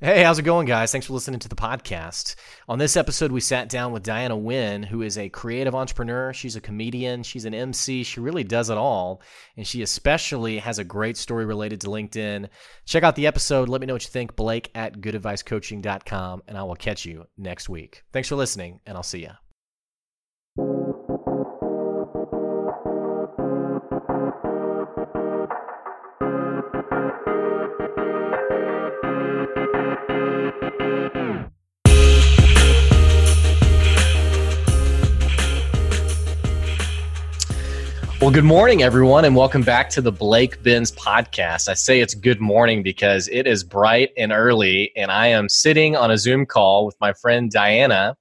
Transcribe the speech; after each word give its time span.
Hey, 0.00 0.22
how's 0.22 0.38
it 0.38 0.42
going, 0.42 0.68
guys? 0.68 0.92
Thanks 0.92 1.08
for 1.08 1.12
listening 1.12 1.40
to 1.40 1.48
the 1.48 1.56
podcast. 1.56 2.36
On 2.68 2.78
this 2.78 2.96
episode, 2.96 3.32
we 3.32 3.40
sat 3.40 3.68
down 3.68 3.90
with 3.90 4.04
Diana 4.04 4.36
Wynn, 4.36 4.84
who 4.84 5.02
is 5.02 5.18
a 5.18 5.28
creative 5.28 5.74
entrepreneur. 5.74 6.32
She's 6.32 6.54
a 6.54 6.60
comedian, 6.60 7.24
she's 7.24 7.44
an 7.44 7.52
MC, 7.52 8.04
she 8.04 8.20
really 8.20 8.44
does 8.44 8.70
it 8.70 8.78
all. 8.78 9.22
And 9.56 9.66
she 9.66 9.82
especially 9.82 10.58
has 10.58 10.78
a 10.78 10.84
great 10.84 11.16
story 11.16 11.46
related 11.46 11.80
to 11.80 11.88
LinkedIn. 11.88 12.48
Check 12.84 13.02
out 13.02 13.16
the 13.16 13.26
episode. 13.26 13.68
Let 13.68 13.80
me 13.80 13.88
know 13.88 13.94
what 13.94 14.04
you 14.04 14.10
think. 14.10 14.36
Blake 14.36 14.70
at 14.72 15.00
goodadvicecoaching.com, 15.00 16.44
and 16.46 16.56
I 16.56 16.62
will 16.62 16.76
catch 16.76 17.04
you 17.04 17.26
next 17.36 17.68
week. 17.68 18.04
Thanks 18.12 18.28
for 18.28 18.36
listening, 18.36 18.78
and 18.86 18.96
I'll 18.96 19.02
see 19.02 19.22
you. 19.22 19.47
Well, 38.28 38.34
good 38.34 38.44
morning, 38.44 38.82
everyone, 38.82 39.24
and 39.24 39.34
welcome 39.34 39.62
back 39.62 39.88
to 39.88 40.02
the 40.02 40.12
Blake 40.12 40.62
Benz 40.62 40.92
podcast. 40.92 41.66
I 41.66 41.72
say 41.72 42.00
it's 42.00 42.12
good 42.12 42.42
morning 42.42 42.82
because 42.82 43.26
it 43.28 43.46
is 43.46 43.64
bright 43.64 44.10
and 44.18 44.32
early, 44.32 44.92
and 44.96 45.10
I 45.10 45.28
am 45.28 45.48
sitting 45.48 45.96
on 45.96 46.10
a 46.10 46.18
Zoom 46.18 46.44
call 46.44 46.84
with 46.84 46.94
my 47.00 47.14
friend 47.14 47.50
Diana. 47.50 48.18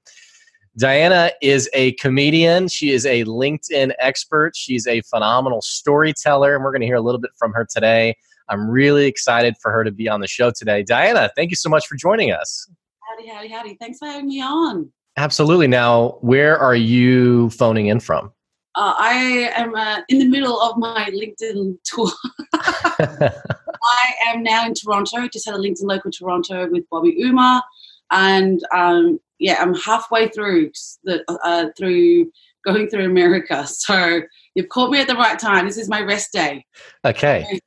Diana 0.78 1.32
is 1.42 1.70
a 1.74 1.92
comedian. 1.96 2.70
She 2.70 2.92
is 2.92 3.06
a 3.06 3.26
LinkedIn 3.26 3.92
expert. 4.00 4.56
She's 4.56 4.88
a 4.88 5.02
phenomenal 5.02 5.62
storyteller, 5.62 6.56
and 6.56 6.64
we're 6.64 6.72
going 6.72 6.84
to 6.84 6.88
hear 6.88 6.96
a 6.96 7.02
little 7.02 7.20
bit 7.20 7.32
from 7.38 7.52
her 7.52 7.68
today. 7.70 8.16
I'm 8.48 8.70
really 8.70 9.08
excited 9.08 9.56
for 9.62 9.74
her 9.74 9.84
to 9.84 9.92
be 9.92 10.08
on 10.08 10.22
the 10.22 10.28
show 10.30 10.52
today. 10.52 10.84
Diana, 10.84 11.30
thank 11.36 11.50
you 11.50 11.58
so 11.58 11.70
much 11.70 11.86
for 11.86 11.98
joining 11.98 12.32
us. 12.32 12.66
Howdy, 13.10 13.28
howdy, 13.28 13.50
howdy. 13.50 13.74
Thanks 13.74 14.00
for 14.00 14.06
having 14.06 14.28
me 14.28 14.42
on. 14.42 14.90
Absolutely. 15.18 15.68
Now, 15.68 16.18
where 16.22 16.58
are 16.58 16.78
you 16.78 17.50
phoning 17.50 17.88
in 17.88 18.00
from? 18.00 18.32
Uh, 18.78 18.94
I 18.96 19.52
am 19.56 19.74
uh, 19.74 20.02
in 20.08 20.20
the 20.20 20.28
middle 20.28 20.62
of 20.62 20.78
my 20.78 21.10
LinkedIn 21.12 21.80
tour. 21.84 22.12
I 22.54 24.14
am 24.28 24.44
now 24.44 24.68
in 24.68 24.76
Toronto. 24.76 25.28
Just 25.28 25.48
had 25.48 25.56
a 25.56 25.58
LinkedIn 25.58 25.86
local 25.86 26.12
Toronto 26.12 26.70
with 26.70 26.88
Bobby 26.92 27.18
Umar, 27.24 27.64
and 28.12 28.62
um, 28.72 29.20
yeah, 29.40 29.56
I'm 29.60 29.74
halfway 29.74 30.28
through 30.28 30.70
the 31.04 31.24
uh, 31.44 31.70
through 31.76 32.32
going 32.64 32.88
through 32.88 33.06
America. 33.06 33.66
So 33.88 34.22
you've 34.54 34.70
caught 34.70 34.92
me 34.92 35.02
at 35.02 35.08
the 35.08 35.16
right 35.16 35.40
time. 35.40 35.66
This 35.66 35.80
is 35.80 35.90
my 35.90 36.02
rest 36.02 36.32
day. 36.32 36.64
Okay. 37.04 37.60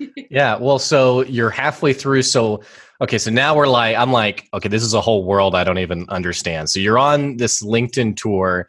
yeah. 0.30 0.56
Well, 0.56 0.78
so 0.78 1.24
you're 1.24 1.50
halfway 1.50 1.92
through. 1.92 2.22
So 2.22 2.62
okay. 3.02 3.18
So 3.18 3.30
now 3.30 3.54
we're 3.54 3.68
like, 3.68 3.96
I'm 3.96 4.12
like, 4.12 4.48
okay, 4.54 4.70
this 4.70 4.82
is 4.82 4.94
a 4.94 5.00
whole 5.02 5.24
world 5.24 5.54
I 5.54 5.62
don't 5.62 5.78
even 5.78 6.06
understand. 6.08 6.70
So 6.70 6.80
you're 6.80 6.98
on 6.98 7.36
this 7.36 7.62
LinkedIn 7.62 8.16
tour 8.16 8.66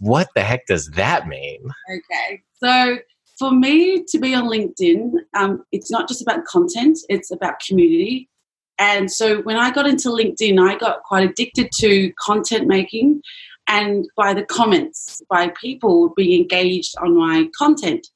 what 0.00 0.28
the 0.34 0.42
heck 0.42 0.66
does 0.66 0.88
that 0.90 1.28
mean? 1.28 1.62
Okay. 1.90 2.42
So 2.62 2.98
for 3.38 3.52
me 3.52 4.04
to 4.08 4.18
be 4.18 4.34
on 4.34 4.44
LinkedIn, 4.44 5.12
um, 5.34 5.64
it's 5.72 5.90
not 5.90 6.08
just 6.08 6.22
about 6.22 6.44
content, 6.44 6.98
it's 7.08 7.30
about 7.30 7.60
community. 7.66 8.28
And 8.78 9.10
so 9.10 9.42
when 9.42 9.56
I 9.56 9.70
got 9.70 9.86
into 9.86 10.08
LinkedIn, 10.08 10.58
I 10.58 10.76
got 10.76 11.02
quite 11.02 11.28
addicted 11.28 11.70
to 11.80 12.12
content 12.18 12.66
making 12.66 13.22
and 13.68 14.06
by 14.16 14.34
the 14.34 14.44
comments, 14.44 15.22
by 15.28 15.52
people 15.60 16.12
being 16.16 16.40
engaged 16.40 16.94
on 17.00 17.16
my 17.16 17.48
content. 17.56 18.06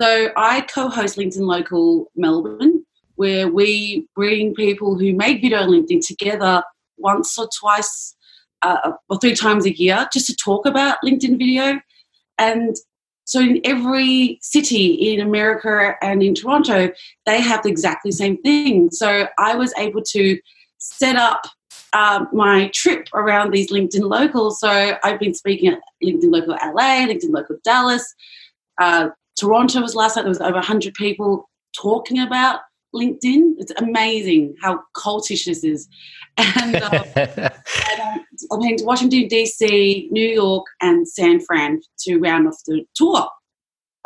So 0.00 0.28
I 0.36 0.60
co 0.62 0.88
host 0.88 1.16
LinkedIn 1.16 1.40
Local 1.40 2.10
Melbourne, 2.14 2.84
where 3.16 3.48
we 3.48 4.06
bring 4.14 4.54
people 4.54 4.98
who 4.98 5.14
make 5.14 5.40
video 5.40 5.60
on 5.60 5.70
LinkedIn 5.70 6.06
together 6.06 6.62
once 6.98 7.38
or 7.38 7.48
twice 7.58 8.15
uh, 8.62 8.92
or 9.08 9.18
three 9.18 9.34
times 9.34 9.66
a 9.66 9.76
year 9.76 10.06
just 10.12 10.26
to 10.26 10.36
talk 10.36 10.66
about 10.66 10.98
LinkedIn 11.04 11.38
video. 11.38 11.80
And 12.38 12.76
so 13.24 13.40
in 13.40 13.60
every 13.64 14.38
city 14.40 15.12
in 15.12 15.20
America 15.20 15.94
and 16.00 16.22
in 16.22 16.34
Toronto, 16.34 16.90
they 17.26 17.40
have 17.40 17.66
exactly 17.66 18.10
the 18.10 18.16
same 18.16 18.40
thing. 18.42 18.90
So 18.90 19.26
I 19.38 19.56
was 19.56 19.74
able 19.76 20.02
to 20.02 20.38
set 20.78 21.16
up 21.16 21.42
um, 21.92 22.28
my 22.32 22.70
trip 22.74 23.08
around 23.14 23.52
these 23.52 23.70
LinkedIn 23.70 24.08
locals. 24.08 24.60
So 24.60 24.96
I've 25.02 25.18
been 25.18 25.34
speaking 25.34 25.70
at 25.70 25.80
LinkedIn 26.04 26.30
Local 26.30 26.54
LA, 26.54 27.06
LinkedIn 27.06 27.30
Local 27.30 27.56
Dallas. 27.64 28.14
Uh, 28.80 29.08
Toronto 29.38 29.80
was 29.80 29.94
last 29.94 30.16
night. 30.16 30.22
There 30.22 30.28
was 30.28 30.40
over 30.40 30.54
100 30.54 30.94
people 30.94 31.48
talking 31.74 32.20
about 32.20 32.60
LinkedIn. 32.96 33.54
It's 33.58 33.72
amazing 33.78 34.54
how 34.62 34.80
cultish 34.96 35.44
this 35.44 35.62
is. 35.64 35.88
And, 36.36 36.76
um, 36.76 37.04
and 37.16 37.38
um, 37.38 38.24
I'm 38.52 38.62
heading 38.62 38.78
to 38.78 38.84
Washington, 38.84 39.28
D.C., 39.28 40.08
New 40.10 40.28
York, 40.28 40.66
and 40.80 41.08
San 41.08 41.40
Fran 41.40 41.80
to 42.00 42.18
round 42.18 42.48
off 42.48 42.56
the 42.66 42.84
tour. 42.94 43.28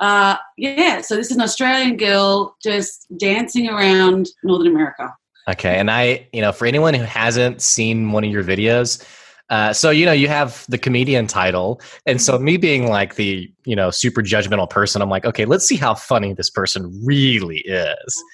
Uh, 0.01 0.37
yeah, 0.57 1.03
so 1.03 1.15
this 1.15 1.31
is 1.31 1.37
an 1.37 1.43
Australian 1.43 1.97
girl 1.97 2.57
just 2.63 3.07
dancing 3.19 3.69
around 3.69 4.29
Northern 4.43 4.69
America. 4.69 5.15
Okay, 5.49 5.79
and 5.79 5.91
I, 5.91 6.27
you 6.33 6.41
know, 6.41 6.53
for 6.53 6.67
anyone 6.67 6.95
who 6.95 7.03
hasn't 7.05 7.61
seen 7.61 8.13
one 8.13 8.25
of 8.25 8.31
your 8.31 8.45
videos, 8.45 9.05
uh, 9.51 9.73
so 9.73 9.91
you 9.91 10.07
know 10.07 10.13
you 10.13 10.29
have 10.29 10.65
the 10.69 10.79
comedian 10.79 11.27
title, 11.27 11.81
and 12.07 12.23
so 12.23 12.39
me 12.39 12.57
being 12.57 12.89
like 12.89 13.17
the 13.17 13.53
you 13.65 13.75
know 13.75 13.91
super 13.91 14.23
judgmental 14.23 14.71
person, 14.71 15.03
I'm 15.03 15.11
like, 15.11 15.27
okay, 15.27 15.45
let's 15.45 15.67
see 15.67 15.77
how 15.77 15.95
funny 15.95 16.33
this 16.33 16.49
person 16.49 16.91
really 17.05 17.59
is. 17.67 18.25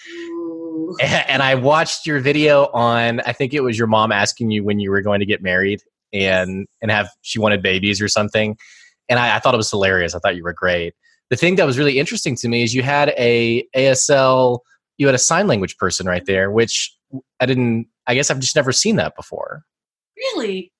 And 1.02 1.42
I 1.42 1.54
watched 1.54 2.06
your 2.06 2.20
video 2.20 2.66
on, 2.72 3.20
I 3.20 3.32
think 3.32 3.52
it 3.52 3.60
was 3.60 3.78
your 3.78 3.86
mom 3.86 4.12
asking 4.12 4.50
you 4.50 4.64
when 4.64 4.78
you 4.80 4.90
were 4.90 5.02
going 5.02 5.20
to 5.20 5.26
get 5.26 5.42
married 5.42 5.80
and 6.12 6.66
and 6.80 6.90
have 6.90 7.08
she 7.22 7.38
wanted 7.38 7.62
babies 7.62 8.00
or 8.00 8.08
something. 8.08 8.56
And 9.08 9.18
I, 9.18 9.36
I 9.36 9.38
thought 9.38 9.54
it 9.54 9.58
was 9.58 9.70
hilarious. 9.70 10.14
I 10.14 10.18
thought 10.18 10.36
you 10.36 10.42
were 10.42 10.52
great. 10.52 10.94
The 11.30 11.36
thing 11.36 11.56
that 11.56 11.66
was 11.66 11.78
really 11.78 11.98
interesting 11.98 12.36
to 12.36 12.48
me 12.48 12.62
is 12.62 12.74
you 12.74 12.82
had 12.82 13.12
a 13.16 13.66
ASL, 13.76 14.60
you 14.98 15.06
had 15.06 15.14
a 15.14 15.18
sign 15.18 15.46
language 15.46 15.76
person 15.76 16.06
right 16.06 16.24
there, 16.24 16.50
which 16.50 16.94
I 17.40 17.46
didn't. 17.46 17.88
I 18.06 18.14
guess 18.14 18.30
I've 18.30 18.38
just 18.38 18.56
never 18.56 18.72
seen 18.72 18.96
that 18.96 19.16
before. 19.16 19.64
Really? 20.16 20.72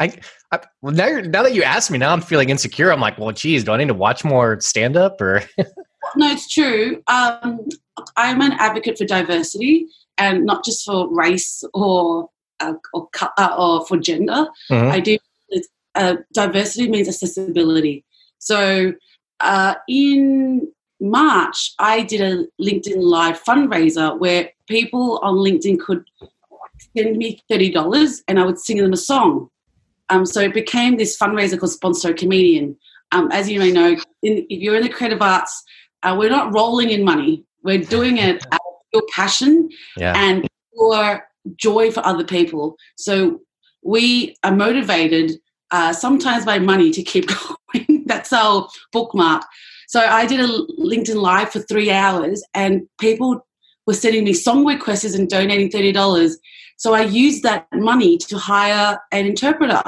I, 0.00 0.18
I 0.50 0.60
well, 0.80 0.92
now, 0.92 1.20
now 1.20 1.42
that 1.44 1.54
you 1.54 1.62
asked 1.62 1.90
me, 1.90 1.98
now 1.98 2.12
I'm 2.12 2.20
feeling 2.20 2.50
insecure. 2.50 2.92
I'm 2.92 3.00
like, 3.00 3.18
well, 3.18 3.30
geez, 3.30 3.62
do 3.62 3.72
I 3.72 3.76
need 3.76 3.88
to 3.88 3.94
watch 3.94 4.24
more 4.24 4.60
stand 4.60 4.96
up 4.96 5.20
or? 5.20 5.44
no, 6.16 6.30
it's 6.30 6.48
true. 6.48 7.02
Um, 7.06 7.60
I'm 8.16 8.40
an 8.40 8.52
advocate 8.52 8.98
for 8.98 9.04
diversity 9.04 9.86
and 10.18 10.44
not 10.44 10.64
just 10.64 10.84
for 10.84 11.12
race 11.14 11.62
or 11.74 12.28
uh, 12.60 12.74
or, 12.94 13.08
uh, 13.38 13.56
or 13.58 13.86
for 13.86 13.98
gender. 13.98 14.46
Mm-hmm. 14.70 14.92
I 14.92 15.00
do. 15.00 15.18
Uh, 15.94 16.16
diversity 16.32 16.88
means 16.88 17.06
accessibility. 17.06 18.02
So 18.38 18.94
uh, 19.40 19.74
in 19.88 20.72
March, 21.00 21.74
I 21.78 22.02
did 22.02 22.20
a 22.22 22.46
LinkedIn 22.60 22.96
Live 22.96 23.42
fundraiser 23.42 24.18
where 24.18 24.50
people 24.68 25.18
on 25.22 25.34
LinkedIn 25.34 25.80
could 25.80 26.04
send 26.96 27.18
me 27.18 27.40
thirty 27.50 27.70
dollars, 27.70 28.22
and 28.26 28.40
I 28.40 28.46
would 28.46 28.58
sing 28.58 28.78
them 28.78 28.92
a 28.92 28.96
song. 28.96 29.48
Um, 30.08 30.24
so 30.24 30.40
it 30.40 30.54
became 30.54 30.96
this 30.96 31.16
fundraiser 31.16 31.58
called 31.58 31.72
Sponsor 31.72 32.14
Comedian. 32.14 32.76
Um, 33.12 33.30
as 33.30 33.50
you 33.50 33.58
may 33.58 33.70
know, 33.70 33.96
in, 34.22 34.46
if 34.48 34.60
you're 34.60 34.76
in 34.76 34.82
the 34.82 34.88
creative 34.88 35.20
arts, 35.20 35.62
uh, 36.02 36.14
we're 36.18 36.30
not 36.30 36.54
rolling 36.54 36.90
in 36.90 37.04
money. 37.04 37.44
We're 37.62 37.82
doing 37.82 38.18
it 38.18 38.44
out 38.52 38.60
of 38.60 38.74
pure 38.92 39.02
passion 39.12 39.68
yeah. 39.96 40.14
and 40.16 40.48
pure 40.74 41.26
joy 41.56 41.90
for 41.90 42.04
other 42.04 42.24
people. 42.24 42.76
So 42.96 43.40
we 43.82 44.36
are 44.42 44.54
motivated 44.54 45.32
uh, 45.70 45.92
sometimes 45.92 46.44
by 46.44 46.58
money 46.58 46.90
to 46.90 47.02
keep 47.02 47.28
going. 47.74 48.04
That's 48.06 48.32
our 48.32 48.68
bookmark. 48.92 49.42
So 49.88 50.00
I 50.00 50.26
did 50.26 50.40
a 50.40 50.48
LinkedIn 50.80 51.16
Live 51.16 51.50
for 51.50 51.60
three 51.60 51.90
hours, 51.90 52.42
and 52.54 52.88
people 52.98 53.46
were 53.86 53.94
sending 53.94 54.24
me 54.24 54.32
song 54.32 54.64
requests 54.64 55.14
and 55.14 55.28
donating 55.28 55.70
thirty 55.70 55.92
dollars. 55.92 56.38
So 56.76 56.94
I 56.94 57.02
used 57.02 57.42
that 57.42 57.66
money 57.72 58.16
to 58.18 58.38
hire 58.38 58.98
an 59.12 59.26
interpreter. 59.26 59.82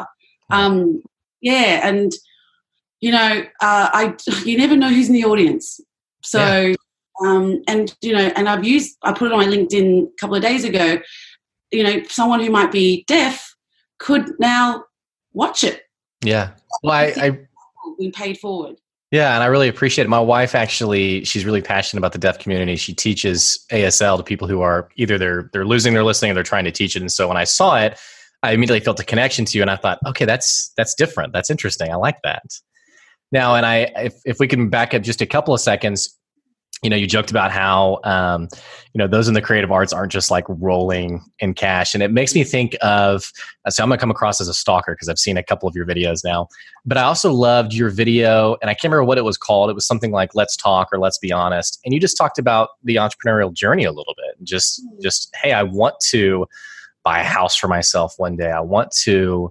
Um, 0.50 1.02
yeah, 1.40 1.87
and 1.87 2.12
you 3.00 3.12
know, 3.12 3.44
uh, 3.60 3.88
I 3.93 4.14
you 4.44 4.58
never 4.58 4.76
know 4.76 4.88
who's 4.88 5.08
in 5.08 5.14
the 5.14 5.25
audience. 5.25 5.81
So, 6.22 6.38
yeah. 6.38 6.75
Um, 7.25 7.62
and 7.67 7.94
you 8.03 8.12
know, 8.12 8.31
and 8.37 8.49
I've 8.49 8.65
used, 8.65 8.97
I 9.03 9.12
put 9.12 9.26
it 9.26 9.32
on 9.32 9.38
my 9.38 9.47
LinkedIn 9.47 10.09
a 10.09 10.17
couple 10.21 10.37
of 10.37 10.43
days 10.43 10.65
ago. 10.65 10.99
You 11.71 11.82
know, 11.82 12.03
someone 12.09 12.41
who 12.41 12.50
might 12.50 12.71
be 12.71 13.05
deaf 13.06 13.55
could 13.99 14.38
now 14.38 14.85
watch 15.32 15.65
it. 15.65 15.82
Yeah. 16.23 16.50
Well, 16.82 16.93
I, 16.93 17.12
I 17.17 17.38
we 17.99 18.11
paid 18.11 18.38
forward. 18.38 18.76
Yeah, 19.11 19.35
and 19.35 19.43
I 19.43 19.47
really 19.47 19.69
appreciate 19.69 20.05
it. 20.05 20.09
My 20.09 20.21
wife 20.21 20.55
actually, 20.55 21.25
she's 21.25 21.44
really 21.44 21.62
passionate 21.62 22.00
about 22.00 22.12
the 22.12 22.19
deaf 22.19 22.38
community. 22.38 22.75
She 22.76 22.93
teaches 22.93 23.65
ASL 23.71 24.17
to 24.17 24.25
people 24.25 24.49
who 24.49 24.61
are 24.61 24.88
either 24.97 25.19
they're 25.19 25.50
they're 25.53 25.65
losing 25.65 25.94
their 25.94 26.05
listening 26.05 26.32
or 26.32 26.35
they're 26.35 26.43
trying 26.43 26.65
to 26.65 26.73
teach 26.73 26.97
it. 26.97 27.00
And 27.00 27.12
so 27.12 27.29
when 27.29 27.37
I 27.37 27.44
saw 27.44 27.79
it, 27.79 27.99
I 28.43 28.53
immediately 28.53 28.81
felt 28.81 29.00
a 29.00 29.05
connection 29.05 29.44
to 29.47 29.56
you, 29.56 29.62
and 29.62 29.71
I 29.71 29.76
thought, 29.76 29.99
okay, 30.06 30.25
that's 30.25 30.73
that's 30.76 30.94
different. 30.94 31.32
That's 31.32 31.49
interesting. 31.49 31.93
I 31.93 31.97
like 31.97 32.21
that. 32.23 32.43
Now, 33.32 33.55
and 33.55 33.65
I, 33.67 33.91
if, 33.97 34.15
if 34.25 34.38
we 34.38 34.47
can 34.47 34.69
back 34.69 34.94
up 34.94 35.03
just 35.03 35.21
a 35.21 35.26
couple 35.26 35.55
of 35.55 35.61
seconds, 35.61 36.17
you 36.82 36.91
know, 36.91 36.97
you 36.97 37.06
joked 37.06 37.31
about 37.31 37.50
how, 37.50 37.99
um, 38.05 38.49
you 38.93 38.99
know, 38.99 39.06
those 39.06 39.26
in 39.26 39.35
the 39.35 39.41
creative 39.41 39.73
arts 39.73 39.93
aren't 39.93 40.12
just 40.12 40.31
like 40.31 40.44
rolling 40.49 41.23
in 41.38 41.55
cash. 41.55 41.94
And 41.94 42.03
it 42.03 42.11
makes 42.12 42.35
me 42.35 42.44
think 42.44 42.76
of, 42.82 43.32
so 43.71 43.82
I'm 43.82 43.88
going 43.88 43.97
to 43.99 44.00
come 44.00 44.11
across 44.11 44.41
as 44.41 44.49
a 44.49 44.55
stalker 44.55 44.93
because 44.93 45.09
I've 45.09 45.19
seen 45.19 45.38
a 45.38 45.43
couple 45.43 45.69
of 45.69 45.75
your 45.75 45.87
videos 45.87 46.23
now. 46.25 46.49
But 46.85 46.99
I 46.99 47.03
also 47.03 47.32
loved 47.32 47.73
your 47.73 47.88
video, 47.88 48.56
and 48.61 48.69
I 48.69 48.75
can't 48.75 48.85
remember 48.85 49.05
what 49.05 49.17
it 49.17 49.25
was 49.25 49.38
called. 49.38 49.71
It 49.71 49.75
was 49.75 49.87
something 49.87 50.11
like 50.11 50.35
Let's 50.35 50.56
Talk 50.56 50.88
or 50.93 50.99
Let's 50.99 51.17
Be 51.17 51.32
Honest. 51.32 51.81
And 51.85 51.94
you 51.94 52.00
just 52.00 52.19
talked 52.19 52.38
about 52.38 52.71
the 52.82 52.97
entrepreneurial 52.97 53.53
journey 53.53 53.85
a 53.85 53.93
little 53.93 54.15
bit. 54.17 54.44
Just, 54.44 54.82
just, 55.00 55.35
hey, 55.43 55.53
I 55.53 55.62
want 55.62 55.94
to 56.11 56.47
buy 57.03 57.21
a 57.21 57.25
house 57.25 57.56
for 57.56 57.69
myself 57.69 58.15
one 58.19 58.37
day. 58.37 58.50
I 58.50 58.61
want 58.61 58.91
to, 59.05 59.50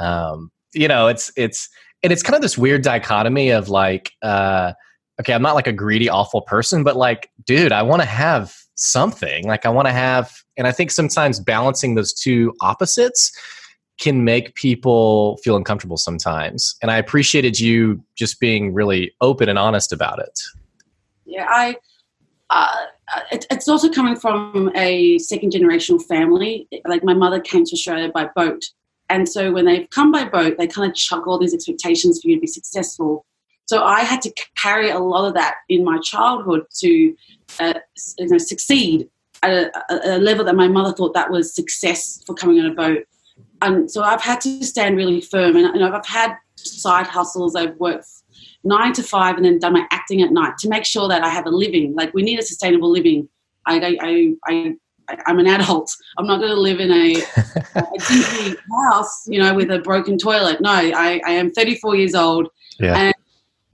um, 0.00 0.50
you 0.72 0.88
know, 0.88 1.06
it's, 1.06 1.30
it's, 1.36 1.68
and 2.02 2.12
it's 2.12 2.22
kind 2.22 2.34
of 2.34 2.42
this 2.42 2.58
weird 2.58 2.82
dichotomy 2.82 3.50
of 3.50 3.68
like, 3.68 4.10
uh, 4.22 4.72
okay, 5.20 5.34
I'm 5.34 5.42
not 5.42 5.54
like 5.54 5.66
a 5.66 5.72
greedy, 5.72 6.08
awful 6.08 6.42
person, 6.42 6.84
but 6.84 6.96
like, 6.96 7.30
dude, 7.44 7.72
I 7.72 7.82
want 7.82 8.02
to 8.02 8.08
have 8.08 8.54
something. 8.74 9.46
Like, 9.46 9.66
I 9.66 9.68
want 9.68 9.86
to 9.86 9.92
have, 9.92 10.32
and 10.56 10.66
I 10.66 10.72
think 10.72 10.90
sometimes 10.90 11.38
balancing 11.40 11.94
those 11.94 12.12
two 12.12 12.54
opposites 12.60 13.30
can 14.00 14.24
make 14.24 14.54
people 14.54 15.36
feel 15.44 15.56
uncomfortable 15.56 15.96
sometimes. 15.96 16.74
And 16.82 16.90
I 16.90 16.96
appreciated 16.96 17.60
you 17.60 18.02
just 18.16 18.40
being 18.40 18.72
really 18.72 19.12
open 19.20 19.48
and 19.48 19.58
honest 19.58 19.92
about 19.92 20.18
it. 20.18 20.40
Yeah, 21.24 21.46
I, 21.48 21.76
uh, 22.50 22.86
it, 23.30 23.46
it's 23.50 23.68
also 23.68 23.88
coming 23.90 24.16
from 24.16 24.72
a 24.74 25.18
second 25.18 25.52
generational 25.52 26.02
family. 26.02 26.66
Like, 26.86 27.04
my 27.04 27.14
mother 27.14 27.38
came 27.38 27.64
to 27.64 27.72
Australia 27.72 28.10
by 28.12 28.28
boat. 28.34 28.64
And 29.10 29.28
so 29.28 29.52
when 29.52 29.66
they've 29.66 29.88
come 29.90 30.10
by 30.10 30.24
boat, 30.24 30.56
they 30.58 30.66
kind 30.66 30.90
of 30.90 30.96
chuck 30.96 31.26
all 31.26 31.38
these 31.38 31.52
expectations 31.52 32.20
for 32.20 32.28
you 32.28 32.36
to 32.36 32.40
be 32.40 32.46
successful 32.46 33.26
so 33.66 33.82
I 33.82 34.00
had 34.00 34.20
to 34.22 34.32
carry 34.56 34.90
a 34.90 34.98
lot 34.98 35.26
of 35.26 35.34
that 35.34 35.56
in 35.68 35.84
my 35.84 35.98
childhood 35.98 36.64
to 36.80 37.14
uh, 37.60 37.74
you 38.18 38.28
know, 38.28 38.38
succeed 38.38 39.08
at 39.42 39.50
a, 39.90 40.16
a, 40.16 40.18
level 40.18 40.44
that 40.44 40.54
my 40.54 40.68
mother 40.68 40.92
thought 40.92 41.14
that 41.14 41.30
was 41.30 41.54
success 41.54 42.22
for 42.26 42.34
coming 42.34 42.60
on 42.60 42.66
a 42.66 42.74
boat. 42.74 43.04
And 43.60 43.90
so 43.90 44.02
I've 44.02 44.20
had 44.20 44.40
to 44.42 44.64
stand 44.64 44.96
really 44.96 45.20
firm. 45.20 45.56
And 45.56 45.74
you 45.74 45.80
know, 45.80 45.92
I've 45.92 46.06
had 46.06 46.36
side 46.56 47.06
hustles. 47.06 47.56
I've 47.56 47.76
worked 47.76 48.06
nine 48.64 48.92
to 48.94 49.02
five 49.02 49.36
and 49.36 49.44
then 49.44 49.58
done 49.58 49.72
my 49.72 49.86
acting 49.90 50.22
at 50.22 50.32
night 50.32 50.58
to 50.58 50.68
make 50.68 50.84
sure 50.84 51.08
that 51.08 51.22
I 51.22 51.28
have 51.28 51.46
a 51.46 51.50
living. 51.50 51.94
Like 51.94 52.14
we 52.14 52.22
need 52.22 52.38
a 52.38 52.42
sustainable 52.42 52.90
living. 52.90 53.28
I, 53.66 53.96
I, 54.00 54.34
I, 54.46 54.74
I 55.08 55.30
am 55.30 55.38
an 55.38 55.46
adult. 55.46 55.94
I'm 56.18 56.26
not 56.26 56.38
going 56.38 56.50
to 56.50 56.60
live 56.60 56.80
in 56.80 56.90
a, 56.90 57.14
a 57.74 58.90
house, 58.90 59.26
you 59.26 59.40
know, 59.40 59.54
with 59.54 59.70
a 59.70 59.78
broken 59.78 60.18
toilet. 60.18 60.60
No, 60.60 60.70
I, 60.70 61.20
I 61.24 61.32
am 61.32 61.52
34 61.52 61.96
years 61.96 62.14
old. 62.14 62.48
Yeah. 62.78 62.96
And 62.96 63.14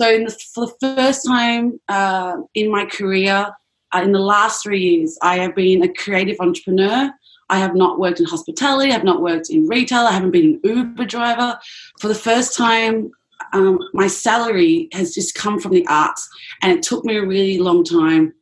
so, 0.01 0.19
the, 0.19 0.39
for 0.55 0.67
the 0.67 0.95
first 0.97 1.27
time 1.27 1.81
uh, 1.89 2.37
in 2.55 2.71
my 2.71 2.85
career, 2.85 3.51
uh, 3.95 4.01
in 4.03 4.13
the 4.13 4.21
last 4.21 4.63
three 4.63 4.81
years, 4.81 5.19
I 5.23 5.39
have 5.39 5.55
been 5.55 5.83
a 5.83 5.93
creative 5.93 6.37
entrepreneur. 6.41 7.11
I 7.51 7.59
have 7.59 7.75
not 7.75 7.99
worked 7.99 8.21
in 8.21 8.27
hospitality. 8.27 8.91
I 8.91 8.95
have 8.95 9.05
not 9.05 9.23
worked 9.23 9.49
in 9.51 9.67
retail. 9.67 10.01
I 10.01 10.13
haven't 10.13 10.33
been 10.33 10.61
an 10.65 10.77
Uber 10.77 11.07
driver. 11.07 11.59
For 11.99 12.09
the 12.09 12.15
first 12.15 12.57
time, 12.57 13.11
um, 13.53 13.79
my 13.95 14.07
salary 14.07 14.89
has 14.93 15.15
just 15.15 15.35
come 15.35 15.59
from 15.59 15.73
the 15.73 15.87
arts, 15.87 16.29
and 16.63 16.73
it 16.73 16.83
took 16.83 17.05
me 17.05 17.17
a 17.17 17.25
really 17.25 17.59
long 17.59 17.85
time 17.85 18.35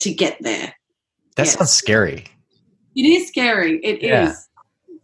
to 0.00 0.12
get 0.12 0.38
there. 0.40 0.74
That 1.36 1.46
yes. 1.46 1.54
sounds 1.54 1.72
scary. 1.72 2.24
It 2.94 3.04
is 3.04 3.28
scary. 3.28 3.78
It 3.82 4.02
yeah. 4.02 4.30
is. 4.30 4.48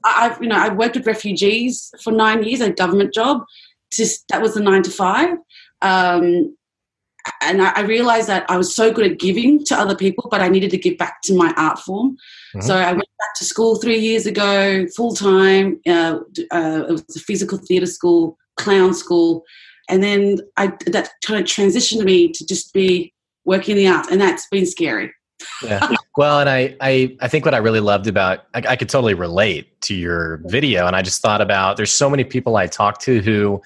I've 0.05 0.43
you 0.43 0.49
know 0.49 0.57
I've 0.57 0.77
worked 0.77 0.97
with 0.97 1.07
refugees 1.07 1.93
for 2.03 2.13
nine 2.13 2.43
years, 2.43 2.61
a 2.61 2.71
government 2.71 3.15
job. 3.15 3.45
Just 3.93 4.27
that 4.29 4.41
was 4.41 4.55
the 4.55 4.61
nine 4.61 4.83
to 4.85 4.91
five, 4.91 5.37
um, 5.83 6.57
and 7.41 7.63
I, 7.63 7.71
I, 7.71 7.81
realized 7.83 8.29
that 8.29 8.45
I 8.49 8.57
was 8.57 8.75
so 8.75 8.93
good 8.93 9.11
at 9.11 9.19
giving 9.19 9.65
to 9.67 9.77
other 9.77 9.95
people, 9.95 10.29
but 10.31 10.41
I 10.41 10.49
needed 10.49 10.71
to 10.71 10.79
give 10.79 10.99
back 10.99 11.23
to 11.23 11.35
my 11.35 11.53
art 11.57 11.79
form. 11.79 12.17
Mm-hmm. 12.55 12.67
So 12.67 12.77
I 12.77 12.93
went 12.93 13.09
back 13.19 13.35
to 13.37 13.45
school 13.45 13.77
three 13.77 13.99
years 13.99 14.27
ago, 14.27 14.87
full 14.97 15.15
time. 15.15 15.81
Uh, 15.87 16.19
uh, 16.53 16.85
it 16.89 16.93
was 16.93 17.17
a 17.17 17.21
physical 17.21 17.59
theatre 17.59 17.87
school, 17.87 18.39
clown 18.57 18.95
school, 18.95 19.45
and 19.89 20.03
then 20.03 20.39
I, 20.57 20.69
that 20.87 21.11
kind 21.25 21.41
of 21.41 21.47
transitioned 21.47 22.05
me 22.05 22.33
to 22.33 22.47
just 22.47 22.73
be 22.73 23.13
working 23.45 23.77
in 23.77 23.85
the 23.85 23.89
arts, 23.89 24.11
and 24.11 24.21
that's 24.21 24.47
been 24.49 24.67
scary. 24.67 25.13
yeah. 25.63 25.95
Well, 26.17 26.41
and 26.41 26.49
I, 26.51 26.77
I, 26.81 27.17
I 27.21 27.29
think 27.29 27.45
what 27.47 27.55
I 27.55 27.59
really 27.59 27.81
loved 27.81 28.07
about, 28.07 28.41
I, 28.53 28.63
I 28.69 28.77
could 28.77 28.91
totally 28.91 29.15
relate 29.15 29.81
to 29.83 29.95
your 29.95 30.43
video, 30.45 30.87
and 30.87 30.95
I 30.95 31.03
just 31.03 31.23
thought 31.23 31.41
about 31.41 31.77
there's 31.77 31.93
so 31.93 32.11
many 32.11 32.23
people 32.23 32.57
I 32.57 32.67
talk 32.67 33.01
to 33.01 33.23
who 33.23 33.63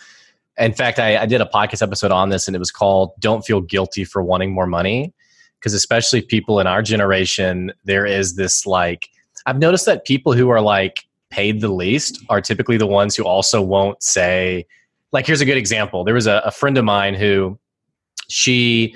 in 0.58 0.72
fact, 0.72 0.98
I, 0.98 1.18
I 1.18 1.26
did 1.26 1.40
a 1.40 1.46
podcast 1.52 1.82
episode 1.82 2.10
on 2.10 2.30
this, 2.30 2.46
and 2.46 2.56
it 2.56 2.58
was 2.58 2.70
called 2.70 3.12
"Don't 3.18 3.44
Feel 3.44 3.60
Guilty 3.60 4.04
for 4.04 4.22
Wanting 4.22 4.52
More 4.52 4.66
Money," 4.66 5.14
because 5.58 5.74
especially 5.74 6.22
people 6.22 6.60
in 6.60 6.66
our 6.66 6.82
generation, 6.82 7.72
there 7.84 8.06
is 8.06 8.36
this 8.36 8.66
like 8.66 9.08
I've 9.46 9.58
noticed 9.58 9.86
that 9.86 10.04
people 10.04 10.32
who 10.32 10.48
are 10.48 10.60
like 10.60 11.04
paid 11.30 11.60
the 11.60 11.68
least 11.68 12.24
are 12.28 12.40
typically 12.40 12.76
the 12.76 12.86
ones 12.86 13.16
who 13.16 13.24
also 13.24 13.60
won't 13.60 14.02
say 14.02 14.66
like 15.12 15.26
here's 15.26 15.40
a 15.40 15.44
good 15.44 15.56
example. 15.56 16.04
There 16.04 16.14
was 16.14 16.26
a, 16.26 16.42
a 16.44 16.50
friend 16.50 16.76
of 16.78 16.84
mine 16.84 17.14
who 17.14 17.58
she 18.28 18.94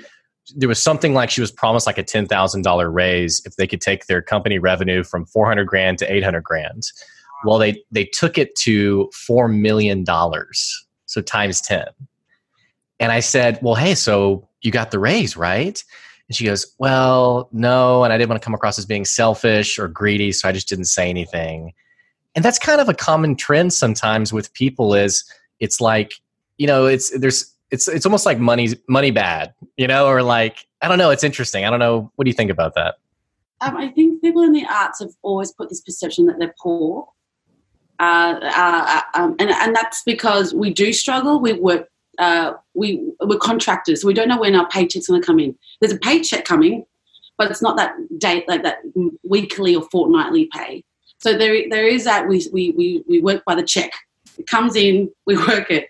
there 0.55 0.69
was 0.69 0.81
something 0.81 1.13
like 1.13 1.29
she 1.29 1.41
was 1.41 1.51
promised 1.51 1.85
like 1.85 1.97
a 1.97 2.03
$10,000 2.03 2.93
raise 2.93 3.41
if 3.45 3.55
they 3.55 3.67
could 3.67 3.79
take 3.79 4.07
their 4.07 4.21
company 4.21 4.59
revenue 4.59 5.03
from 5.03 5.25
400 5.25 5.65
grand 5.65 5.97
to 5.99 6.13
800 6.13 6.43
grand. 6.43 6.83
Well, 7.45 7.57
they, 7.57 7.81
they 7.91 8.05
took 8.05 8.37
it 8.37 8.55
to 8.55 9.09
$4 9.29 9.53
million 9.53 10.03
so 11.11 11.21
times 11.21 11.59
10. 11.59 11.85
And 13.01 13.11
I 13.11 13.19
said, 13.19 13.59
Well, 13.61 13.75
hey, 13.75 13.95
so 13.95 14.47
you 14.61 14.71
got 14.71 14.91
the 14.91 14.99
raise, 14.99 15.35
right? 15.35 15.83
And 16.27 16.35
she 16.35 16.45
goes, 16.45 16.73
Well, 16.77 17.49
no. 17.51 18.03
And 18.03 18.13
I 18.13 18.17
didn't 18.17 18.29
want 18.29 18.41
to 18.41 18.45
come 18.45 18.53
across 18.53 18.79
as 18.79 18.85
being 18.85 19.03
selfish 19.03 19.77
or 19.77 19.87
greedy, 19.89 20.31
so 20.31 20.47
I 20.47 20.53
just 20.53 20.69
didn't 20.69 20.85
say 20.85 21.09
anything. 21.09 21.73
And 22.33 22.45
that's 22.45 22.57
kind 22.57 22.79
of 22.79 22.87
a 22.87 22.93
common 22.93 23.35
trend 23.35 23.73
sometimes 23.73 24.31
with 24.31 24.53
people 24.53 24.93
is 24.93 25.25
it's 25.59 25.81
like, 25.81 26.13
you 26.57 26.65
know, 26.65 26.85
it's 26.85 27.09
there's 27.19 27.53
it's 27.71 27.89
it's 27.89 28.05
almost 28.05 28.25
like 28.25 28.39
money's 28.39 28.75
money 28.87 29.11
bad, 29.11 29.53
you 29.75 29.87
know, 29.87 30.07
or 30.07 30.23
like 30.23 30.65
I 30.81 30.87
don't 30.87 30.97
know, 30.97 31.09
it's 31.09 31.25
interesting. 31.25 31.65
I 31.65 31.69
don't 31.69 31.79
know. 31.79 32.09
What 32.15 32.23
do 32.23 32.29
you 32.29 32.35
think 32.35 32.51
about 32.51 32.75
that? 32.75 32.95
Um, 33.59 33.75
I 33.75 33.89
think 33.89 34.21
people 34.21 34.43
in 34.43 34.53
the 34.53 34.65
arts 34.65 34.99
have 34.99 35.11
always 35.21 35.51
put 35.51 35.69
this 35.69 35.81
perception 35.81 36.25
that 36.27 36.39
they're 36.39 36.55
poor 36.59 37.07
uh, 38.01 38.39
uh, 38.41 39.01
um, 39.13 39.35
and, 39.37 39.51
and 39.51 39.75
that's 39.75 40.01
because 40.03 40.55
we 40.55 40.73
do 40.73 40.91
struggle. 40.91 41.39
We 41.39 41.53
work, 41.53 41.87
uh, 42.17 42.53
we, 42.73 43.11
we're 43.21 43.37
contractors. 43.37 44.03
We 44.03 44.15
don't 44.15 44.27
know 44.27 44.39
when 44.39 44.55
our 44.55 44.67
paycheck's 44.69 45.07
going 45.07 45.21
to 45.21 45.25
come 45.25 45.39
in. 45.39 45.55
There's 45.79 45.93
a 45.93 45.99
paycheck 45.99 46.43
coming, 46.43 46.83
but 47.37 47.51
it's 47.51 47.61
not 47.61 47.77
that 47.77 47.93
date, 48.17 48.47
like 48.47 48.63
that 48.63 48.79
weekly 49.23 49.75
or 49.75 49.83
fortnightly 49.91 50.49
pay. 50.51 50.83
So 51.19 51.37
there, 51.37 51.69
there 51.69 51.85
is 51.85 52.03
that 52.05 52.27
we, 52.27 52.43
we, 52.51 52.71
we, 52.71 53.03
we 53.07 53.21
work 53.21 53.45
by 53.45 53.53
the 53.53 53.63
check. 53.63 53.91
It 54.39 54.47
comes 54.47 54.75
in, 54.75 55.11
we 55.27 55.37
work 55.47 55.69
it. 55.69 55.87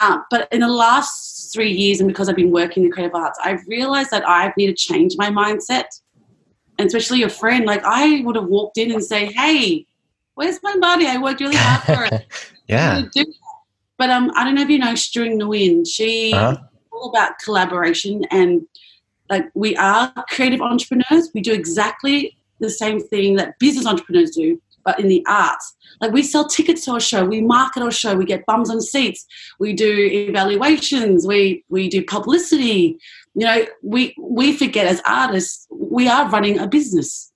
Uh, 0.00 0.18
but 0.28 0.48
in 0.50 0.60
the 0.60 0.68
last 0.68 1.52
three 1.52 1.70
years, 1.70 2.00
and 2.00 2.08
because 2.08 2.28
I've 2.28 2.34
been 2.34 2.50
working 2.50 2.82
in 2.82 2.90
the 2.90 2.94
creative 2.94 3.14
arts, 3.14 3.38
I've 3.44 3.64
realized 3.68 4.10
that 4.10 4.28
I 4.28 4.52
need 4.56 4.66
to 4.66 4.74
change 4.74 5.14
my 5.16 5.30
mindset. 5.30 5.86
And 6.78 6.88
especially 6.88 7.20
your 7.20 7.28
friend, 7.28 7.64
like 7.64 7.82
I 7.84 8.22
would 8.22 8.34
have 8.34 8.46
walked 8.46 8.76
in 8.76 8.90
and 8.90 9.02
say, 9.02 9.32
"Hey, 9.32 9.86
where's 10.36 10.62
my 10.62 10.74
money? 10.76 11.08
I 11.08 11.18
worked 11.18 11.40
really 11.40 11.56
hard 11.56 11.82
for 11.82 12.14
it. 12.14 12.26
yeah. 12.68 13.02
But 13.98 14.10
um, 14.10 14.30
I 14.36 14.44
don't 14.44 14.54
know 14.54 14.62
if 14.62 14.68
you 14.68 14.78
know 14.78 14.94
String 14.94 15.40
Nguyen. 15.40 15.86
She 15.86 16.32
uh-huh. 16.32 16.58
all 16.92 17.08
about 17.08 17.38
collaboration 17.40 18.24
and 18.30 18.66
like 19.28 19.46
we 19.54 19.74
are 19.76 20.12
creative 20.28 20.60
entrepreneurs. 20.60 21.30
We 21.34 21.40
do 21.40 21.52
exactly 21.52 22.36
the 22.60 22.70
same 22.70 23.00
thing 23.00 23.36
that 23.36 23.58
business 23.58 23.86
entrepreneurs 23.86 24.30
do, 24.30 24.60
but 24.84 25.00
in 25.00 25.08
the 25.08 25.24
arts. 25.26 25.74
Like 26.00 26.12
we 26.12 26.22
sell 26.22 26.46
tickets 26.46 26.84
to 26.84 26.92
our 26.92 27.00
show, 27.00 27.24
we 27.24 27.40
market 27.40 27.82
our 27.82 27.90
show, 27.90 28.14
we 28.14 28.26
get 28.26 28.44
bums 28.46 28.70
on 28.70 28.80
seats, 28.82 29.26
we 29.58 29.72
do 29.72 29.90
evaluations, 29.90 31.26
we 31.26 31.64
we 31.70 31.88
do 31.88 32.04
publicity. 32.04 32.98
You 33.34 33.46
know, 33.46 33.66
we 33.82 34.14
we 34.18 34.54
forget 34.56 34.86
as 34.86 35.00
artists 35.06 35.66
we 35.70 36.06
are 36.08 36.28
running 36.28 36.58
a 36.58 36.66
business. 36.66 37.32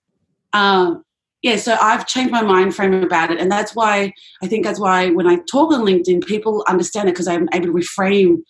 Um, 0.52 1.04
yeah, 1.42 1.56
so 1.56 1.76
I've 1.80 2.06
changed 2.06 2.32
my 2.32 2.42
mind 2.42 2.74
frame 2.74 2.92
about 2.92 3.30
it, 3.30 3.40
and 3.40 3.50
that's 3.50 3.74
why 3.74 4.12
I 4.42 4.46
think 4.46 4.64
that's 4.64 4.78
why 4.78 5.10
when 5.10 5.26
I 5.26 5.36
talk 5.50 5.72
on 5.72 5.86
LinkedIn, 5.86 6.26
people 6.26 6.64
understand 6.68 7.08
it 7.08 7.12
because 7.12 7.28
I'm 7.28 7.48
able 7.54 7.66
to 7.66 7.72
reframe 7.72 8.42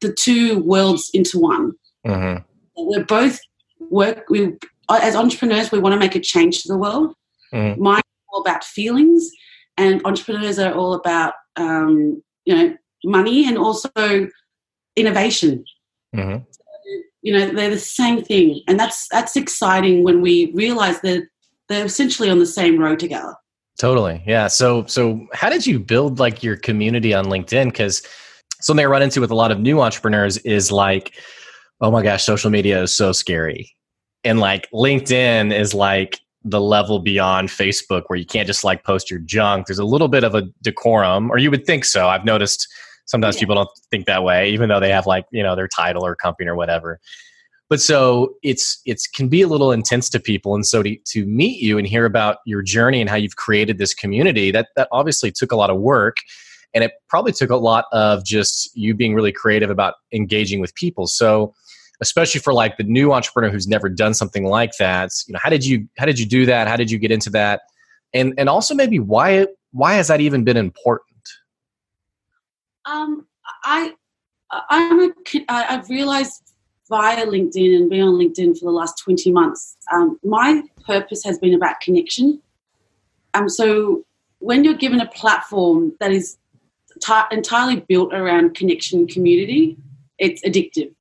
the 0.00 0.12
two 0.12 0.60
worlds 0.60 1.10
into 1.12 1.40
one. 1.40 1.72
Mm-hmm. 2.06 2.42
We're 2.76 3.04
both 3.04 3.40
work. 3.90 4.24
We 4.30 4.56
as 4.88 5.16
entrepreneurs, 5.16 5.72
we 5.72 5.80
want 5.80 5.94
to 5.94 5.98
make 5.98 6.14
a 6.14 6.20
change 6.20 6.62
to 6.62 6.68
the 6.68 6.78
world. 6.78 7.14
Mm-hmm. 7.52 7.82
Mine 7.82 8.02
all 8.32 8.40
about 8.42 8.62
feelings, 8.62 9.28
and 9.76 10.00
entrepreneurs 10.04 10.60
are 10.60 10.72
all 10.72 10.94
about 10.94 11.34
um, 11.56 12.22
you 12.44 12.54
know 12.54 12.76
money 13.04 13.48
and 13.48 13.58
also 13.58 13.90
innovation. 14.94 15.64
Mm-hmm. 16.14 16.44
you 17.22 17.32
know, 17.32 17.50
they're 17.52 17.70
the 17.70 17.78
same 17.78 18.22
thing, 18.22 18.62
and 18.68 18.78
that's 18.78 19.08
that's 19.08 19.34
exciting 19.34 20.04
when 20.04 20.20
we 20.20 20.52
realize 20.54 21.00
that 21.00 21.26
they're 21.72 21.86
essentially 21.86 22.30
on 22.30 22.38
the 22.38 22.46
same 22.46 22.78
road 22.78 22.98
together. 22.98 23.34
Totally. 23.78 24.22
Yeah. 24.26 24.48
So 24.48 24.84
so 24.86 25.26
how 25.32 25.50
did 25.50 25.66
you 25.66 25.78
build 25.78 26.18
like 26.18 26.42
your 26.42 26.56
community 26.56 27.14
on 27.14 27.26
LinkedIn? 27.26 27.66
Because 27.66 28.02
something 28.60 28.84
I 28.84 28.88
run 28.88 29.02
into 29.02 29.20
with 29.20 29.30
a 29.30 29.34
lot 29.34 29.50
of 29.50 29.58
new 29.58 29.80
entrepreneurs 29.80 30.36
is 30.38 30.70
like 30.70 31.14
Oh 31.82 31.90
my 31.90 32.00
gosh, 32.02 32.22
social 32.22 32.48
media 32.48 32.80
is 32.80 32.94
so 32.94 33.10
scary. 33.10 33.74
And 34.22 34.38
like 34.38 34.70
LinkedIn 34.72 35.52
is 35.52 35.74
like 35.74 36.20
the 36.44 36.60
level 36.60 37.00
beyond 37.00 37.48
Facebook 37.48 38.04
where 38.06 38.16
you 38.16 38.24
can't 38.24 38.46
just 38.46 38.62
like 38.62 38.84
post 38.84 39.10
your 39.10 39.18
junk. 39.18 39.66
There's 39.66 39.80
a 39.80 39.84
little 39.84 40.06
bit 40.06 40.22
of 40.22 40.36
a 40.36 40.42
decorum, 40.62 41.30
or 41.30 41.38
you 41.38 41.50
would 41.50 41.66
think 41.66 41.84
so. 41.84 42.08
I've 42.08 42.24
noticed 42.24 42.68
sometimes 43.06 43.34
yeah. 43.34 43.40
people 43.40 43.56
don't 43.56 43.68
think 43.90 44.06
that 44.06 44.22
way, 44.22 44.50
even 44.50 44.68
though 44.68 44.78
they 44.78 44.90
have 44.90 45.06
like, 45.06 45.24
you 45.32 45.42
know, 45.42 45.56
their 45.56 45.66
title 45.66 46.06
or 46.06 46.14
company 46.14 46.48
or 46.48 46.54
whatever. 46.54 47.00
But 47.72 47.80
so 47.80 48.34
it's 48.42 48.82
it's 48.84 49.06
can 49.06 49.28
be 49.28 49.40
a 49.40 49.48
little 49.48 49.72
intense 49.72 50.10
to 50.10 50.20
people. 50.20 50.54
And 50.54 50.66
so 50.66 50.82
to, 50.82 50.94
to 51.06 51.24
meet 51.24 51.62
you 51.62 51.78
and 51.78 51.86
hear 51.86 52.04
about 52.04 52.36
your 52.44 52.60
journey 52.60 53.00
and 53.00 53.08
how 53.08 53.16
you've 53.16 53.36
created 53.36 53.78
this 53.78 53.94
community, 53.94 54.50
that 54.50 54.68
that 54.76 54.88
obviously 54.92 55.32
took 55.32 55.52
a 55.52 55.56
lot 55.56 55.70
of 55.70 55.78
work. 55.78 56.18
And 56.74 56.84
it 56.84 56.92
probably 57.08 57.32
took 57.32 57.48
a 57.48 57.56
lot 57.56 57.86
of 57.90 58.26
just 58.26 58.76
you 58.76 58.92
being 58.92 59.14
really 59.14 59.32
creative 59.32 59.70
about 59.70 59.94
engaging 60.12 60.60
with 60.60 60.74
people. 60.74 61.06
So 61.06 61.54
especially 62.02 62.42
for 62.42 62.52
like 62.52 62.76
the 62.76 62.84
new 62.84 63.10
entrepreneur 63.10 63.48
who's 63.48 63.66
never 63.66 63.88
done 63.88 64.12
something 64.12 64.44
like 64.44 64.76
that 64.76 65.10
you 65.26 65.32
know 65.32 65.40
how 65.42 65.48
did 65.48 65.64
you 65.64 65.88
how 65.96 66.04
did 66.04 66.18
you 66.18 66.26
do 66.26 66.44
that 66.44 66.68
how 66.68 66.76
did 66.76 66.90
you 66.90 66.98
get 66.98 67.10
into 67.10 67.30
that 67.30 67.62
and 68.12 68.34
and 68.36 68.50
also 68.50 68.74
maybe 68.74 68.98
why 68.98 69.46
why 69.70 69.94
has 69.94 70.08
that 70.08 70.20
even 70.20 70.42
been 70.42 70.56
important 70.56 71.28
um 72.86 73.24
i 73.64 73.94
i'm 74.68 75.00
a 75.00 75.12
i've 75.48 75.88
realized 75.88 76.51
via 76.92 77.26
linkedin 77.34 77.74
and 77.76 77.90
being 77.90 78.02
on 78.02 78.14
linkedin 78.22 78.56
for 78.58 78.66
the 78.66 78.76
last 78.80 78.98
20 78.98 79.32
months 79.32 79.76
um, 79.92 80.18
my 80.22 80.62
purpose 80.86 81.24
has 81.24 81.38
been 81.38 81.54
about 81.54 81.80
connection 81.80 82.40
um 83.34 83.48
so 83.48 84.04
when 84.40 84.64
you're 84.64 84.82
given 84.86 85.00
a 85.00 85.10
platform 85.20 85.92
that 86.00 86.12
is 86.12 86.36
t- 87.00 87.28
entirely 87.38 87.78
built 87.92 88.12
around 88.12 88.54
connection 88.54 89.06
community 89.06 89.76
it's 90.18 90.42
addictive 90.42 90.92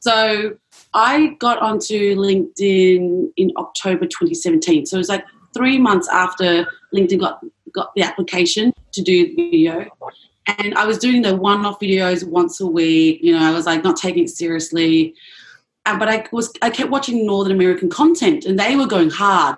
so 0.00 0.56
I 0.94 1.36
got 1.38 1.58
onto 1.58 2.16
LinkedIn 2.16 3.32
in 3.36 3.52
October 3.58 4.06
2017. 4.06 4.86
So 4.86 4.96
it 4.96 4.98
was 4.98 5.08
like 5.10 5.24
three 5.54 5.78
months 5.78 6.08
after 6.08 6.66
LinkedIn 6.94 7.20
got 7.20 7.40
got 7.72 7.94
the 7.94 8.02
application 8.02 8.72
to 8.92 9.02
do 9.02 9.36
the 9.36 9.50
video. 9.50 9.86
And 10.58 10.74
I 10.74 10.86
was 10.86 10.98
doing 10.98 11.22
the 11.22 11.36
one-off 11.36 11.80
videos 11.80 12.26
once 12.26 12.60
a 12.60 12.66
week. 12.66 13.20
You 13.22 13.32
know, 13.38 13.46
I 13.46 13.52
was 13.52 13.66
like 13.66 13.84
not 13.84 13.96
taking 13.96 14.24
it 14.24 14.30
seriously. 14.30 15.14
Uh, 15.86 15.98
but 15.98 16.08
I 16.08 16.26
was 16.32 16.52
I 16.62 16.70
kept 16.70 16.90
watching 16.90 17.26
Northern 17.26 17.52
American 17.52 17.88
content, 17.88 18.44
and 18.44 18.58
they 18.58 18.76
were 18.76 18.86
going 18.86 19.10
hard. 19.10 19.56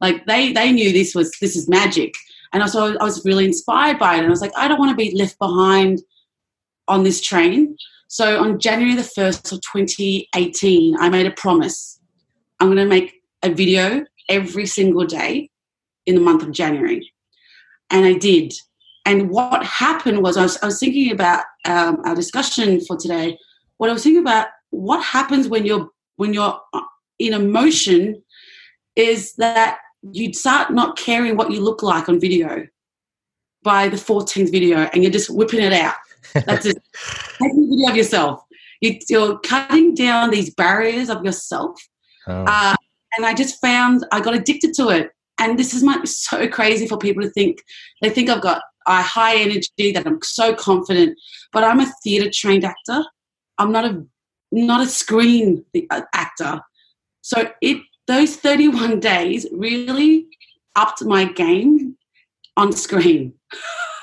Like 0.00 0.24
they 0.26 0.52
they 0.52 0.72
knew 0.72 0.92
this 0.92 1.14
was 1.14 1.32
this 1.40 1.56
is 1.56 1.68
magic, 1.68 2.14
and 2.52 2.68
so 2.70 2.96
I 2.98 3.04
was 3.04 3.24
really 3.24 3.44
inspired 3.44 3.98
by 3.98 4.14
it. 4.14 4.18
And 4.18 4.26
I 4.26 4.30
was 4.30 4.40
like, 4.40 4.56
I 4.56 4.68
don't 4.68 4.78
want 4.78 4.90
to 4.90 4.96
be 4.96 5.16
left 5.16 5.38
behind 5.38 6.00
on 6.88 7.02
this 7.02 7.20
train. 7.20 7.76
So 8.08 8.42
on 8.42 8.58
January 8.58 8.96
the 8.96 9.02
1st 9.02 9.52
of 9.52 9.60
2018, 9.60 10.96
I 10.98 11.08
made 11.08 11.26
a 11.26 11.30
promise. 11.30 12.00
I'm 12.58 12.66
going 12.66 12.78
to 12.78 12.84
make 12.84 13.22
a 13.44 13.50
video 13.50 14.04
every 14.28 14.66
single 14.66 15.06
day 15.06 15.48
in 16.06 16.16
the 16.16 16.20
month 16.20 16.42
of 16.42 16.50
January. 16.50 17.12
And 17.88 18.04
I 18.04 18.14
did. 18.14 18.52
And 19.04 19.30
what 19.30 19.64
happened 19.64 20.22
was, 20.22 20.36
I 20.36 20.42
was, 20.42 20.58
I 20.62 20.66
was 20.66 20.78
thinking 20.78 21.10
about 21.12 21.44
um, 21.64 21.98
our 22.04 22.14
discussion 22.14 22.80
for 22.80 22.96
today. 22.96 23.38
What 23.78 23.90
I 23.90 23.92
was 23.92 24.02
thinking 24.02 24.22
about, 24.22 24.48
what 24.70 25.02
happens 25.02 25.48
when 25.48 25.64
you're 25.64 25.88
when 26.16 26.34
you're 26.34 26.60
uh, 26.74 26.80
in 27.18 27.32
emotion, 27.32 28.22
is 28.94 29.34
that 29.36 29.78
you 30.12 30.32
start 30.32 30.72
not 30.72 30.98
caring 30.98 31.36
what 31.36 31.50
you 31.50 31.60
look 31.60 31.82
like 31.82 32.08
on 32.08 32.20
video 32.20 32.66
by 33.62 33.88
the 33.88 33.96
14th 33.96 34.50
video, 34.50 34.78
and 34.92 35.02
you're 35.02 35.12
just 35.12 35.30
whipping 35.30 35.60
it 35.60 35.72
out. 35.72 35.94
That's 36.34 36.66
it. 36.66 36.76
Take 37.42 37.52
a 37.52 37.68
video 37.68 37.90
of 37.90 37.96
yourself. 37.96 38.42
You, 38.80 38.98
are 39.20 39.38
cutting 39.40 39.94
down 39.94 40.30
these 40.30 40.54
barriers 40.54 41.10
of 41.10 41.24
yourself. 41.24 41.78
Oh. 42.26 42.44
Uh, 42.46 42.74
and 43.16 43.26
I 43.26 43.34
just 43.34 43.60
found 43.60 44.06
I 44.12 44.20
got 44.20 44.34
addicted 44.34 44.74
to 44.74 44.88
it. 44.88 45.10
And 45.38 45.58
this 45.58 45.74
is 45.74 45.82
my, 45.82 46.02
so 46.04 46.48
crazy 46.48 46.86
for 46.86 46.98
people 46.98 47.22
to 47.22 47.30
think. 47.30 47.62
They 48.02 48.10
think 48.10 48.28
I've 48.28 48.42
got 48.42 48.62
a 48.98 49.02
high 49.02 49.36
energy, 49.36 49.92
that 49.92 50.06
I'm 50.06 50.20
so 50.22 50.54
confident. 50.54 51.18
But 51.52 51.64
I'm 51.64 51.80
a 51.80 51.92
theatre 52.02 52.30
trained 52.32 52.64
actor. 52.64 53.04
I'm 53.58 53.72
not 53.72 53.84
a 53.84 54.04
not 54.52 54.82
a 54.82 54.86
screen 54.86 55.64
actor. 56.12 56.60
So 57.22 57.50
it 57.60 57.78
those 58.06 58.36
31 58.36 59.00
days 59.00 59.46
really 59.52 60.26
upped 60.74 61.04
my 61.04 61.24
game 61.24 61.96
on 62.56 62.72
screen. 62.72 63.34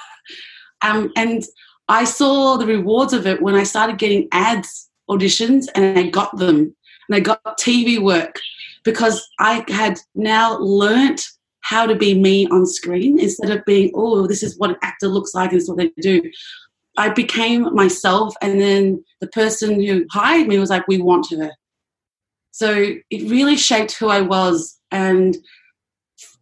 um, 0.82 1.12
and 1.16 1.44
I 1.90 2.04
saw 2.06 2.58
the 2.58 2.66
rewards 2.66 3.14
of 3.14 3.28
it 3.28 3.42
when 3.42 3.56
I 3.56 3.64
started 3.64 3.98
getting 3.98 4.28
ads 4.32 4.90
auditions 5.10 5.68
and 5.76 5.98
I 5.98 6.04
got 6.10 6.38
them 6.38 6.76
and 7.08 7.16
I 7.16 7.20
got 7.20 7.58
TV 7.58 8.00
work 8.00 8.40
because 8.84 9.28
I 9.40 9.66
had 9.68 10.00
now 10.16 10.58
learnt 10.60 11.22
how 11.68 11.86
to 11.86 11.96
be 11.96 12.18
me 12.18 12.48
on 12.48 12.66
screen 12.66 13.20
instead 13.20 13.50
of 13.50 13.64
being, 13.66 13.92
oh, 13.94 14.26
this 14.26 14.42
is 14.42 14.58
what 14.58 14.70
an 14.70 14.78
actor 14.84 15.08
looks 15.10 15.34
like 15.34 15.52
and 15.52 15.58
this 15.58 15.64
is 15.64 15.70
what 15.70 15.78
they 15.78 15.92
do. 16.02 16.22
I 16.98 17.10
became 17.10 17.76
myself, 17.76 18.34
and 18.42 18.60
then 18.60 19.04
the 19.22 19.28
person 19.28 19.80
who 19.84 20.06
hired 20.12 20.48
me 20.48 20.58
was 20.58 20.70
like, 20.70 20.88
we 20.88 21.00
want 21.00 21.30
her. 21.32 21.52
So 22.52 22.96
it 23.12 23.30
really 23.30 23.58
shaped 23.58 23.92
who 23.98 24.08
I 24.08 24.22
was. 24.22 24.80
And 24.92 25.38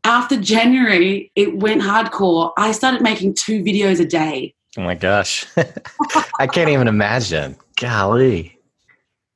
after 0.03 0.39
January, 0.39 1.31
it 1.35 1.57
went 1.57 1.81
hardcore. 1.81 2.53
I 2.57 2.71
started 2.71 3.01
making 3.01 3.33
two 3.33 3.63
videos 3.63 3.99
a 3.99 4.05
day. 4.05 4.53
Oh 4.77 4.81
my 4.83 4.95
gosh. 4.95 5.45
I 6.39 6.47
can't 6.47 6.69
even 6.69 6.87
imagine. 6.87 7.57
Golly. 7.77 8.57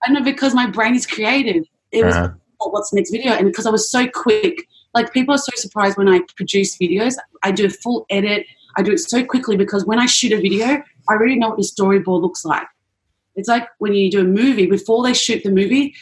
I 0.05 0.11
know 0.11 0.23
because 0.23 0.53
my 0.53 0.67
brain 0.67 0.95
is 0.95 1.05
creative. 1.05 1.63
It 1.91 2.05
was 2.05 2.15
uh-huh. 2.15 2.33
what's 2.59 2.91
the 2.91 2.97
next 2.97 3.11
video? 3.11 3.33
And 3.33 3.47
because 3.47 3.65
I 3.65 3.71
was 3.71 3.91
so 3.91 4.07
quick, 4.07 4.65
like 4.93 5.13
people 5.13 5.35
are 5.35 5.39
so 5.39 5.51
surprised 5.55 5.97
when 5.97 6.07
I 6.07 6.21
produce 6.35 6.77
videos. 6.77 7.15
I 7.43 7.51
do 7.51 7.65
a 7.65 7.69
full 7.69 8.05
edit. 8.09 8.45
I 8.77 8.83
do 8.83 8.91
it 8.91 8.99
so 8.99 9.23
quickly 9.23 9.57
because 9.57 9.85
when 9.85 9.99
I 9.99 10.05
shoot 10.05 10.31
a 10.31 10.41
video, 10.41 10.65
I 10.67 11.13
already 11.13 11.35
know 11.35 11.49
what 11.49 11.57
the 11.57 11.63
storyboard 11.63 12.21
looks 12.21 12.45
like. 12.45 12.67
It's 13.35 13.47
like 13.47 13.67
when 13.77 13.93
you 13.93 14.11
do 14.11 14.21
a 14.21 14.25
movie, 14.25 14.65
before 14.65 15.03
they 15.03 15.13
shoot 15.13 15.43
the 15.43 15.51
movie, 15.51 15.95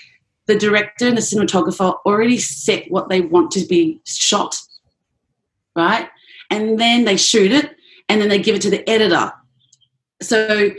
the 0.47 0.55
director 0.55 1.07
and 1.07 1.17
the 1.17 1.21
cinematographer 1.21 1.97
already 2.05 2.37
set 2.37 2.89
what 2.89 3.09
they 3.09 3.21
want 3.21 3.51
to 3.51 3.65
be 3.65 4.01
shot, 4.05 4.55
right? 5.75 6.09
And 6.49 6.79
then 6.79 7.05
they 7.05 7.17
shoot 7.17 7.51
it 7.51 7.75
and 8.09 8.21
then 8.21 8.29
they 8.29 8.39
give 8.39 8.55
it 8.55 8.61
to 8.63 8.69
the 8.69 8.89
editor. 8.89 9.31
So 10.21 10.71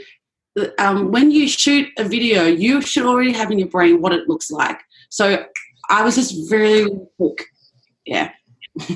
um, 0.78 1.12
when 1.12 1.30
you 1.30 1.48
shoot 1.48 1.88
a 1.98 2.04
video, 2.04 2.46
you 2.46 2.80
should 2.80 3.06
already 3.06 3.32
have 3.32 3.50
in 3.50 3.58
your 3.58 3.68
brain 3.68 4.00
what 4.00 4.12
it 4.12 4.28
looks 4.28 4.50
like. 4.50 4.80
So 5.10 5.44
I 5.88 6.02
was 6.02 6.16
just 6.16 6.48
very 6.48 6.86
quick. 7.16 7.46
Yeah. 8.08 8.32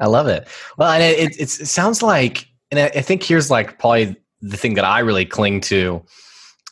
I 0.00 0.06
love 0.06 0.28
it. 0.28 0.46
Well, 0.78 0.90
and 0.90 1.02
it, 1.02 1.18
it, 1.18 1.40
it 1.40 1.48
sounds 1.48 2.02
like, 2.02 2.46
and 2.70 2.78
I, 2.80 2.86
I 2.86 3.02
think 3.02 3.22
here's 3.22 3.50
like 3.50 3.78
probably 3.78 4.16
the 4.40 4.56
thing 4.56 4.74
that 4.74 4.84
I 4.84 5.00
really 5.00 5.24
cling 5.24 5.60
to 5.62 6.02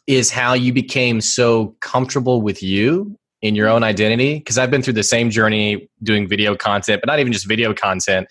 is 0.06 0.30
how 0.30 0.52
you 0.52 0.72
became 0.72 1.20
so 1.20 1.74
comfortable 1.80 2.42
with 2.42 2.62
you 2.62 3.18
in 3.42 3.54
your 3.54 3.68
own 3.68 3.82
identity. 3.82 4.38
Because 4.38 4.58
I've 4.58 4.70
been 4.70 4.82
through 4.82 4.92
the 4.94 5.02
same 5.02 5.30
journey 5.30 5.88
doing 6.02 6.28
video 6.28 6.54
content, 6.54 7.00
but 7.00 7.06
not 7.06 7.18
even 7.18 7.32
just 7.32 7.48
video 7.48 7.74
content, 7.74 8.28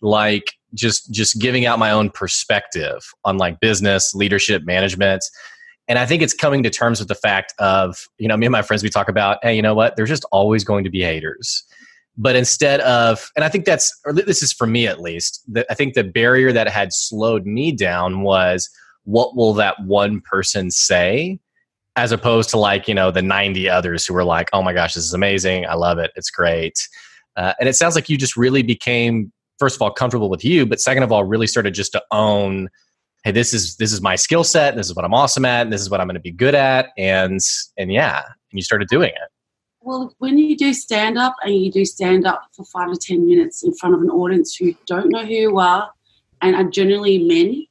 like 0.00 0.52
just 0.74 1.10
just 1.12 1.38
giving 1.40 1.66
out 1.66 1.78
my 1.78 1.90
own 1.90 2.10
perspective 2.10 3.00
on 3.24 3.38
like 3.38 3.60
business 3.60 4.14
leadership 4.14 4.64
management 4.64 5.24
and 5.86 6.00
i 6.00 6.04
think 6.04 6.20
it's 6.20 6.34
coming 6.34 6.64
to 6.64 6.70
terms 6.70 6.98
with 6.98 7.06
the 7.06 7.14
fact 7.14 7.54
of 7.60 8.08
you 8.18 8.26
know 8.26 8.36
me 8.36 8.46
and 8.46 8.52
my 8.52 8.60
friends 8.60 8.82
we 8.82 8.90
talk 8.90 9.08
about 9.08 9.38
hey 9.42 9.54
you 9.54 9.62
know 9.62 9.74
what 9.74 9.94
there's 9.94 10.08
just 10.08 10.24
always 10.32 10.64
going 10.64 10.82
to 10.82 10.90
be 10.90 11.00
haters 11.00 11.64
but 12.16 12.36
instead 12.36 12.80
of 12.80 13.30
and 13.36 13.44
i 13.44 13.48
think 13.48 13.64
that's 13.64 13.92
or 14.04 14.12
this 14.12 14.42
is 14.42 14.52
for 14.52 14.66
me 14.66 14.86
at 14.86 15.00
least 15.00 15.42
that 15.48 15.66
i 15.70 15.74
think 15.74 15.94
the 15.94 16.04
barrier 16.04 16.52
that 16.52 16.68
had 16.68 16.92
slowed 16.92 17.44
me 17.44 17.72
down 17.72 18.20
was 18.22 18.68
what 19.04 19.36
will 19.36 19.54
that 19.54 19.80
one 19.84 20.20
person 20.20 20.70
say? 20.70 21.38
As 21.96 22.10
opposed 22.10 22.50
to 22.50 22.58
like 22.58 22.88
you 22.88 22.94
know 22.94 23.10
the 23.12 23.22
90 23.22 23.68
others 23.68 24.04
who 24.04 24.14
were 24.14 24.24
like 24.24 24.50
oh 24.52 24.62
my 24.62 24.72
gosh 24.72 24.94
this 24.94 25.04
is 25.04 25.14
amazing. 25.14 25.66
I 25.66 25.74
love 25.74 25.98
it. 25.98 26.10
It's 26.16 26.30
great. 26.30 26.88
Uh, 27.36 27.52
and 27.60 27.68
it 27.68 27.74
sounds 27.74 27.94
like 27.94 28.08
you 28.08 28.16
just 28.16 28.36
really 28.36 28.62
became 28.62 29.32
first 29.58 29.76
of 29.76 29.82
all 29.82 29.92
comfortable 29.92 30.28
with 30.28 30.44
you, 30.44 30.66
but 30.66 30.80
second 30.80 31.02
of 31.04 31.12
all, 31.12 31.24
really 31.24 31.46
started 31.46 31.74
just 31.74 31.92
to 31.92 32.02
own, 32.10 32.68
hey, 33.24 33.30
this 33.30 33.54
is 33.54 33.76
this 33.76 33.92
is 33.92 34.00
my 34.00 34.16
skill 34.16 34.42
set, 34.42 34.74
this 34.76 34.88
is 34.88 34.96
what 34.96 35.04
I'm 35.04 35.14
awesome 35.14 35.44
at, 35.44 35.62
and 35.62 35.72
this 35.72 35.80
is 35.80 35.88
what 35.88 36.00
I'm 36.00 36.08
going 36.08 36.14
to 36.14 36.20
be 36.20 36.32
good 36.32 36.54
at, 36.54 36.88
and 36.98 37.40
and 37.76 37.92
yeah, 37.92 38.22
and 38.24 38.58
you 38.58 38.62
started 38.62 38.88
doing 38.88 39.10
it. 39.10 39.30
Well, 39.84 40.14
when 40.16 40.38
you 40.38 40.56
do 40.56 40.72
stand 40.72 41.18
up 41.18 41.36
and 41.42 41.54
you 41.54 41.70
do 41.70 41.84
stand 41.84 42.26
up 42.26 42.44
for 42.56 42.64
five 42.64 42.90
to 42.90 42.96
ten 42.96 43.26
minutes 43.26 43.62
in 43.62 43.74
front 43.74 43.94
of 43.94 44.00
an 44.00 44.08
audience 44.08 44.56
who 44.56 44.74
don't 44.86 45.10
know 45.10 45.26
who 45.26 45.34
you 45.34 45.58
are 45.58 45.90
and 46.40 46.56
are 46.56 46.64
generally 46.64 47.18
men, 47.18 47.66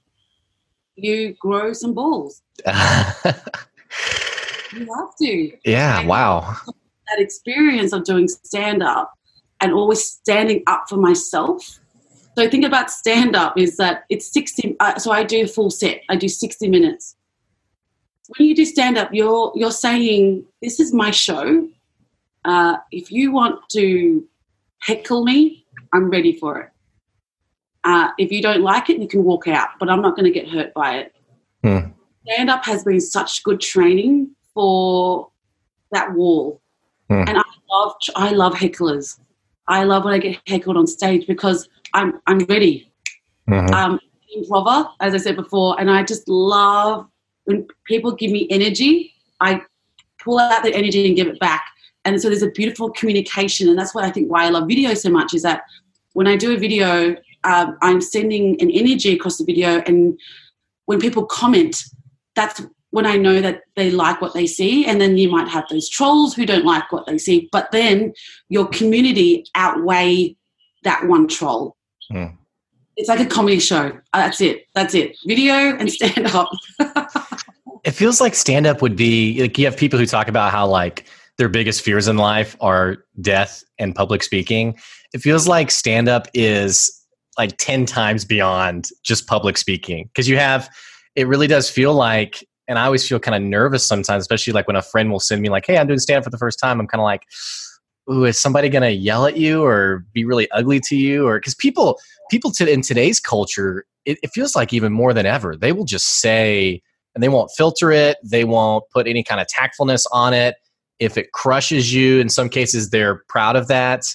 you 0.96 1.34
grow 1.39 1.74
some 1.74 1.96
balls. 1.96 2.43
you 2.67 2.74
have 2.74 3.34
to. 5.20 5.51
Yeah. 5.65 6.01
And 6.01 6.08
wow. 6.08 6.55
That 6.67 7.20
experience 7.20 7.93
of 7.93 8.03
doing 8.03 8.27
stand 8.27 8.84
up 8.84 9.12
and 9.60 9.74
always 9.74 10.05
standing 10.05 10.62
up 10.67 10.84
for 10.88 10.98
myself. 10.98 11.79
So 12.38 12.48
think 12.48 12.63
about 12.63 12.91
stand 12.91 13.36
up 13.36 13.58
is 13.58 13.77
that 13.77 14.03
it's 14.12 14.32
60 14.32 14.75
uh, 14.79 15.00
so 15.00 15.12
I 15.12 15.24
do 15.24 15.46
a 15.46 15.48
full 15.48 15.72
set. 15.72 16.01
I 16.10 16.15
do 16.15 16.29
60 16.29 16.70
minutes. 16.70 17.15
when 18.38 18.48
you 18.48 18.55
do 18.55 18.65
stand 18.65 19.00
up, 19.00 19.10
you're 19.12 19.51
you're 19.55 19.72
saying, 19.72 20.46
"This 20.62 20.79
is 20.79 20.93
my 20.93 21.10
show. 21.10 21.67
Uh, 22.45 22.77
if 22.91 23.12
you 23.12 23.31
want 23.31 23.59
to 23.69 24.27
heckle 24.79 25.23
me, 25.23 25.65
I'm 25.93 26.09
ready 26.09 26.38
for 26.38 26.59
it. 26.59 26.69
Uh, 27.83 28.09
if 28.17 28.31
you 28.31 28.41
don't 28.41 28.62
like 28.62 28.89
it, 28.89 29.00
you 29.00 29.07
can 29.07 29.23
walk 29.23 29.47
out, 29.47 29.69
but 29.79 29.89
I'm 29.89 30.01
not 30.01 30.15
going 30.15 30.25
to 30.25 30.31
get 30.31 30.50
hurt 30.50 30.73
by 30.73 30.97
it." 30.97 31.15
Hmm. 31.63 31.91
Stand 32.25 32.50
up 32.50 32.65
has 32.65 32.83
been 32.83 33.01
such 33.01 33.43
good 33.43 33.59
training 33.59 34.31
for 34.53 35.29
that 35.91 36.13
wall, 36.13 36.62
hmm. 37.09 37.23
and 37.27 37.38
I 37.38 37.43
love 37.71 37.95
I 38.15 38.31
love 38.31 38.53
hecklers. 38.53 39.19
I 39.67 39.83
love 39.83 40.05
when 40.05 40.13
I 40.13 40.17
get 40.17 40.39
heckled 40.47 40.77
on 40.77 40.88
stage 40.88 41.27
because 41.27 41.67
I'm 41.93 42.19
I'm 42.27 42.39
ready. 42.39 42.91
Mm-hmm. 43.50 43.73
Um, 43.73 44.00
improver, 44.35 44.89
as 45.00 45.13
I 45.13 45.17
said 45.17 45.35
before, 45.35 45.79
and 45.79 45.89
I 45.89 46.03
just 46.03 46.27
love 46.27 47.07
when 47.45 47.67
people 47.85 48.12
give 48.13 48.31
me 48.31 48.47
energy. 48.50 49.13
I 49.39 49.62
pull 50.19 50.39
out 50.39 50.63
the 50.63 50.73
energy 50.73 51.05
and 51.07 51.15
give 51.15 51.27
it 51.27 51.39
back, 51.39 51.65
and 52.05 52.22
so 52.22 52.29
there's 52.29 52.43
a 52.43 52.51
beautiful 52.51 52.91
communication, 52.91 53.69
and 53.69 53.77
that's 53.77 53.95
what 53.95 54.03
I 54.03 54.12
think 54.12 54.29
why 54.29 54.45
I 54.45 54.50
love 54.50 54.67
video 54.67 54.93
so 54.93 55.10
much 55.10 55.33
is 55.33 55.43
that 55.43 55.63
when 56.13 56.27
I 56.27 56.36
do 56.36 56.53
a 56.53 56.57
video, 56.57 57.15
um, 57.43 57.77
I'm 57.81 58.01
sending 58.01 58.62
an 58.62 58.69
energy 58.69 59.13
across 59.13 59.38
the 59.38 59.45
video, 59.45 59.81
and 59.86 60.19
when 60.86 61.00
people 61.00 61.25
comment, 61.25 61.83
that's 62.36 62.62
when 62.91 63.05
I 63.05 63.17
know 63.17 63.41
that 63.41 63.62
they 63.75 63.89
like 63.89 64.22
what 64.22 64.33
they 64.33 64.45
see, 64.45 64.86
and 64.86 65.01
then 65.01 65.17
you 65.17 65.29
might 65.29 65.48
have 65.48 65.65
those 65.69 65.89
trolls 65.89 66.36
who 66.36 66.45
don't 66.45 66.65
like 66.65 66.91
what 66.91 67.07
they 67.07 67.17
see, 67.17 67.50
but 67.51 67.72
then 67.72 68.13
your 68.50 68.67
community 68.67 69.45
outweigh 69.55 70.36
that 70.83 71.07
one 71.07 71.27
troll. 71.27 71.75
Mm. 72.12 72.38
It's 72.95 73.10
like 73.10 73.19
a 73.19 73.25
comedy 73.25 73.60
show. 73.60 73.88
Uh, 74.13 74.19
that's 74.19 74.41
it. 74.41 74.67
That's 74.75 74.93
it. 74.93 75.17
Video 75.25 75.53
and 75.53 75.91
stand 75.91 76.27
up. 76.27 76.50
it 77.83 77.91
feels 77.91 78.22
like 78.22 78.36
stand 78.36 78.67
up 78.67 78.81
would 78.81 78.95
be 78.95 79.41
like 79.41 79.57
you 79.57 79.65
have 79.65 79.77
people 79.77 79.98
who 79.98 80.05
talk 80.05 80.27
about 80.27 80.51
how 80.51 80.67
like 80.67 81.05
their 81.43 81.50
biggest 81.50 81.81
fears 81.81 82.07
in 82.07 82.15
life 82.15 82.55
are 82.62 83.03
death 83.19 83.65
and 83.77 83.93
public 83.93 84.23
speaking. 84.23 84.79
It 85.13 85.17
feels 85.17 85.45
like 85.45 85.71
stand 85.71 86.07
up 86.07 86.29
is 86.33 86.89
like 87.38 87.57
10 87.57 87.85
times 87.85 88.23
beyond 88.23 88.88
just 89.03 89.27
public 89.27 89.57
speaking 89.57 90.05
because 90.05 90.29
you 90.29 90.38
have 90.38 90.69
it 91.17 91.27
really 91.27 91.47
does 91.47 91.69
feel 91.69 91.93
like 91.93 92.47
and 92.69 92.79
I 92.79 92.85
always 92.85 93.05
feel 93.05 93.19
kind 93.19 93.35
of 93.35 93.41
nervous 93.41 93.85
sometimes, 93.85 94.21
especially 94.21 94.53
like 94.53 94.67
when 94.67 94.77
a 94.77 94.81
friend 94.81 95.12
will 95.12 95.19
send 95.19 95.41
me 95.41 95.50
like, 95.50 95.65
"Hey, 95.67 95.77
I'm 95.77 95.85
doing 95.85 96.00
stand 96.00 96.19
up 96.19 96.23
for 96.23 96.29
the 96.29 96.38
first 96.38 96.59
time." 96.59 96.79
I'm 96.79 96.88
kind 96.88 97.01
of 97.01 97.03
like, 97.03 97.23
"Ooh, 98.09 98.23
is 98.23 98.39
somebody 98.39 98.69
gonna 98.69 98.91
yell 98.91 99.25
at 99.25 99.35
you 99.35 99.65
or 99.65 100.05
be 100.13 100.23
really 100.23 100.50
ugly 100.51 100.79
to 100.85 100.95
you?" 100.95 101.27
Or 101.27 101.39
because 101.39 101.55
people 101.55 102.00
people 102.31 102.51
to, 102.51 102.71
in 102.71 102.81
today's 102.81 103.19
culture, 103.19 103.85
it, 104.05 104.17
it 104.23 104.29
feels 104.33 104.55
like 104.55 104.71
even 104.71 104.93
more 104.93 105.13
than 105.13 105.25
ever, 105.25 105.57
they 105.57 105.73
will 105.73 105.83
just 105.83 106.21
say 106.21 106.81
and 107.13 107.21
they 107.21 107.27
won't 107.27 107.51
filter 107.57 107.91
it. 107.91 108.15
They 108.23 108.45
won't 108.45 108.85
put 108.91 109.07
any 109.07 109.25
kind 109.25 109.41
of 109.41 109.47
tactfulness 109.47 110.05
on 110.13 110.33
it. 110.33 110.55
If 111.00 111.17
it 111.17 111.31
crushes 111.31 111.93
you, 111.93 112.19
in 112.19 112.29
some 112.29 112.50
cases, 112.50 112.89
they're 112.89 113.23
proud 113.27 113.55
of 113.55 113.67
that. 113.67 114.05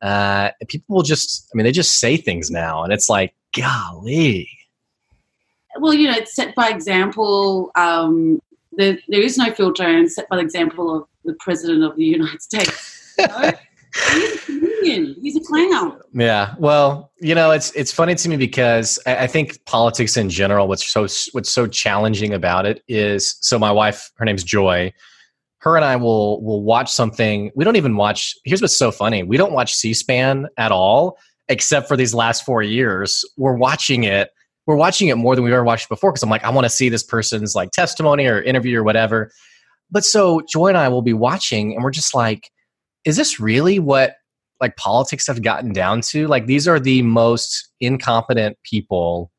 Uh, 0.00 0.50
people 0.68 0.96
will 0.96 1.02
just, 1.02 1.48
I 1.52 1.56
mean, 1.56 1.64
they 1.64 1.72
just 1.72 1.98
say 1.98 2.16
things 2.16 2.50
now, 2.50 2.84
and 2.84 2.92
it's 2.92 3.08
like, 3.08 3.34
golly. 3.56 4.48
Well, 5.80 5.94
you 5.94 6.08
know, 6.08 6.16
it's 6.16 6.34
set 6.34 6.54
by 6.54 6.68
example. 6.68 7.70
Um, 7.74 8.40
there, 8.72 8.98
there 9.08 9.20
is 9.20 9.38
no 9.38 9.52
filter, 9.52 9.84
and 9.84 10.10
set 10.10 10.28
by 10.28 10.36
the 10.36 10.42
example 10.42 10.94
of 10.94 11.08
the 11.24 11.34
president 11.34 11.82
of 11.82 11.96
the 11.96 12.04
United 12.04 12.42
States. 12.42 13.14
You 13.18 13.26
know? 13.26 13.52
He's 14.12 14.34
a 14.34 14.38
comedian. 14.44 15.16
He's 15.20 15.36
a 15.36 15.40
clown. 15.40 15.98
Yeah. 16.12 16.54
Well, 16.58 17.10
you 17.20 17.34
know, 17.34 17.50
it's 17.50 17.72
it's 17.72 17.90
funny 17.90 18.14
to 18.14 18.28
me 18.28 18.36
because 18.36 18.98
I, 19.06 19.24
I, 19.24 19.26
think 19.26 19.64
politics 19.64 20.16
in 20.16 20.28
general. 20.28 20.68
What's 20.68 20.86
so 20.86 21.06
what's 21.32 21.50
so 21.50 21.66
challenging 21.66 22.34
about 22.34 22.66
it 22.66 22.82
is 22.86 23.36
so 23.40 23.58
my 23.58 23.72
wife, 23.72 24.10
her 24.16 24.24
name's 24.24 24.44
Joy. 24.44 24.92
Her 25.58 25.76
and 25.76 25.84
I 25.84 25.96
will 25.96 26.42
will 26.42 26.62
watch 26.62 26.90
something. 26.90 27.50
We 27.54 27.64
don't 27.64 27.76
even 27.76 27.96
watch. 27.96 28.34
Here's 28.44 28.62
what's 28.62 28.78
so 28.78 28.90
funny. 28.90 29.22
We 29.22 29.36
don't 29.36 29.52
watch 29.52 29.74
C-SPAN 29.74 30.48
at 30.56 30.70
all, 30.72 31.18
except 31.48 31.88
for 31.88 31.96
these 31.96 32.14
last 32.14 32.44
four 32.44 32.62
years. 32.62 33.24
We're 33.36 33.56
watching 33.56 34.04
it. 34.04 34.30
We're 34.66 34.76
watching 34.76 35.08
it 35.08 35.16
more 35.16 35.34
than 35.34 35.44
we've 35.44 35.52
ever 35.52 35.64
watched 35.64 35.88
before 35.88 36.12
because 36.12 36.22
I'm 36.22 36.30
like, 36.30 36.44
I 36.44 36.50
want 36.50 36.66
to 36.66 36.70
see 36.70 36.88
this 36.88 37.02
person's 37.02 37.54
like 37.54 37.70
testimony 37.70 38.26
or 38.26 38.40
interview 38.42 38.78
or 38.78 38.84
whatever. 38.84 39.32
But 39.90 40.04
so 40.04 40.42
Joy 40.48 40.68
and 40.68 40.78
I 40.78 40.88
will 40.88 41.02
be 41.02 41.14
watching, 41.14 41.74
and 41.74 41.82
we're 41.82 41.90
just 41.90 42.14
like 42.14 42.50
is 43.04 43.16
this 43.16 43.40
really 43.40 43.78
what 43.78 44.16
like 44.60 44.76
politics 44.76 45.26
have 45.26 45.42
gotten 45.42 45.72
down 45.72 46.00
to? 46.02 46.26
Like 46.26 46.46
these 46.46 46.66
are 46.68 46.80
the 46.80 47.02
most 47.02 47.70
incompetent 47.80 48.58
people, 48.64 49.30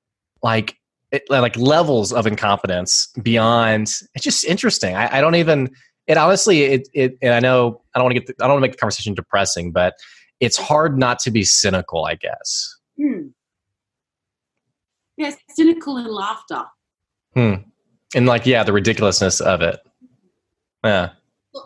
like 0.41 0.75
it, 1.11 1.23
like 1.29 1.55
levels 1.57 2.13
of 2.13 2.25
incompetence 2.25 3.09
beyond. 3.21 3.91
It's 4.15 4.23
just 4.23 4.45
interesting. 4.45 4.95
I, 4.95 5.17
I 5.17 5.21
don't 5.21 5.35
even. 5.35 5.69
It 6.09 6.17
honestly, 6.17 6.63
it, 6.63 6.89
it 6.93 7.17
and 7.21 7.33
I 7.33 7.39
know 7.39 7.81
I 7.95 7.99
don't 7.99 8.05
want 8.05 8.15
to 8.15 8.19
get. 8.19 8.27
The, 8.27 8.43
I 8.43 8.47
don't 8.47 8.55
want 8.55 8.63
to 8.63 8.67
make 8.67 8.71
the 8.73 8.79
conversation 8.79 9.13
depressing, 9.13 9.71
but 9.71 9.93
it's 10.41 10.57
hard 10.57 10.97
not 10.97 11.19
to 11.19 11.31
be 11.31 11.43
cynical. 11.43 12.03
I 12.03 12.15
guess. 12.15 12.75
Hmm. 12.97 13.27
Yeah, 15.15 15.31
cynical 15.51 15.97
and 15.97 16.07
laughter. 16.07 16.63
Hmm. 17.35 17.53
And 18.15 18.25
like, 18.25 18.45
yeah, 18.45 18.63
the 18.63 18.73
ridiculousness 18.73 19.39
of 19.39 19.61
it. 19.61 19.79
Yeah. 20.83 21.09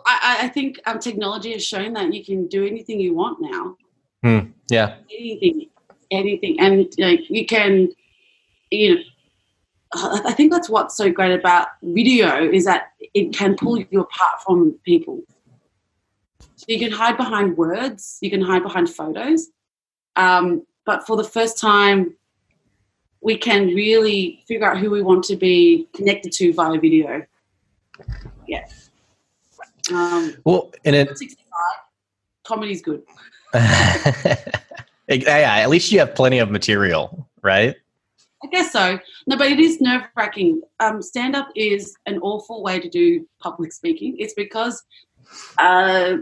I, 0.06 0.38
I 0.42 0.48
think 0.48 0.78
um, 0.86 0.98
technology 0.98 1.52
has 1.52 1.64
shown 1.64 1.94
that 1.94 2.12
you 2.12 2.24
can 2.24 2.48
do 2.48 2.66
anything 2.66 3.00
you 3.00 3.14
want 3.14 3.38
now. 3.40 3.76
Mm, 4.24 4.52
yeah. 4.70 4.96
Anything, 5.10 5.70
anything, 6.10 6.60
and 6.60 6.92
like 6.98 7.20
you 7.30 7.46
can, 7.46 7.88
you 8.70 8.94
know. 8.94 9.00
I 9.94 10.32
think 10.32 10.52
that's 10.52 10.68
what's 10.68 10.96
so 10.96 11.10
great 11.10 11.32
about 11.32 11.68
video 11.82 12.50
is 12.50 12.64
that 12.64 12.92
it 13.14 13.32
can 13.32 13.56
pull 13.56 13.78
you 13.78 14.00
apart 14.00 14.42
from 14.44 14.72
people. 14.84 15.22
So 16.40 16.66
you 16.68 16.78
can 16.78 16.92
hide 16.92 17.16
behind 17.16 17.56
words, 17.56 18.18
you 18.20 18.30
can 18.30 18.40
hide 18.40 18.62
behind 18.62 18.90
photos, 18.90 19.48
um, 20.16 20.62
but 20.86 21.06
for 21.06 21.16
the 21.16 21.24
first 21.24 21.58
time, 21.58 22.14
we 23.20 23.36
can 23.36 23.68
really 23.68 24.44
figure 24.46 24.70
out 24.70 24.78
who 24.78 24.90
we 24.90 25.02
want 25.02 25.24
to 25.24 25.36
be 25.36 25.88
connected 25.94 26.30
to 26.32 26.52
via 26.52 26.78
video. 26.78 27.24
Yeah. 28.46 28.66
Um, 29.92 30.34
well, 30.44 30.72
and 30.84 30.94
it 30.94 31.08
comedy's 32.44 32.82
good. 32.82 33.02
yeah, 33.54 34.36
at 35.08 35.70
least 35.70 35.90
you 35.90 35.98
have 35.98 36.14
plenty 36.14 36.38
of 36.38 36.50
material, 36.50 37.28
right? 37.42 37.76
I 38.44 38.46
guess 38.48 38.72
so. 38.72 38.98
No, 39.26 39.36
but 39.36 39.50
it 39.50 39.58
is 39.58 39.80
nerve 39.80 40.02
wracking. 40.16 40.60
Um, 40.80 41.00
Stand 41.00 41.34
up 41.34 41.48
is 41.56 41.96
an 42.06 42.18
awful 42.18 42.62
way 42.62 42.78
to 42.78 42.88
do 42.88 43.26
public 43.40 43.72
speaking. 43.72 44.16
It's 44.18 44.34
because, 44.34 44.82
uh, 45.58 46.18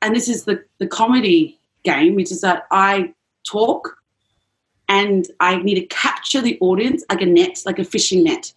and 0.00 0.14
this 0.14 0.28
is 0.28 0.44
the, 0.44 0.62
the 0.78 0.86
comedy 0.86 1.58
game, 1.82 2.14
which 2.14 2.30
is 2.30 2.40
that 2.42 2.62
I 2.70 3.12
talk 3.44 3.96
and 4.88 5.26
I 5.40 5.60
need 5.60 5.74
to 5.74 5.86
capture 5.86 6.40
the 6.40 6.56
audience 6.60 7.04
like 7.10 7.20
a 7.20 7.26
net, 7.26 7.62
like 7.66 7.78
a 7.78 7.84
fishing 7.84 8.24
net 8.24 8.52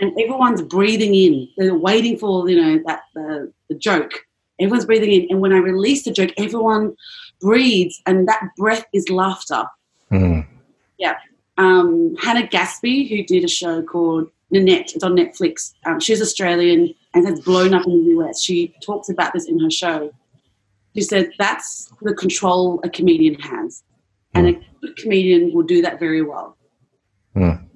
and 0.00 0.12
everyone's 0.18 0.62
breathing 0.62 1.14
in. 1.14 1.48
They're 1.56 1.74
waiting 1.74 2.18
for 2.18 2.48
you 2.48 2.60
know 2.60 2.82
that 2.86 3.02
the, 3.14 3.52
the 3.68 3.74
joke. 3.74 4.12
Everyone's 4.60 4.86
breathing 4.86 5.10
in, 5.10 5.26
and 5.30 5.40
when 5.40 5.52
I 5.52 5.56
release 5.56 6.04
the 6.04 6.12
joke, 6.12 6.30
everyone 6.36 6.94
breathes, 7.40 8.00
and 8.06 8.28
that 8.28 8.50
breath 8.56 8.86
is 8.92 9.08
laughter. 9.08 9.64
Mm. 10.12 10.46
Yeah. 10.98 11.14
Um, 11.56 12.16
Hannah 12.20 12.46
Gadsby, 12.46 13.08
who 13.08 13.22
did 13.24 13.44
a 13.44 13.48
show 13.48 13.82
called 13.82 14.30
Nanette, 14.50 14.92
it's 14.94 15.04
on 15.04 15.16
Netflix. 15.16 15.74
Um, 15.84 16.00
she's 16.00 16.20
Australian 16.20 16.94
and 17.14 17.26
has 17.26 17.40
blown 17.40 17.74
up 17.74 17.86
in 17.86 18.04
the 18.04 18.10
US. 18.18 18.42
She 18.42 18.74
talks 18.84 19.08
about 19.08 19.32
this 19.32 19.46
in 19.46 19.58
her 19.60 19.70
show. 19.70 20.12
She 20.94 21.02
said 21.02 21.32
that's 21.38 21.92
the 22.02 22.14
control 22.14 22.80
a 22.84 22.88
comedian 22.88 23.34
has, 23.40 23.82
and 24.34 24.46
mm. 24.46 24.60
a 24.60 24.80
good 24.80 24.96
comedian 24.96 25.52
will 25.52 25.64
do 25.64 25.82
that 25.82 25.98
very 25.98 26.22
well. 26.22 26.56
Mm. 27.34 27.66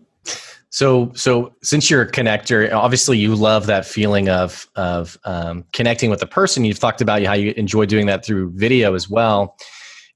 So, 0.70 1.10
so 1.14 1.52
since 1.62 1.90
you're 1.90 2.02
a 2.02 2.10
connector, 2.10 2.72
obviously 2.72 3.18
you 3.18 3.34
love 3.34 3.66
that 3.66 3.84
feeling 3.84 4.28
of 4.28 4.68
of 4.76 5.18
um, 5.24 5.64
connecting 5.72 6.10
with 6.10 6.20
the 6.20 6.26
person. 6.26 6.64
You've 6.64 6.78
talked 6.78 7.00
about 7.00 7.22
how 7.24 7.32
you 7.32 7.52
enjoy 7.56 7.86
doing 7.86 8.06
that 8.06 8.24
through 8.24 8.52
video 8.52 8.94
as 8.94 9.10
well. 9.10 9.56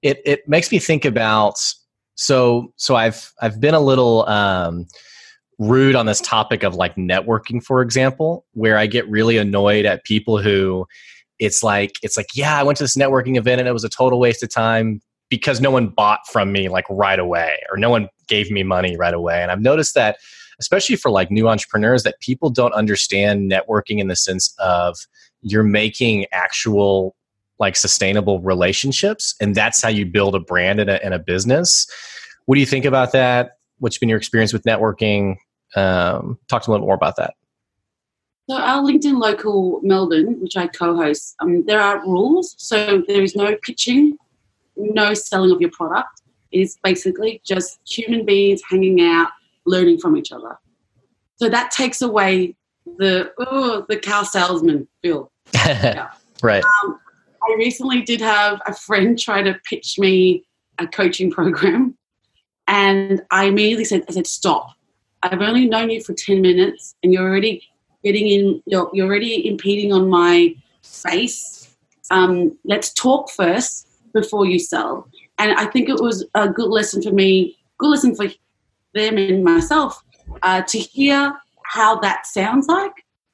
It 0.03 0.21
it 0.25 0.49
makes 0.49 0.71
me 0.71 0.79
think 0.79 1.05
about 1.05 1.57
so 2.15 2.73
so 2.77 2.97
I've 2.97 3.33
I've 3.41 3.61
been 3.61 3.75
a 3.75 3.81
little 3.81 4.29
um, 4.29 4.87
rude 5.59 5.95
on 5.95 6.07
this 6.07 6.21
topic 6.21 6.63
of 6.63 6.75
like 6.75 6.95
networking, 6.97 7.63
for 7.63 7.83
example, 7.83 8.45
where 8.53 8.79
I 8.79 8.87
get 8.87 9.09
really 9.09 9.39
annoyed 9.39 9.87
at 9.87 10.05
people 10.05 10.41
who 10.41 10.87
it's 11.39 11.63
like 11.63 11.93
it's 12.03 12.17
like 12.17 12.29
yeah, 12.35 12.59
I 12.59 12.63
went 12.63 12.79
to 12.79 12.85
this 12.85 12.97
networking 12.97 13.37
event 13.37 13.61
and 13.61 13.69
it 13.69 13.73
was 13.73 13.85
a 13.85 13.89
total 13.89 14.21
waste 14.21 14.43
of 14.43 14.51
time 14.51 15.01
because 15.29 15.61
no 15.61 15.71
one 15.71 15.89
bought 15.89 16.21
from 16.31 16.53
me 16.53 16.69
like 16.69 16.85
right 16.91 17.19
away 17.19 17.59
or 17.71 17.79
no 17.79 17.89
one 17.91 18.09
gave 18.29 18.51
me 18.51 18.63
money 18.63 18.97
right 18.97 19.15
away. 19.15 19.43
And 19.43 19.51
I've 19.51 19.63
noticed 19.63 19.95
that 19.95 20.19
especially 20.61 20.97
for 20.97 21.11
like 21.11 21.31
new 21.31 21.49
entrepreneurs 21.49 22.05
that 22.05 22.21
people 22.21 22.51
don't 22.51 22.73
understand 22.75 23.51
networking 23.51 23.99
in 23.99 24.09
the 24.09 24.15
sense 24.15 24.55
of 24.59 24.97
you're 25.41 25.65
making 25.65 26.27
actual 26.33 27.17
like 27.63 27.77
sustainable 27.77 28.41
relationships 28.41 29.35
and 29.41 29.55
that's 29.55 29.81
how 29.81 29.89
you 29.89 30.05
build 30.05 30.35
a 30.35 30.41
brand 30.41 30.81
in 30.81 30.89
a, 30.89 31.01
in 31.03 31.13
a 31.13 31.19
business 31.19 31.87
what 32.47 32.57
do 32.57 32.61
you 32.61 32.67
think 32.67 32.85
about 32.85 33.13
that 33.13 33.53
what's 33.79 33.97
been 33.97 34.09
your 34.09 34.19
experience 34.19 34.53
with 34.53 34.65
networking 34.65 35.37
um, 35.77 36.39
talk 36.49 36.63
to 36.63 36.69
me 36.69 36.73
a 36.73 36.75
little 36.75 36.87
more 36.87 36.97
about 36.97 37.17
that 37.17 37.35
So 38.51 38.57
our 38.57 38.83
LinkedIn 38.83 39.19
local 39.19 39.81
Melbourne, 39.83 40.41
which 40.41 40.57
I 40.57 40.67
co-host, 40.67 41.37
um, 41.41 41.65
there 41.65 41.81
are 41.81 42.01
rules. 42.01 42.57
So 42.59 43.03
there 43.07 43.23
is 43.23 43.37
no 43.37 43.57
pitching, 43.63 44.19
no 44.77 45.15
selling 45.15 45.53
of 45.53 45.61
your 45.61 45.71
product. 45.71 46.21
It 46.51 46.61
is 46.61 46.77
basically 46.83 47.41
just 47.47 47.79
human 47.87 48.27
beings 48.27 48.61
hanging 48.69 49.01
out, 49.01 49.29
learning 49.65 49.99
from 50.01 50.17
each 50.17 50.33
other. 50.33 50.59
So 51.37 51.49
that 51.49 51.71
takes 51.71 52.03
away 52.03 52.57
the 52.99 53.33
oh, 53.39 53.87
the 53.89 53.97
car 53.97 54.25
salesman 54.25 54.89
feel. 55.03 55.31
yeah. 55.55 56.11
right. 56.43 56.65
Um, 56.65 56.99
I 57.49 57.55
recently 57.57 58.03
did 58.03 58.21
have 58.21 58.61
a 58.67 58.75
friend 58.75 59.19
try 59.19 59.43
to 59.43 59.59
pitch 59.69 59.99
me 59.99 60.45
a 60.79 60.87
coaching 60.87 61.31
program, 61.31 61.97
and 62.67 63.23
I 63.31 63.45
immediately 63.45 63.85
said, 63.85 64.05
"I 64.09 64.13
said 64.13 64.27
stop. 64.27 64.71
I've 65.23 65.41
only 65.41 65.67
known 65.67 65.91
you 65.91 66.03
for 66.03 66.15
ten 66.15 66.41
minutes, 66.41 66.95
and 67.03 67.13
you're 67.13 67.29
already 67.29 67.63
getting 68.05 68.29
in. 68.29 68.63
You're, 68.67 68.91
you're 68.93 69.07
already 69.07 69.47
impeding 69.47 69.93
on 69.93 70.09
my 70.09 70.55
space. 70.83 71.77
Um, 72.11 72.59
let's 72.65 72.93
talk 72.93 73.31
first 73.31 73.89
before 74.13 74.47
you 74.47 74.59
sell." 74.59 75.09
And 75.39 75.53
I 75.53 75.67
think 75.67 75.89
it 75.89 76.01
was 76.01 76.25
a 76.35 76.49
good 76.49 76.69
lesson 76.69 77.03
for 77.03 77.11
me, 77.11 77.59
good 77.79 77.91
lesson 77.91 78.15
for 78.15 78.27
them 78.95 79.17
and 79.17 79.43
myself 79.43 80.03
uh, 80.43 80.63
to 80.63 80.79
hear 80.79 81.35
how 81.65 81.99
that 82.01 82.27
sounds 82.27 82.67
like 82.69 82.93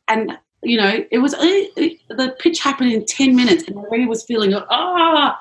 and 0.09 0.39
you 0.63 0.77
know, 0.77 1.05
it 1.11 1.19
was 1.19 1.33
the 1.33 2.37
pitch 2.39 2.61
happened 2.61 2.93
in 2.93 3.05
10 3.05 3.37
minutes 3.37 3.65
and 3.65 3.79
I 3.79 3.83
already 3.83 4.07
was 4.07 4.25
feeling, 4.25 4.55
ah. 4.55 5.39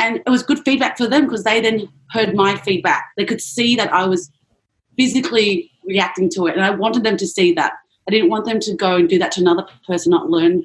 And 0.00 0.22
it 0.24 0.30
was 0.30 0.42
good 0.42 0.60
feedback 0.64 0.96
for 0.96 1.08
them 1.08 1.24
because 1.24 1.44
they 1.44 1.60
then 1.60 1.88
heard 2.10 2.34
my 2.34 2.56
feedback. 2.56 3.10
They 3.16 3.24
could 3.24 3.40
see 3.40 3.74
that 3.76 3.92
I 3.92 4.06
was 4.06 4.30
physically 4.96 5.70
reacting 5.84 6.28
to 6.30 6.46
it. 6.46 6.54
And 6.54 6.64
I 6.64 6.70
wanted 6.70 7.02
them 7.02 7.16
to 7.16 7.26
see 7.26 7.52
that. 7.54 7.72
I 8.06 8.10
didn't 8.10 8.30
want 8.30 8.44
them 8.44 8.60
to 8.60 8.74
go 8.74 8.96
and 8.96 9.08
do 9.08 9.18
that 9.18 9.32
to 9.32 9.40
another 9.40 9.66
person, 9.86 10.10
not 10.10 10.30
learn 10.30 10.64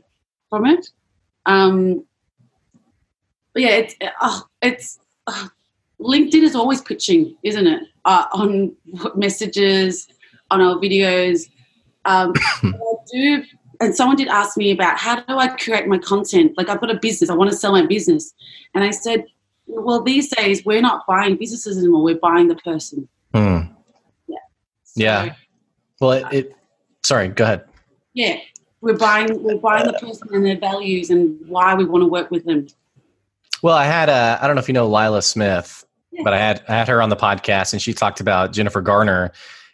from 0.49 0.65
it. 0.65 0.87
Um, 1.45 2.05
but 3.53 3.63
yeah, 3.63 3.69
it's, 3.69 3.95
oh, 4.21 4.43
it's 4.61 4.99
oh, 5.27 5.49
LinkedIn 5.99 6.43
is 6.43 6.55
always 6.55 6.81
pitching, 6.81 7.35
isn't 7.43 7.67
it? 7.67 7.83
Uh, 8.05 8.25
on 8.33 8.75
messages, 9.15 10.07
on 10.51 10.61
our 10.61 10.75
videos. 10.75 11.49
Um, 12.05 12.33
do, 13.11 13.43
and 13.79 13.95
someone 13.95 14.17
did 14.17 14.27
ask 14.27 14.57
me 14.57 14.71
about 14.71 14.97
how 14.97 15.19
do 15.21 15.37
I 15.37 15.47
create 15.47 15.87
my 15.87 15.97
content? 15.97 16.53
Like 16.57 16.69
I've 16.69 16.79
got 16.79 16.91
a 16.91 16.99
business, 16.99 17.29
I 17.29 17.35
want 17.35 17.51
to 17.51 17.55
sell 17.55 17.71
my 17.71 17.85
business, 17.85 18.33
and 18.73 18.83
I 18.83 18.91
said, 18.91 19.25
well, 19.65 20.01
these 20.01 20.29
days 20.29 20.63
we're 20.65 20.81
not 20.81 21.05
buying 21.07 21.37
businesses 21.37 21.77
anymore; 21.77 22.03
we're 22.03 22.19
buying 22.19 22.47
the 22.47 22.55
person. 22.55 23.07
Hmm. 23.33 23.59
Yeah. 24.27 24.37
So, 24.83 25.03
yeah. 25.03 25.35
Well, 25.99 26.11
it, 26.11 26.25
it. 26.33 26.55
Sorry. 27.03 27.29
Go 27.29 27.43
ahead. 27.43 27.65
Yeah, 28.13 28.37
we're 28.81 28.97
buying 28.97 29.41
we're 29.41 29.57
buying 29.57 29.85
the 29.85 29.95
uh, 29.95 29.99
person 29.99 30.27
and 30.31 30.45
their 30.45 30.57
values 30.57 31.09
and 31.09 31.39
why 31.47 31.73
we 31.73 31.85
want 31.85 32.03
to 32.03 32.07
work 32.07 32.29
with 32.31 32.45
them. 32.45 32.67
Well, 33.61 33.75
I 33.75 33.85
had 33.85 34.09
a 34.09 34.37
I 34.41 34.45
don't 34.45 34.55
know 34.55 34.61
if 34.61 34.67
you 34.67 34.73
know 34.73 34.87
Lila 34.87 35.21
Smith, 35.21 35.85
yeah. 36.11 36.21
but 36.23 36.33
I 36.33 36.37
had 36.37 36.63
I 36.67 36.73
had 36.73 36.87
her 36.89 37.01
on 37.01 37.09
the 37.09 37.15
podcast 37.15 37.73
and 37.73 37.81
she 37.81 37.93
talked 37.93 38.19
about 38.19 38.51
Jennifer 38.51 38.81
Garner 38.81 39.31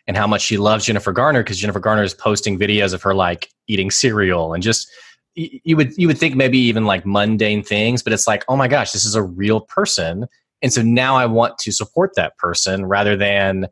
and 0.10 0.17
how 0.17 0.26
much 0.26 0.41
she 0.41 0.58
loves 0.58 0.86
Jennifer 0.86 1.12
Garner 1.12 1.43
because 1.43 1.60
Jennifer 1.60 1.80
Garner 1.80 2.02
is 2.02 2.15
posting 2.15 2.58
videos 2.58 2.95
of 2.95 3.04
her 3.04 3.13
like 3.13 3.48
eating 3.67 3.91
cereal 3.91 4.56
and 4.56 4.63
just 4.63 4.89
you 5.36 5.78
would 5.78 5.95
you 5.98 6.08
would 6.08 6.17
think 6.17 6.36
maybe 6.36 6.58
even 6.58 6.86
like 6.86 7.06
mundane 7.06 7.62
things, 7.62 8.02
but 8.02 8.12
it's 8.12 8.26
like, 8.26 8.43
oh 8.50 8.58
my 8.58 8.67
gosh, 8.67 8.91
this 8.91 9.06
is 9.06 9.13
a 9.13 9.22
real 9.22 9.62
person. 9.62 10.26
And 10.63 10.74
so 10.74 10.82
now 10.82 11.15
I 11.15 11.28
want 11.28 11.60
to 11.60 11.72
support 11.72 12.15
that 12.15 12.36
person 12.39 12.88
rather 12.88 13.15
than, 13.15 13.67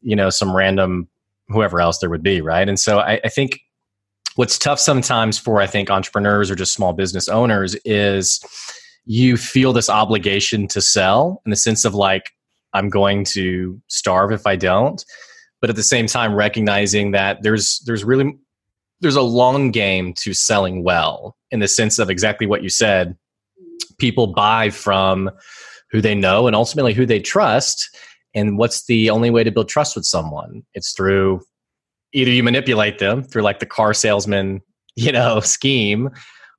you 0.00 0.16
know, 0.16 0.30
some 0.30 0.56
random 0.56 1.06
whoever 1.48 1.82
else 1.82 1.98
there 1.98 2.08
would 2.08 2.22
be, 2.22 2.40
right? 2.40 2.66
And 2.66 2.80
so 2.80 3.00
I, 3.00 3.20
I 3.22 3.28
think 3.28 3.60
what's 4.36 4.58
tough 4.58 4.80
sometimes 4.80 5.38
for 5.38 5.60
I 5.60 5.66
think 5.66 5.90
entrepreneurs 5.90 6.50
or 6.50 6.54
just 6.54 6.72
small 6.72 6.94
business 6.94 7.28
owners 7.28 7.76
is 7.84 8.42
you 9.04 9.36
feel 9.36 9.74
this 9.74 9.90
obligation 9.90 10.66
to 10.68 10.80
sell 10.80 11.42
in 11.44 11.50
the 11.50 11.56
sense 11.56 11.84
of 11.84 11.94
like, 11.94 12.30
I'm 12.72 12.88
going 12.88 13.24
to 13.26 13.78
starve 13.88 14.32
if 14.32 14.46
I 14.46 14.56
don't 14.56 15.04
but 15.64 15.70
at 15.70 15.76
the 15.76 15.82
same 15.82 16.06
time 16.06 16.34
recognizing 16.34 17.12
that 17.12 17.40
there's 17.40 17.78
there's 17.86 18.04
really 18.04 18.36
there's 19.00 19.16
a 19.16 19.22
long 19.22 19.70
game 19.70 20.12
to 20.12 20.34
selling 20.34 20.84
well 20.84 21.38
in 21.50 21.60
the 21.60 21.68
sense 21.68 21.98
of 21.98 22.10
exactly 22.10 22.46
what 22.46 22.62
you 22.62 22.68
said. 22.68 23.16
People 23.96 24.26
buy 24.26 24.68
from 24.68 25.30
who 25.90 26.02
they 26.02 26.14
know 26.14 26.46
and 26.46 26.54
ultimately 26.54 26.92
who 26.92 27.06
they 27.06 27.18
trust. 27.18 27.88
And 28.34 28.58
what's 28.58 28.84
the 28.84 29.08
only 29.08 29.30
way 29.30 29.42
to 29.42 29.50
build 29.50 29.70
trust 29.70 29.96
with 29.96 30.04
someone? 30.04 30.64
It's 30.74 30.92
through 30.92 31.40
either 32.12 32.30
you 32.30 32.42
manipulate 32.42 32.98
them 32.98 33.22
through 33.22 33.40
like 33.40 33.60
the 33.60 33.64
car 33.64 33.94
salesman 33.94 34.60
you 34.96 35.12
know 35.12 35.40
scheme 35.56 36.10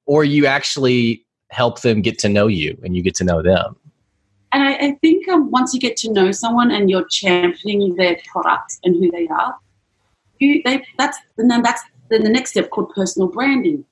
or 0.08 0.24
you 0.24 0.48
actually 0.48 1.24
help 1.52 1.82
them 1.82 2.02
get 2.02 2.18
to 2.18 2.28
know 2.28 2.48
you 2.48 2.76
and 2.84 2.96
you 2.96 3.04
get 3.04 3.14
to 3.14 3.24
know 3.24 3.44
them 3.44 3.76
and 4.52 4.64
I, 4.64 4.74
I 4.74 4.92
think 5.02 5.28
um, 5.28 5.52
once 5.52 5.74
you 5.74 5.80
get 5.80 5.98
to 5.98 6.12
know 6.12 6.32
someone 6.32 6.72
and 6.72 6.90
you're 6.90 7.06
championing 7.10 7.96
their 7.96 8.18
product 8.28 8.80
and 8.84 8.96
who 8.96 9.12
they 9.12 9.28
are, 9.28 9.56
you 10.40 10.62
they 10.64 10.86
that's 10.98 11.18
and 11.38 11.50
then 11.50 11.62
that's 11.62 11.82
then 12.10 12.24
the 12.24 12.30
next 12.30 12.52
step 12.52 12.70
called 12.70 12.94
personal 12.94 13.28
branding, 13.28 13.86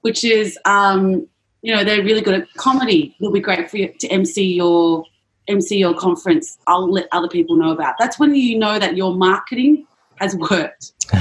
which 0.00 0.24
is 0.24 0.58
um, 0.64 1.26
you 1.62 1.74
know 1.74 1.84
they're 1.84 2.02
really 2.02 2.20
good 2.20 2.34
at 2.34 2.52
comedy. 2.54 3.16
It'll 3.20 3.32
be 3.32 3.40
great 3.40 3.70
for 3.70 3.76
you 3.78 3.92
to 4.00 4.08
MC 4.08 4.54
your 4.54 5.04
MC 5.48 5.78
your 5.78 5.94
conference. 5.94 6.58
I'll 6.66 6.90
let 6.90 7.08
other 7.12 7.28
people 7.28 7.56
know 7.56 7.70
about. 7.70 7.94
That's 7.98 8.18
when 8.18 8.34
you 8.34 8.58
know 8.58 8.78
that 8.78 8.96
your 8.96 9.14
marketing 9.14 9.86
has 10.16 10.36
worked. 10.36 10.92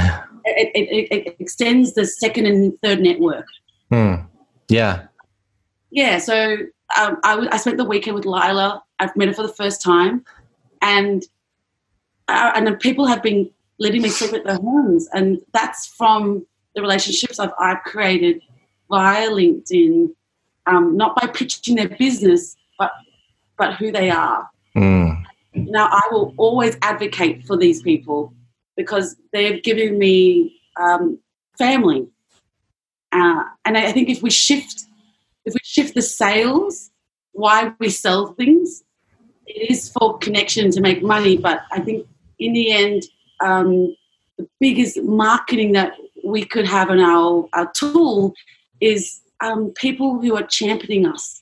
it, 0.46 0.72
it, 0.76 1.12
it, 1.12 1.28
it, 1.28 1.36
extends 1.40 1.94
the 1.94 2.06
second 2.06 2.46
and 2.46 2.74
third 2.82 3.00
network. 3.00 3.46
Hmm. 3.90 4.16
Yeah. 4.68 5.08
Yeah. 5.92 6.18
So 6.20 6.58
um, 6.98 7.18
I, 7.24 7.48
I 7.52 7.58
spent 7.58 7.78
the 7.78 7.86
weekend 7.86 8.16
with 8.16 8.26
Lila. 8.26 8.84
I've 9.00 9.16
met 9.16 9.28
her 9.28 9.34
for 9.34 9.44
the 9.44 9.54
first 9.54 9.82
time, 9.82 10.24
and 10.82 11.24
uh, 12.28 12.52
and 12.56 12.80
people 12.80 13.06
have 13.06 13.22
been 13.22 13.50
letting 13.80 14.02
me 14.02 14.10
sleep 14.10 14.34
at 14.34 14.46
their 14.46 14.58
homes, 14.58 15.08
and 15.14 15.40
that's 15.54 15.88
from 15.88 16.46
the 16.76 16.82
relationships 16.82 17.40
I've, 17.40 17.52
I've 17.60 17.84
created 17.84 18.42
via 18.90 19.30
LinkedIn, 19.30 20.10
um, 20.68 20.96
not 20.96 21.16
by 21.16 21.28
pitching 21.28 21.76
their 21.76 21.90
business, 21.90 22.56
but 22.80 22.92
but 23.58 23.76
who 23.76 23.92
they 23.92 24.10
are. 24.10 24.50
Mm. 24.76 25.24
Now, 25.54 25.88
I 25.90 26.02
will 26.12 26.34
always 26.38 26.78
advocate 26.82 27.46
for 27.46 27.56
these 27.56 27.82
people 27.82 28.34
because 28.76 29.16
they've 29.32 29.64
given 29.64 29.98
me 29.98 30.60
um, 30.80 31.20
family, 31.58 32.08
uh, 33.12 33.44
and 33.66 33.78
I, 33.78 33.88
I 33.88 33.92
think 33.92 34.10
if 34.10 34.22
we 34.22 34.30
shift 34.30 34.85
if 35.46 35.54
we 35.54 35.60
shift 35.64 35.94
the 35.94 36.02
sales, 36.02 36.92
why 37.32 37.74
we 37.80 37.90
sell 37.90 38.34
things, 38.34 38.84
it 39.46 39.70
is 39.70 39.90
for 39.90 40.18
connection 40.18 40.72
to 40.72 40.82
make 40.82 41.04
money. 41.04 41.38
But 41.38 41.62
I 41.72 41.80
think 41.80 42.08
in 42.40 42.54
the 42.54 42.72
end, 42.72 43.04
um, 43.44 43.96
the 44.38 44.48
biggest 44.60 45.02
marketing 45.04 45.74
that 45.74 45.94
we 46.24 46.44
could 46.44 46.66
have 46.66 46.90
in 46.90 47.00
our, 47.00 47.48
our 47.54 47.72
tool 47.72 48.34
is 48.82 49.22
um, 49.42 49.72
people 49.72 50.20
who 50.20 50.36
are 50.36 50.44
championing 50.44 51.06
us. 51.06 51.42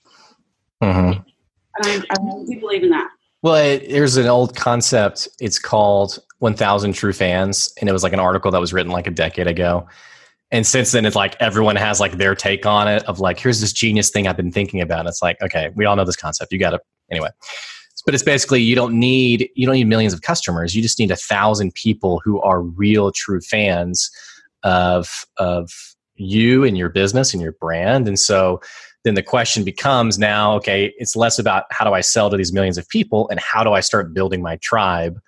Mm-hmm. 0.81 1.19
And 1.19 1.85
I, 1.85 2.03
I 2.09 2.59
believe 2.59 2.83
in 2.83 2.89
that. 2.89 3.09
Well, 3.41 3.55
it, 3.55 3.89
there's 3.89 4.17
an 4.17 4.27
old 4.27 4.55
concept. 4.55 5.27
It's 5.39 5.59
called 5.59 6.19
1,000 6.39 6.93
True 6.93 7.13
Fans, 7.13 7.73
and 7.79 7.89
it 7.89 7.93
was 7.93 8.03
like 8.03 8.13
an 8.13 8.19
article 8.19 8.51
that 8.51 8.59
was 8.59 8.73
written 8.73 8.91
like 8.91 9.07
a 9.07 9.11
decade 9.11 9.47
ago 9.47 9.87
and 10.53 10.65
since 10.65 10.93
then 10.93 11.05
it's 11.05 11.15
like 11.15 11.35
everyone 11.41 11.75
has 11.75 11.99
like 11.99 12.13
their 12.13 12.35
take 12.35 12.65
on 12.65 12.87
it 12.87 13.03
of 13.03 13.19
like 13.19 13.39
here's 13.39 13.59
this 13.59 13.73
genius 13.73 14.09
thing 14.09 14.27
i've 14.27 14.37
been 14.37 14.51
thinking 14.51 14.79
about. 14.79 14.99
And 14.99 15.09
it's 15.09 15.21
like 15.21 15.41
okay 15.41 15.71
we 15.75 15.83
all 15.83 15.97
know 15.97 16.05
this 16.05 16.15
concept. 16.15 16.53
You 16.53 16.59
got 16.59 16.69
to 16.69 16.79
anyway. 17.11 17.29
But 18.05 18.13
it's 18.13 18.23
basically 18.23 18.61
you 18.61 18.75
don't 18.75 18.97
need 18.97 19.49
you 19.55 19.65
don't 19.65 19.75
need 19.75 19.87
millions 19.87 20.13
of 20.13 20.21
customers. 20.21 20.75
You 20.75 20.81
just 20.81 20.99
need 20.99 21.11
a 21.11 21.15
thousand 21.15 21.73
people 21.73 22.21
who 22.23 22.41
are 22.41 22.61
real 22.61 23.11
true 23.11 23.41
fans 23.41 24.09
of 24.63 25.25
of 25.37 25.71
you 26.15 26.63
and 26.63 26.77
your 26.77 26.89
business 26.89 27.33
and 27.33 27.41
your 27.41 27.53
brand. 27.53 28.07
And 28.07 28.19
so 28.19 28.61
then 29.03 29.15
the 29.15 29.23
question 29.23 29.63
becomes 29.63 30.17
now 30.17 30.53
okay 30.55 30.93
it's 30.97 31.15
less 31.15 31.37
about 31.37 31.65
how 31.71 31.83
do 31.85 31.93
i 31.93 32.01
sell 32.01 32.29
to 32.29 32.37
these 32.37 32.53
millions 32.53 32.77
of 32.77 32.87
people 32.87 33.27
and 33.29 33.39
how 33.39 33.63
do 33.63 33.73
i 33.73 33.81
start 33.81 34.13
building 34.13 34.41
my 34.41 34.55
tribe 34.57 35.19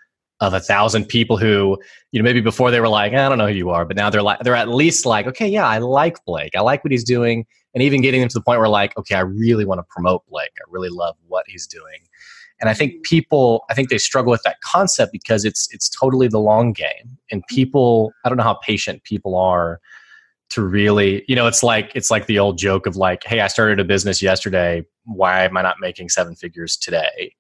of 0.42 0.54
a 0.54 0.60
thousand 0.60 1.06
people 1.06 1.38
who, 1.38 1.78
you 2.12 2.20
know, 2.20 2.24
maybe 2.24 2.42
before 2.42 2.70
they 2.70 2.80
were 2.80 2.90
like, 2.90 3.14
I 3.14 3.30
don't 3.30 3.38
know 3.38 3.48
who 3.48 3.54
you 3.54 3.70
are, 3.70 3.86
but 3.86 3.96
now 3.96 4.10
they're 4.10 4.22
like, 4.22 4.40
they're 4.40 4.56
at 4.56 4.68
least 4.68 5.06
like, 5.06 5.28
okay, 5.28 5.48
yeah, 5.48 5.66
I 5.66 5.78
like 5.78 6.24
Blake. 6.26 6.56
I 6.56 6.62
like 6.62 6.84
what 6.84 6.92
he's 6.92 7.04
doing. 7.06 7.46
And 7.74 7.82
even 7.82 8.02
getting 8.02 8.20
them 8.22 8.30
to 8.30 8.34
the 8.34 8.44
point 8.44 8.60
where 8.60 8.70
like, 8.70 8.98
okay, 8.98 9.16
I 9.16 9.22
really 9.22 9.66
want 9.66 9.80
to 9.80 9.86
promote 9.90 10.26
Blake. 10.28 10.52
I 10.60 10.64
really 10.70 10.90
love 10.90 11.16
what 11.28 11.46
he's 11.48 11.68
doing. 11.68 12.08
And 12.60 12.70
I 12.70 12.74
think 12.74 13.04
people, 13.04 13.66
I 13.70 13.74
think 13.74 13.90
they 13.90 13.98
struggle 13.98 14.32
with 14.32 14.44
that 14.44 14.62
concept 14.62 15.12
because 15.12 15.44
it's 15.44 15.68
it's 15.74 15.90
totally 15.90 16.28
the 16.28 16.40
long 16.40 16.72
game. 16.72 17.18
And 17.32 17.44
people, 17.48 18.14
I 18.24 18.30
don't 18.30 18.38
know 18.38 18.44
how 18.44 18.56
patient 18.56 19.04
people 19.04 19.36
are 19.36 19.82
to 20.52 20.62
really, 20.62 21.26
you 21.28 21.36
know, 21.36 21.48
it's 21.48 21.64
like 21.64 21.92
it's 21.96 22.10
like 22.10 22.28
the 22.28 22.40
old 22.40 22.58
joke 22.58 22.86
of 22.88 22.96
like, 22.96 23.24
hey, 23.26 23.42
I 23.42 23.48
started 23.48 23.80
a 23.80 23.84
business 23.84 24.22
yesterday. 24.22 24.86
Why 25.04 25.44
am 25.44 25.58
I 25.58 25.62
not 25.62 25.78
making 25.82 26.10
seven 26.10 26.36
figures 26.36 26.78
today? 26.78 27.36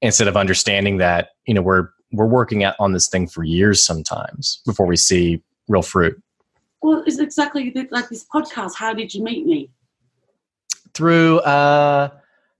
Instead 0.00 0.28
of 0.28 0.36
understanding 0.36 0.98
that, 0.98 1.30
you 1.46 1.54
know, 1.54 1.62
we're 1.62 1.88
we're 2.12 2.26
working 2.26 2.64
at, 2.64 2.76
on 2.78 2.92
this 2.92 3.08
thing 3.08 3.26
for 3.26 3.44
years 3.44 3.84
sometimes 3.84 4.60
before 4.64 4.86
we 4.86 4.96
see 4.96 5.42
real 5.68 5.82
fruit. 5.82 6.20
Well, 6.82 7.02
it's 7.06 7.18
exactly 7.18 7.74
like 7.90 8.08
this 8.08 8.24
podcast. 8.32 8.74
How 8.76 8.92
did 8.92 9.12
you 9.12 9.22
meet 9.22 9.46
me? 9.46 9.70
Through, 10.94 11.40
uh, 11.40 12.10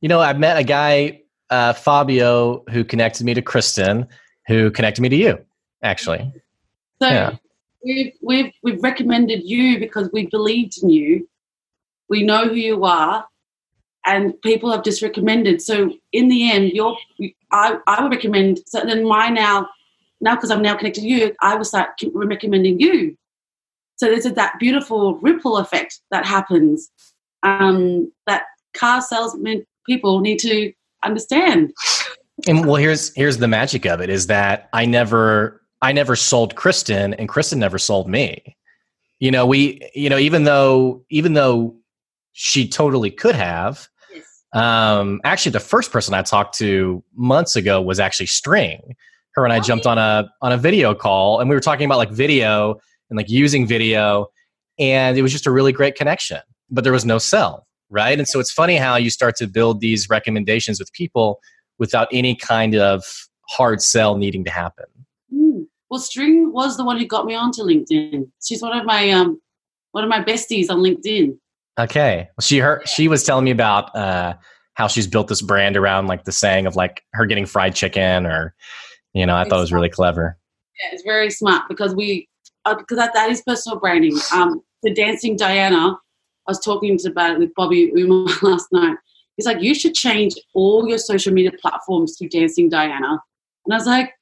you 0.01 0.09
know, 0.09 0.21
I 0.21 0.33
met 0.33 0.59
a 0.59 0.65
guy, 0.65 1.23
uh, 1.51 1.73
Fabio, 1.73 2.65
who 2.71 2.85
connected 2.85 3.25
me 3.25 3.35
to 3.35 3.43
Kristen, 3.43 4.07
who 4.47 4.71
connected 4.71 5.01
me 5.01 5.09
to 5.09 5.17
you, 5.17 5.39
actually. 5.83 6.33
So 7.01 7.09
yeah. 7.09 7.37
we've, 7.85 8.13
we've, 8.23 8.53
we've 8.63 8.83
recommended 8.83 9.43
you 9.45 9.79
because 9.79 10.11
we 10.13 10.27
believed 10.27 10.83
in 10.83 10.91
you. 10.91 11.29
We 12.09 12.23
know 12.23 12.49
who 12.49 12.55
you 12.55 12.85
are, 12.85 13.27
and 14.05 14.41
people 14.43 14.71
have 14.71 14.85
just 14.85 15.03
recommended. 15.03 15.61
So 15.63 15.93
in 16.13 16.29
the 16.29 16.51
end, 16.51 16.73
you're, 16.73 16.97
I, 17.53 17.79
I 17.87 18.03
would 18.03 18.13
recommend, 18.13 18.61
so 18.67 18.81
then 18.81 19.07
my 19.07 19.29
now, 19.29 19.69
now 20.21 20.35
because 20.35 20.51
I'm 20.51 20.63
now 20.63 20.77
connected 20.77 21.03
to 21.03 21.07
you, 21.07 21.35
I 21.41 21.55
will 21.57 21.65
start 21.65 21.91
recommending 22.13 22.81
you. 22.81 23.17
So 23.97 24.07
there's 24.07 24.25
that 24.25 24.59
beautiful 24.59 25.17
ripple 25.19 25.57
effect 25.57 26.01
that 26.11 26.27
happens 26.27 26.91
um, 27.43 28.13
that 28.27 28.45
car 28.75 29.01
salesmen 29.01 29.65
people 29.87 30.21
need 30.21 30.39
to 30.41 30.73
understand. 31.05 31.73
And 32.47 32.67
well, 32.67 32.77
here's 32.77 33.15
here's 33.15 33.39
the 33.39 33.49
magic 33.49 33.87
of 33.87 34.01
it 34.01 34.11
is 34.11 34.27
that 34.27 34.69
I 34.73 34.85
never 34.85 35.63
I 35.81 35.93
never 35.93 36.17
sold 36.17 36.57
Kristen, 36.57 37.15
and 37.15 37.29
Kristen 37.29 37.59
never 37.59 37.79
sold 37.79 38.09
me. 38.09 38.57
You 39.19 39.31
know, 39.31 39.47
we 39.47 39.81
you 39.95 40.11
know 40.11 40.19
even 40.19 40.45
though 40.45 41.03
even 41.09 41.33
though 41.33 41.75
she 42.33 42.69
totally 42.69 43.11
could 43.11 43.35
have. 43.35 43.89
Um, 44.57 45.21
actually, 45.25 45.53
the 45.53 45.61
first 45.61 45.93
person 45.93 46.15
I 46.15 46.23
talked 46.23 46.57
to 46.59 47.03
months 47.15 47.57
ago 47.57 47.81
was 47.81 48.01
actually 48.01 48.27
String. 48.27 48.97
Her 49.35 49.45
and 49.45 49.53
I 49.53 49.61
jumped 49.61 49.87
on 49.87 49.99
a 49.99 50.31
on 50.41 50.53
a 50.53 50.57
video 50.57 50.95
call, 50.95 51.41
and 51.41 51.51
we 51.51 51.55
were 51.55 51.61
talking 51.61 51.85
about 51.85 51.99
like 51.99 52.11
video 52.11 52.81
and 53.11 53.17
like 53.17 53.31
using 53.31 53.67
video 53.67 54.29
and 54.79 55.17
it 55.17 55.23
was 55.23 55.33
just 55.33 55.47
a 55.47 55.51
really 55.51 55.73
great 55.73 55.95
connection 55.95 56.41
but 56.71 56.85
there 56.85 56.93
was 56.93 57.05
no 57.05 57.19
sell 57.19 57.67
right 57.91 58.19
and 58.19 58.29
so 58.29 58.41
it's 58.41 58.53
funny 58.53 58.77
how 58.77 58.97
you 58.97 59.11
start 59.11 59.37
to 59.37 59.47
build 59.47 59.81
these 59.81 60.09
recommendations 60.09 60.79
with 60.79 60.93
people 60.93 61.41
without 61.79 62.09
any 62.13 62.35
kind 62.35 62.75
of 62.75 63.05
hard 63.49 63.81
sell 63.81 64.17
needing 64.17 64.45
to 64.45 64.51
happen 64.51 64.87
mm. 65.33 65.65
well 65.91 66.01
string 66.01 66.53
was 66.53 66.77
the 66.77 66.85
one 66.85 66.99
who 66.99 67.07
got 67.07 67.27
me 67.27 67.35
onto 67.35 67.63
linkedin 67.63 68.29
she's 68.43 68.63
one 68.63 68.77
of 68.77 68.85
my 68.85 69.11
um 69.11 69.41
one 69.93 70.05
of 70.05 70.11
my 70.11 70.23
besties 70.23 70.69
on 70.69 70.79
linkedin 70.79 71.37
okay 71.79 72.29
she 72.41 72.59
heard 72.59 72.87
she 72.89 73.09
was 73.09 73.23
telling 73.25 73.45
me 73.45 73.51
about 73.51 73.95
uh 73.95 74.35
how 74.75 74.87
she's 74.87 75.07
built 75.07 75.29
this 75.29 75.43
brand 75.43 75.77
around 75.77 76.07
like 76.07 76.25
the 76.25 76.33
saying 76.33 76.67
of 76.67 76.77
like 76.77 77.03
her 77.13 77.27
getting 77.27 77.47
fried 77.47 77.75
chicken 77.75 78.27
or 78.27 78.55
you 79.13 79.27
know 79.27 79.37
i 79.37 79.45
thought 79.45 79.59
it 79.59 79.61
was 79.61 79.73
really 79.73 79.89
clever 79.91 80.37
yeah 80.81 80.95
it's 80.95 81.03
very 81.03 81.31
smart 81.31 81.63
because 81.69 81.95
we 81.95 82.29
because 82.75 82.99
uh, 82.99 83.03
that, 83.03 83.15
that 83.15 83.31
is 83.31 83.43
personal 83.43 83.79
branding. 83.79 84.17
Um, 84.33 84.63
the 84.83 84.93
Dancing 84.93 85.37
Diana, 85.37 85.93
I 86.47 86.51
was 86.51 86.61
talking 86.61 86.99
about 87.07 87.33
it 87.33 87.39
with 87.39 87.55
Bobby 87.55 87.93
Umar 87.97 88.27
last 88.43 88.69
night. 88.73 88.97
He's 89.37 89.47
like, 89.47 89.61
you 89.61 89.75
should 89.75 89.95
change 89.95 90.35
all 90.55 90.89
your 90.89 90.99
social 90.99 91.33
media 91.33 91.53
platforms 91.61 92.17
to 92.17 92.29
Dancing 92.29 92.69
Diana. 92.69 93.21
And 93.67 93.73
I 93.73 93.77
was 93.77 93.87
like, 93.87 94.13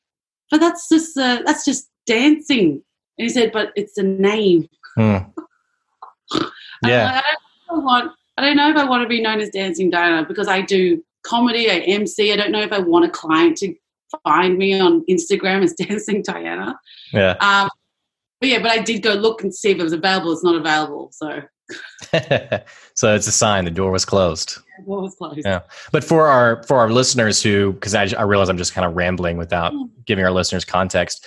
but 0.50 0.60
that's 0.60 0.88
just 0.88 1.16
uh, 1.16 1.42
that's 1.44 1.64
just 1.64 1.88
dancing. 2.06 2.82
And 3.18 3.24
he 3.24 3.28
said, 3.28 3.52
but 3.52 3.72
it's 3.76 3.96
a 3.96 4.02
name. 4.02 4.68
Hmm. 4.96 5.18
yeah. 6.84 7.04
Like, 7.04 7.14
I, 7.14 7.22
don't 7.22 7.43
want, 7.82 8.12
I 8.36 8.42
don't 8.42 8.56
know 8.56 8.70
if 8.70 8.76
I 8.76 8.84
want 8.84 9.02
to 9.02 9.08
be 9.08 9.20
known 9.20 9.40
as 9.40 9.50
Dancing 9.50 9.90
Diana 9.90 10.26
because 10.26 10.48
I 10.48 10.60
do 10.60 11.02
comedy, 11.22 11.70
I 11.70 11.78
MC. 11.78 12.32
I 12.32 12.36
don't 12.36 12.52
know 12.52 12.62
if 12.62 12.72
I 12.72 12.78
want 12.78 13.04
a 13.04 13.10
client 13.10 13.56
to 13.58 13.74
find 14.22 14.56
me 14.58 14.78
on 14.78 15.04
Instagram 15.06 15.62
as 15.62 15.72
Dancing 15.78 16.22
Diana. 16.22 16.78
Yeah. 17.12 17.36
Um, 17.40 17.68
but 18.40 18.48
yeah, 18.48 18.58
but 18.60 18.70
I 18.70 18.78
did 18.78 19.02
go 19.02 19.14
look 19.14 19.42
and 19.42 19.54
see 19.54 19.70
if 19.70 19.78
it 19.78 19.82
was 19.82 19.92
available. 19.92 20.32
It's 20.32 20.44
not 20.44 20.54
available. 20.54 21.10
So. 21.12 21.42
so 22.94 23.14
it's 23.14 23.26
a 23.26 23.32
sign 23.32 23.64
the 23.64 23.70
door 23.70 23.90
was 23.90 24.04
closed. 24.04 24.58
The 24.76 24.86
door 24.86 25.02
was 25.02 25.14
closed. 25.14 25.40
Yeah, 25.44 25.60
but 25.92 26.02
for 26.02 26.26
our 26.26 26.64
for 26.64 26.78
our 26.78 26.90
listeners 26.90 27.40
who, 27.40 27.74
because 27.74 27.94
I, 27.94 28.08
I 28.18 28.22
realize 28.22 28.48
I'm 28.48 28.58
just 28.58 28.74
kind 28.74 28.84
of 28.84 28.96
rambling 28.96 29.36
without 29.36 29.72
mm. 29.72 29.88
giving 30.04 30.24
our 30.24 30.32
listeners 30.32 30.64
context. 30.64 31.24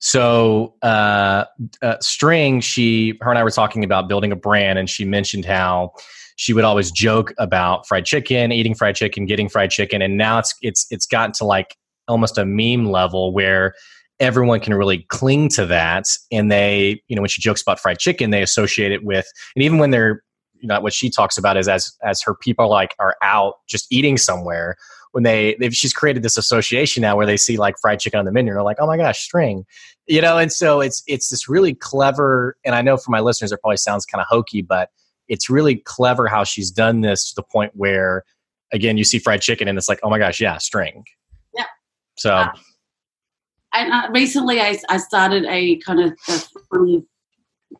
So, 0.00 0.74
uh, 0.82 1.44
uh, 1.82 1.96
String, 2.00 2.60
she, 2.60 3.18
her 3.20 3.30
and 3.30 3.38
I 3.38 3.42
were 3.42 3.50
talking 3.50 3.84
about 3.84 4.08
building 4.08 4.30
a 4.30 4.36
brand, 4.36 4.78
and 4.78 4.88
she 4.88 5.04
mentioned 5.04 5.44
how 5.44 5.92
she 6.36 6.52
would 6.52 6.64
always 6.64 6.92
joke 6.92 7.32
about 7.38 7.86
fried 7.86 8.04
chicken, 8.04 8.52
eating 8.52 8.74
fried 8.74 8.94
chicken, 8.94 9.26
getting 9.26 9.48
fried 9.48 9.70
chicken, 9.70 10.00
and 10.00 10.16
now 10.16 10.38
it's 10.38 10.54
it's 10.62 10.86
it's 10.90 11.06
gotten 11.06 11.32
to 11.34 11.44
like 11.44 11.76
almost 12.06 12.38
a 12.38 12.44
meme 12.44 12.86
level 12.86 13.32
where 13.32 13.74
everyone 14.20 14.60
can 14.60 14.74
really 14.74 15.04
cling 15.08 15.48
to 15.48 15.66
that 15.66 16.04
and 16.32 16.50
they 16.50 17.00
you 17.06 17.14
know 17.14 17.22
when 17.22 17.28
she 17.28 17.40
jokes 17.40 17.62
about 17.62 17.78
fried 17.78 17.98
chicken 18.00 18.30
they 18.30 18.42
associate 18.42 18.90
it 18.90 19.04
with 19.04 19.26
and 19.54 19.62
even 19.62 19.78
when 19.78 19.90
they're 19.90 20.24
know 20.62 20.80
what 20.80 20.92
she 20.92 21.10
talks 21.10 21.38
about 21.38 21.56
is 21.56 21.68
as 21.68 21.92
as 22.04 22.22
her 22.22 22.34
people 22.34 22.68
like 22.68 22.94
are 22.98 23.16
out 23.22 23.54
just 23.68 23.86
eating 23.90 24.16
somewhere 24.16 24.76
when 25.12 25.24
they 25.24 25.56
they've 25.58 25.74
she's 25.74 25.92
created 25.92 26.22
this 26.22 26.36
association 26.36 27.00
now 27.00 27.16
where 27.16 27.26
they 27.26 27.36
see 27.36 27.56
like 27.56 27.76
fried 27.80 28.00
chicken 28.00 28.18
on 28.18 28.24
the 28.24 28.32
menu 28.32 28.50
and 28.50 28.56
they're 28.56 28.62
like 28.62 28.76
oh 28.80 28.86
my 28.86 28.96
gosh 28.96 29.20
string 29.20 29.64
you 30.06 30.20
know 30.20 30.38
and 30.38 30.52
so 30.52 30.80
it's 30.80 31.02
it's 31.06 31.28
this 31.28 31.48
really 31.48 31.74
clever 31.74 32.56
and 32.64 32.74
i 32.74 32.82
know 32.82 32.96
for 32.96 33.10
my 33.10 33.20
listeners 33.20 33.52
it 33.52 33.60
probably 33.60 33.76
sounds 33.76 34.04
kind 34.04 34.20
of 34.20 34.26
hokey 34.28 34.62
but 34.62 34.90
it's 35.28 35.50
really 35.50 35.76
clever 35.76 36.26
how 36.26 36.44
she's 36.44 36.70
done 36.70 37.00
this 37.00 37.30
to 37.30 37.34
the 37.36 37.42
point 37.42 37.72
where 37.74 38.24
again 38.72 38.96
you 38.96 39.04
see 39.04 39.18
fried 39.18 39.40
chicken 39.40 39.68
and 39.68 39.78
it's 39.78 39.88
like 39.88 40.00
oh 40.02 40.10
my 40.10 40.18
gosh 40.18 40.40
yeah 40.40 40.58
string 40.58 41.04
yeah 41.54 41.64
so 42.16 42.34
uh, 42.34 42.52
and 43.72 43.92
uh, 43.92 44.08
recently 44.12 44.60
I, 44.60 44.78
I 44.88 44.98
started 44.98 45.44
a 45.46 45.76
kind 45.78 46.00
of 46.00 46.12
a 46.28 46.40
funny 46.72 47.04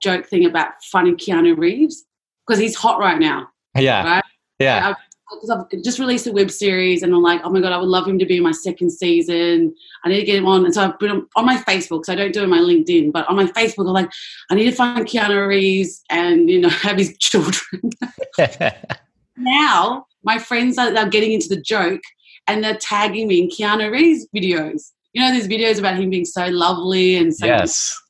joke 0.00 0.26
thing 0.26 0.44
about 0.44 0.72
funny 0.90 1.12
Keanu 1.12 1.56
Reeves 1.56 2.04
because 2.46 2.60
he's 2.60 2.74
hot 2.74 2.98
right 2.98 3.18
now. 3.18 3.48
Yeah. 3.76 4.04
Right? 4.04 4.24
Yeah. 4.58 4.94
Because 5.30 5.50
I've 5.50 5.82
just 5.82 5.98
released 5.98 6.26
a 6.26 6.32
web 6.32 6.50
series 6.50 7.02
and 7.02 7.14
I'm 7.14 7.22
like, 7.22 7.40
oh 7.44 7.50
my 7.50 7.60
God, 7.60 7.72
I 7.72 7.78
would 7.78 7.88
love 7.88 8.06
him 8.06 8.18
to 8.18 8.26
be 8.26 8.38
in 8.38 8.42
my 8.42 8.52
second 8.52 8.90
season. 8.90 9.74
I 10.04 10.08
need 10.08 10.20
to 10.20 10.26
get 10.26 10.36
him 10.36 10.46
on. 10.46 10.64
And 10.64 10.72
so 10.72 10.82
I've 10.82 10.98
been 10.98 11.26
on 11.36 11.46
my 11.46 11.56
Facebook, 11.58 12.04
so 12.04 12.12
I 12.12 12.16
don't 12.16 12.32
do 12.32 12.40
it 12.40 12.44
on 12.44 12.50
my 12.50 12.58
LinkedIn, 12.58 13.12
but 13.12 13.28
on 13.28 13.36
my 13.36 13.46
Facebook, 13.46 13.86
I'm 13.86 13.92
like, 13.92 14.10
I 14.50 14.54
need 14.54 14.70
to 14.70 14.76
find 14.76 15.06
Keanu 15.06 15.46
Reeves 15.46 16.02
and, 16.10 16.48
you 16.48 16.60
know, 16.60 16.68
have 16.70 16.96
his 16.96 17.16
children. 17.18 17.90
now, 19.36 20.06
my 20.24 20.38
friends 20.38 20.78
are, 20.78 20.96
are 20.96 21.08
getting 21.08 21.32
into 21.32 21.48
the 21.48 21.60
joke 21.60 22.02
and 22.46 22.64
they're 22.64 22.78
tagging 22.78 23.28
me 23.28 23.42
in 23.42 23.48
Keanu 23.48 23.90
Reeves 23.90 24.26
videos 24.34 24.92
you 25.12 25.22
know, 25.22 25.32
these 25.32 25.48
videos 25.48 25.78
about 25.78 25.96
him 25.96 26.10
being 26.10 26.24
so 26.24 26.46
lovely 26.46 27.16
and 27.16 27.34
so 27.34 27.46
yes, 27.46 28.00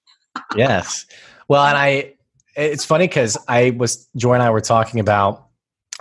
yes. 0.56 1.06
Well, 1.48 1.64
and 1.66 1.76
I, 1.76 2.14
it's 2.56 2.84
funny 2.84 3.06
because 3.06 3.36
I 3.48 3.70
was 3.70 4.08
Joy 4.16 4.34
and 4.34 4.42
I 4.42 4.50
were 4.50 4.60
talking 4.60 5.00
about 5.00 5.43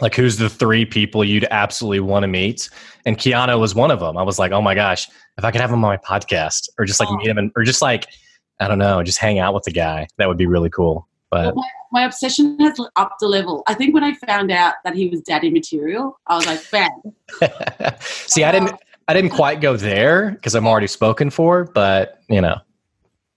like 0.02 0.16
who's 0.16 0.38
the 0.38 0.50
three 0.50 0.86
people 0.86 1.24
you'd 1.24 1.46
absolutely 1.52 2.00
want 2.00 2.24
to 2.24 2.28
meet, 2.28 2.70
and 3.06 3.18
Keanu 3.18 3.60
was 3.60 3.76
one 3.76 3.92
of 3.92 4.00
them. 4.00 4.18
I 4.18 4.24
was 4.24 4.40
like, 4.40 4.52
oh 4.52 4.62
my 4.62 4.76
gosh, 4.76 5.08
if 5.38 5.44
I 5.44 5.52
could 5.52 5.62
have 5.62 5.70
him 5.70 5.84
on 5.84 5.90
my 5.90 5.98
podcast, 5.98 6.70
or 6.78 6.86
just 6.86 7.00
like 7.00 7.10
oh. 7.10 7.18
meet 7.18 7.28
him, 7.28 7.38
and, 7.38 7.52
or 7.56 7.64
just 7.64 7.82
like 7.82 8.08
I 8.60 8.68
don't 8.68 8.80
know, 8.80 9.04
just 9.04 9.20
hang 9.20 9.40
out 9.40 9.54
with 9.54 9.64
the 9.64 9.72
guy, 9.72 10.08
that 10.18 10.28
would 10.28 10.38
be 10.38 10.46
really 10.46 10.70
cool. 10.70 11.08
But 11.30 11.56
well, 11.56 11.66
my, 11.92 12.02
my, 12.02 12.06
obsession 12.06 12.60
has 12.60 12.80
upped 12.96 13.20
the 13.20 13.28
level. 13.28 13.64
I 13.66 13.74
think 13.74 13.94
when 13.96 14.04
I 14.04 14.14
found 14.14 14.52
out 14.52 14.76
that 14.84 14.96
he 14.96 15.10
was 15.10 15.22
daddy 15.22 15.50
material, 15.50 16.20
I 16.28 16.36
was 16.36 16.46
like, 16.46 16.70
bam. 16.70 16.90
See, 18.00 18.44
I 18.44 18.52
didn't. 18.52 18.76
I 19.08 19.14
didn't 19.14 19.32
quite 19.32 19.60
go 19.60 19.76
there 19.76 20.32
because 20.32 20.56
I'm 20.56 20.66
already 20.66 20.88
spoken 20.88 21.30
for, 21.30 21.66
but 21.66 22.20
you 22.30 22.40
know. 22.40 22.58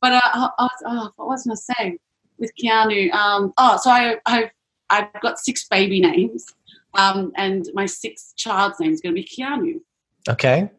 But 0.01 0.13
uh, 0.13 0.21
I, 0.25 0.51
was, 0.59 0.71
oh, 0.87 1.11
what 1.17 1.29
was 1.29 1.47
I 1.47 1.49
going 1.49 1.57
to 1.57 1.63
say 1.63 1.99
with 2.39 2.53
Keanu? 2.63 3.13
Um, 3.13 3.53
oh, 3.57 3.79
so 3.83 3.91
I, 3.91 4.17
I've 4.27 4.51
I've 4.91 5.09
got 5.21 5.39
six 5.39 5.67
baby 5.69 6.01
names, 6.01 6.47
um, 6.95 7.33
and 7.37 7.69
my 7.75 7.87
sixth 7.87 8.37
child's 8.37 8.81
name 8.81 8.93
is 8.93 9.01
going 9.01 9.15
to 9.15 9.21
be 9.21 9.27
Keanu. 9.27 9.81
Okay. 10.29 10.71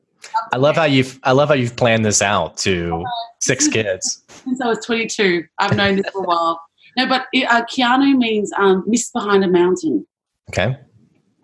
I 0.51 0.57
love 0.57 0.75
how 0.75 0.85
you've 0.85 1.19
I 1.23 1.31
love 1.31 1.49
how 1.49 1.55
you've 1.55 1.75
planned 1.75 2.03
this 2.03 2.21
out 2.21 2.57
to 2.57 3.03
six 3.39 3.67
kids. 3.69 4.23
Since 4.29 4.61
I 4.61 4.67
was 4.67 4.83
22, 4.85 5.43
I've 5.59 5.75
known 5.75 5.97
this 5.97 6.09
for 6.11 6.23
a 6.23 6.27
while. 6.27 6.61
No, 6.97 7.07
but 7.07 7.27
uh, 7.35 7.63
Keanu 7.65 8.17
means 8.17 8.51
um, 8.57 8.83
mist 8.87 9.13
behind 9.13 9.43
a 9.43 9.47
mountain. 9.47 10.05
Okay. 10.49 10.77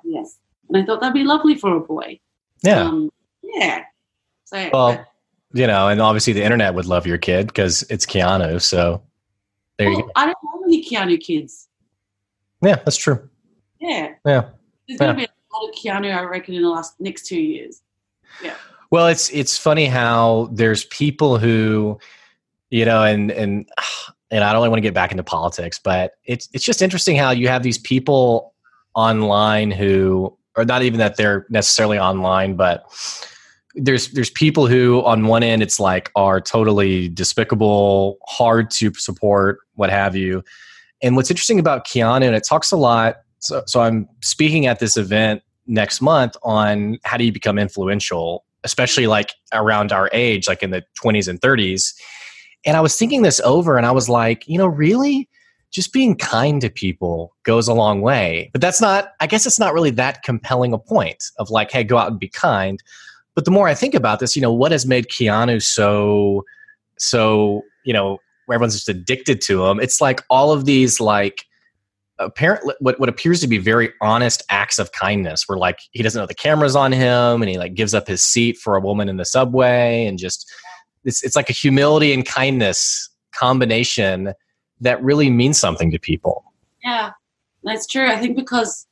Yes, 0.03 0.39
and 0.69 0.77
I 0.77 0.85
thought 0.85 1.01
that'd 1.01 1.13
be 1.13 1.23
lovely 1.23 1.55
for 1.55 1.75
a 1.75 1.79
boy. 1.79 2.19
Yeah. 2.63 2.81
Um, 2.81 3.11
yeah. 3.43 3.83
So, 4.45 4.69
well, 4.73 5.05
you 5.53 5.67
know, 5.67 5.89
and 5.89 6.01
obviously 6.01 6.33
the 6.33 6.43
internet 6.43 6.73
would 6.73 6.85
love 6.85 7.05
your 7.05 7.17
kid 7.17 7.47
because 7.47 7.83
it's 7.83 8.05
Keanu. 8.05 8.61
So 8.61 9.03
there 9.77 9.89
well, 9.89 9.99
you 9.99 10.03
go. 10.05 10.11
I 10.15 10.25
don't 10.25 10.37
have 10.51 10.61
any 10.65 10.83
Keanu 10.83 11.19
kids. 11.19 11.67
Yeah, 12.63 12.75
that's 12.75 12.97
true. 12.97 13.29
Yeah. 13.79 14.13
Yeah. 14.25 14.45
There's 14.87 14.99
going 14.99 15.15
to 15.15 15.21
be 15.21 15.25
a 15.25 15.55
lot 15.55 15.69
of 15.69 15.75
Keanu, 15.75 16.15
I 16.15 16.23
reckon, 16.23 16.55
in 16.55 16.61
the 16.61 16.69
last 16.69 16.99
next 16.99 17.27
two 17.27 17.39
years. 17.39 17.81
Yeah. 18.41 18.55
Well, 18.91 19.07
it's 19.07 19.29
it's 19.31 19.57
funny 19.57 19.87
how 19.87 20.49
there's 20.51 20.85
people 20.85 21.37
who, 21.37 21.97
you 22.69 22.85
know, 22.85 23.03
and 23.03 23.31
and 23.31 23.67
and 24.31 24.43
I 24.43 24.51
don't 24.51 24.61
really 24.61 24.69
want 24.69 24.77
to 24.77 24.87
get 24.87 24.93
back 24.93 25.11
into 25.11 25.23
politics, 25.23 25.79
but 25.83 26.13
it's 26.25 26.47
it's 26.53 26.63
just 26.63 26.81
interesting 26.81 27.15
how 27.15 27.31
you 27.31 27.47
have 27.47 27.63
these 27.63 27.77
people 27.77 28.53
online 28.95 29.71
who, 29.71 30.37
or 30.55 30.63
not 30.63 30.83
even 30.83 30.99
that 30.99 31.17
they're 31.17 31.47
necessarily 31.49 31.97
online, 31.97 32.55
but 32.55 32.85
there's 33.75 34.09
there's 34.09 34.29
people 34.29 34.67
who 34.67 35.03
on 35.03 35.25
one 35.25 35.41
end 35.41 35.63
it's 35.63 35.79
like 35.79 36.11
are 36.15 36.39
totally 36.39 37.09
despicable, 37.09 38.19
hard 38.27 38.69
to 38.71 38.93
support, 38.93 39.59
what 39.73 39.89
have 39.89 40.15
you. 40.15 40.43
And 41.01 41.15
what's 41.15 41.29
interesting 41.29 41.59
about 41.59 41.85
Keanu, 41.85 42.25
and 42.25 42.35
it 42.35 42.45
talks 42.47 42.71
a 42.71 42.77
lot. 42.77 43.17
So, 43.39 43.63
so 43.65 43.81
I'm 43.81 44.07
speaking 44.21 44.65
at 44.67 44.79
this 44.79 44.95
event 44.95 45.41
next 45.67 46.01
month 46.01 46.37
on 46.43 46.97
how 47.03 47.17
do 47.17 47.25
you 47.25 47.31
become 47.31 47.57
influential, 47.57 48.45
especially 48.63 49.07
like 49.07 49.33
around 49.53 49.91
our 49.91 50.09
age, 50.13 50.47
like 50.47 50.63
in 50.63 50.71
the 50.71 50.83
20s 51.01 51.27
and 51.27 51.41
30s. 51.41 51.93
And 52.65 52.77
I 52.77 52.81
was 52.81 52.97
thinking 52.97 53.23
this 53.23 53.41
over, 53.41 53.77
and 53.77 53.85
I 53.85 53.91
was 53.91 54.07
like, 54.07 54.47
you 54.47 54.57
know, 54.57 54.67
really, 54.67 55.27
just 55.71 55.91
being 55.91 56.15
kind 56.15 56.61
to 56.61 56.69
people 56.69 57.35
goes 57.43 57.67
a 57.67 57.73
long 57.73 58.01
way. 58.01 58.49
But 58.53 58.61
that's 58.61 58.79
not. 58.79 59.09
I 59.19 59.27
guess 59.27 59.45
it's 59.45 59.59
not 59.59 59.73
really 59.73 59.89
that 59.91 60.23
compelling 60.23 60.71
a 60.71 60.77
point 60.77 61.23
of 61.39 61.49
like, 61.49 61.71
hey, 61.71 61.83
go 61.83 61.97
out 61.97 62.11
and 62.11 62.19
be 62.19 62.29
kind 62.29 62.81
but 63.35 63.45
the 63.45 63.51
more 63.51 63.67
I 63.67 63.73
think 63.73 63.93
about 63.93 64.19
this, 64.19 64.35
you 64.35 64.41
know, 64.41 64.53
what 64.53 64.71
has 64.71 64.85
made 64.85 65.07
Keanu 65.07 65.61
so, 65.61 66.45
so, 66.97 67.63
you 67.83 67.93
know, 67.93 68.19
where 68.45 68.55
everyone's 68.55 68.75
just 68.75 68.89
addicted 68.89 69.41
to 69.41 69.65
him? 69.65 69.79
It's 69.79 70.01
like 70.01 70.21
all 70.29 70.51
of 70.51 70.65
these, 70.65 70.99
like, 70.99 71.45
apparently 72.19 72.73
what, 72.79 72.99
what 72.99 73.09
appears 73.09 73.41
to 73.41 73.47
be 73.47 73.57
very 73.57 73.91
honest 74.01 74.43
acts 74.49 74.77
of 74.77 74.91
kindness 74.91 75.47
where 75.47 75.57
like 75.57 75.79
he 75.91 76.03
doesn't 76.03 76.21
know 76.21 76.27
the 76.27 76.35
cameras 76.35 76.75
on 76.75 76.91
him 76.91 77.41
and 77.41 77.49
he 77.49 77.57
like 77.57 77.73
gives 77.73 77.93
up 77.95 78.07
his 78.07 78.23
seat 78.23 78.55
for 78.55 78.75
a 78.75 78.79
woman 78.79 79.09
in 79.09 79.17
the 79.17 79.25
subway 79.25 80.05
and 80.05 80.19
just 80.19 80.49
it's, 81.05 81.23
it's 81.23 81.35
like 81.35 81.49
a 81.49 81.53
humility 81.53 82.13
and 82.13 82.25
kindness 82.25 83.09
combination 83.33 84.31
that 84.79 85.03
really 85.03 85.31
means 85.31 85.57
something 85.57 85.89
to 85.89 85.97
people 85.97 86.43
yeah 86.83 87.09
that's 87.63 87.87
true 87.87 88.07
i 88.07 88.15
think 88.15 88.37
because 88.37 88.85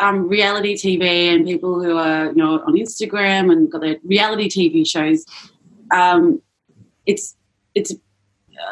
um, 0.00 0.28
reality 0.28 0.74
TV 0.74 1.34
and 1.34 1.44
people 1.44 1.82
who 1.82 1.96
are 1.96 2.26
you 2.26 2.36
know 2.36 2.60
on 2.60 2.74
Instagram 2.74 3.50
and 3.52 3.70
got 3.70 3.80
their 3.80 3.96
reality 4.04 4.48
TV 4.48 4.86
shows, 4.86 5.24
um, 5.92 6.40
it's 7.06 7.36
it's 7.74 7.92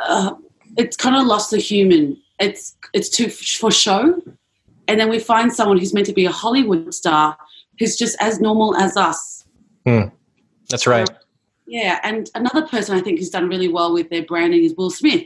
uh, 0.06 0.34
it's 0.76 0.96
kind 0.96 1.16
of 1.16 1.26
lost 1.26 1.50
the 1.50 1.58
human. 1.58 2.16
It's 2.38 2.76
it's 2.92 3.08
too 3.08 3.28
for 3.28 3.70
show, 3.70 4.22
and 4.88 5.00
then 5.00 5.08
we 5.08 5.18
find 5.18 5.52
someone 5.52 5.78
who's 5.78 5.94
meant 5.94 6.06
to 6.06 6.12
be 6.12 6.26
a 6.26 6.32
Hollywood 6.32 6.92
star 6.94 7.36
who's 7.78 7.96
just 7.96 8.16
as 8.20 8.40
normal 8.40 8.76
as 8.76 8.96
us. 8.96 9.44
Hmm. 9.86 10.04
That's 10.68 10.86
right. 10.86 11.08
Uh, 11.08 11.14
yeah, 11.66 12.00
and 12.02 12.30
another 12.34 12.66
person 12.66 12.96
I 12.96 13.00
think 13.00 13.18
who's 13.18 13.30
done 13.30 13.48
really 13.48 13.68
well 13.68 13.92
with 13.92 14.10
their 14.10 14.22
branding 14.24 14.64
is 14.64 14.74
Will 14.76 14.90
Smith. 14.90 15.24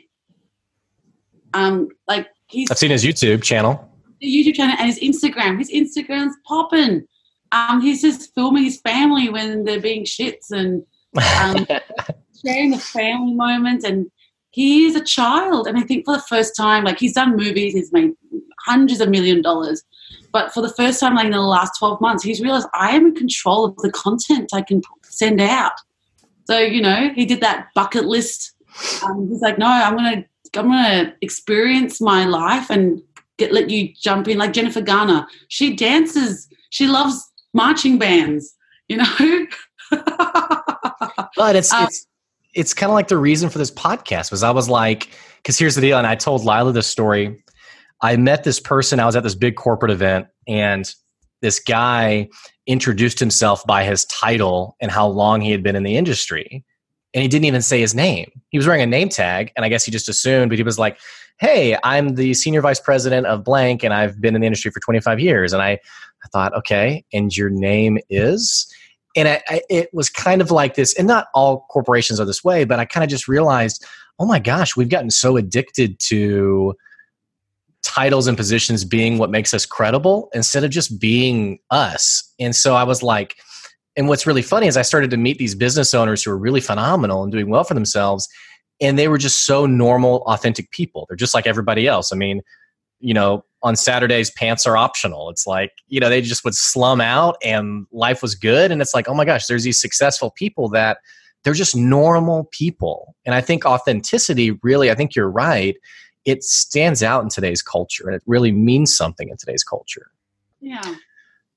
Um, 1.52 1.88
like 2.06 2.28
he's 2.46 2.70
I've 2.70 2.78
seen 2.78 2.90
his 2.90 3.04
YouTube 3.04 3.42
channel 3.42 3.90
YouTube 4.22 4.54
channel 4.54 4.76
and 4.78 4.86
his 4.86 5.00
Instagram. 5.00 5.58
His 5.58 5.70
Instagram's 5.70 6.36
popping. 6.46 7.06
Um, 7.52 7.80
he's 7.80 8.02
just 8.02 8.34
filming 8.34 8.64
his 8.64 8.80
family 8.80 9.28
when 9.28 9.64
they're 9.64 9.80
being 9.80 10.04
shits 10.04 10.50
and 10.50 10.84
um, 11.16 11.66
sharing 12.44 12.70
the 12.70 12.78
family 12.78 13.34
moments. 13.34 13.84
And 13.84 14.10
he 14.50 14.86
is 14.86 14.96
a 14.96 15.04
child. 15.04 15.66
And 15.66 15.78
I 15.78 15.82
think 15.82 16.04
for 16.04 16.14
the 16.14 16.22
first 16.22 16.56
time, 16.56 16.84
like 16.84 16.98
he's 16.98 17.14
done 17.14 17.36
movies, 17.36 17.74
he's 17.74 17.92
made 17.92 18.12
hundreds 18.66 19.00
of 19.00 19.08
million 19.08 19.42
dollars. 19.42 19.82
But 20.32 20.52
for 20.52 20.60
the 20.60 20.72
first 20.74 21.00
time, 21.00 21.14
like 21.14 21.26
in 21.26 21.32
the 21.32 21.40
last 21.40 21.78
12 21.78 22.00
months, 22.00 22.22
he's 22.22 22.40
realized 22.40 22.68
I 22.74 22.90
am 22.90 23.06
in 23.06 23.14
control 23.14 23.64
of 23.64 23.76
the 23.76 23.90
content 23.90 24.50
I 24.52 24.62
can 24.62 24.82
send 25.02 25.40
out. 25.40 25.72
So, 26.44 26.58
you 26.58 26.80
know, 26.80 27.10
he 27.14 27.24
did 27.26 27.40
that 27.40 27.68
bucket 27.74 28.04
list. 28.06 28.54
Um, 29.04 29.28
he's 29.28 29.40
like, 29.40 29.58
no, 29.58 29.66
I'm 29.66 29.96
going 29.96 30.22
to 30.22 30.28
I'm 30.58 30.66
going 30.66 31.06
to 31.06 31.14
experience 31.20 32.00
my 32.00 32.24
life 32.24 32.70
and 32.70 33.00
get 33.38 33.52
let 33.52 33.70
you 33.70 33.92
jump 33.94 34.26
in 34.26 34.38
like 34.38 34.52
Jennifer 34.52 34.80
Garner. 34.80 35.26
She 35.46 35.76
dances. 35.76 36.48
She 36.70 36.88
loves 36.88 37.24
marching 37.54 37.98
bands. 37.98 38.56
You 38.88 38.96
know. 38.96 39.46
but 41.36 41.54
it's 41.54 41.72
um, 41.72 41.84
it's 41.84 42.08
it's 42.54 42.74
kind 42.74 42.90
of 42.90 42.94
like 42.94 43.08
the 43.08 43.18
reason 43.18 43.50
for 43.50 43.58
this 43.58 43.70
podcast 43.70 44.30
was 44.30 44.42
I 44.42 44.50
was 44.50 44.68
like, 44.68 45.10
because 45.36 45.58
here's 45.58 45.74
the 45.74 45.80
deal, 45.80 45.98
and 45.98 46.06
I 46.06 46.14
told 46.14 46.44
Lila 46.44 46.72
this 46.72 46.86
story. 46.86 47.42
I 48.02 48.16
met 48.16 48.44
this 48.44 48.60
person. 48.60 48.98
I 48.98 49.06
was 49.06 49.16
at 49.16 49.22
this 49.22 49.34
big 49.34 49.56
corporate 49.56 49.90
event, 49.90 50.26
and 50.48 50.92
this 51.42 51.58
guy 51.58 52.28
introduced 52.66 53.18
himself 53.18 53.64
by 53.66 53.84
his 53.84 54.04
title 54.06 54.76
and 54.80 54.90
how 54.90 55.06
long 55.06 55.40
he 55.40 55.50
had 55.50 55.62
been 55.62 55.76
in 55.76 55.82
the 55.82 55.96
industry. 55.96 56.64
And 57.12 57.22
he 57.22 57.28
didn't 57.28 57.46
even 57.46 57.62
say 57.62 57.80
his 57.80 57.94
name. 57.94 58.30
He 58.50 58.58
was 58.58 58.66
wearing 58.66 58.82
a 58.82 58.86
name 58.86 59.08
tag, 59.08 59.52
and 59.56 59.64
I 59.64 59.68
guess 59.68 59.84
he 59.84 59.90
just 59.90 60.08
assumed, 60.08 60.50
but 60.50 60.58
he 60.58 60.62
was 60.62 60.78
like, 60.78 60.98
hey, 61.40 61.76
I'm 61.82 62.16
the 62.16 62.34
senior 62.34 62.60
vice 62.60 62.80
president 62.80 63.26
of 63.26 63.42
blank 63.44 63.82
and 63.82 63.94
I've 63.94 64.20
been 64.20 64.34
in 64.34 64.42
the 64.42 64.46
industry 64.46 64.70
for 64.70 64.80
25 64.80 65.18
years. 65.18 65.54
And 65.54 65.62
I, 65.62 65.72
I 65.72 66.28
thought, 66.32 66.54
okay, 66.54 67.02
and 67.14 67.34
your 67.34 67.48
name 67.48 67.98
is? 68.10 68.70
And 69.16 69.28
I, 69.28 69.42
I, 69.48 69.62
it 69.68 69.90
was 69.92 70.08
kind 70.08 70.40
of 70.40 70.50
like 70.50 70.74
this, 70.74 70.94
and 70.96 71.06
not 71.08 71.26
all 71.34 71.66
corporations 71.70 72.20
are 72.20 72.24
this 72.24 72.44
way, 72.44 72.64
but 72.64 72.78
I 72.78 72.84
kind 72.84 73.04
of 73.04 73.10
just 73.10 73.28
realized, 73.28 73.84
oh 74.18 74.26
my 74.26 74.38
gosh, 74.38 74.76
we've 74.76 74.88
gotten 74.88 75.10
so 75.10 75.36
addicted 75.36 75.98
to 76.00 76.74
titles 77.82 78.26
and 78.26 78.36
positions 78.36 78.84
being 78.84 79.18
what 79.18 79.30
makes 79.30 79.52
us 79.54 79.66
credible 79.66 80.28
instead 80.34 80.64
of 80.64 80.70
just 80.70 81.00
being 81.00 81.58
us. 81.70 82.32
And 82.38 82.54
so 82.54 82.74
I 82.74 82.84
was 82.84 83.02
like, 83.02 83.36
and 83.96 84.06
what's 84.06 84.26
really 84.26 84.42
funny 84.42 84.66
is 84.66 84.76
I 84.76 84.82
started 84.82 85.10
to 85.10 85.16
meet 85.16 85.38
these 85.38 85.54
business 85.54 85.94
owners 85.94 86.22
who 86.22 86.30
are 86.30 86.38
really 86.38 86.60
phenomenal 86.60 87.22
and 87.22 87.32
doing 87.32 87.48
well 87.48 87.64
for 87.64 87.74
themselves 87.74 88.28
and 88.80 88.98
they 88.98 89.08
were 89.08 89.18
just 89.18 89.44
so 89.44 89.66
normal 89.66 90.22
authentic 90.26 90.70
people 90.70 91.06
they're 91.08 91.16
just 91.16 91.34
like 91.34 91.46
everybody 91.46 91.86
else 91.86 92.12
i 92.12 92.16
mean 92.16 92.40
you 93.00 93.14
know 93.14 93.44
on 93.62 93.76
saturdays 93.76 94.30
pants 94.30 94.66
are 94.66 94.76
optional. 94.76 95.30
It's 95.30 95.46
like 95.46 95.72
you 95.88 96.00
know 96.00 96.08
they 96.08 96.20
just 96.20 96.44
would 96.44 96.54
slum 96.54 97.00
out 97.00 97.36
and 97.42 97.86
life 97.92 98.22
was 98.22 98.34
good. 98.34 98.70
And 98.70 98.80
it's 98.80 98.94
like 98.94 99.08
oh 99.08 99.14
my 99.14 99.24
gosh 99.24 99.46
there's 99.46 99.64
these 99.64 99.80
successful 99.80 100.30
people 100.30 100.68
that 100.70 100.98
they're 101.42 101.54
just 101.54 101.76
normal 101.76 102.48
people. 102.52 103.14
And 103.26 103.34
i 103.34 103.40
think 103.40 103.64
authenticity 103.64 104.52
really 104.62 104.90
i 104.90 104.94
think 104.94 105.14
you're 105.14 105.30
right. 105.30 105.76
It 106.24 106.44
stands 106.44 107.02
out 107.02 107.22
in 107.22 107.30
today's 107.30 107.62
culture 107.62 108.06
and 108.06 108.14
it 108.14 108.22
really 108.26 108.52
means 108.52 108.94
something 108.94 109.30
in 109.30 109.36
today's 109.36 109.64
culture. 109.64 110.10
Yeah. 110.60 110.94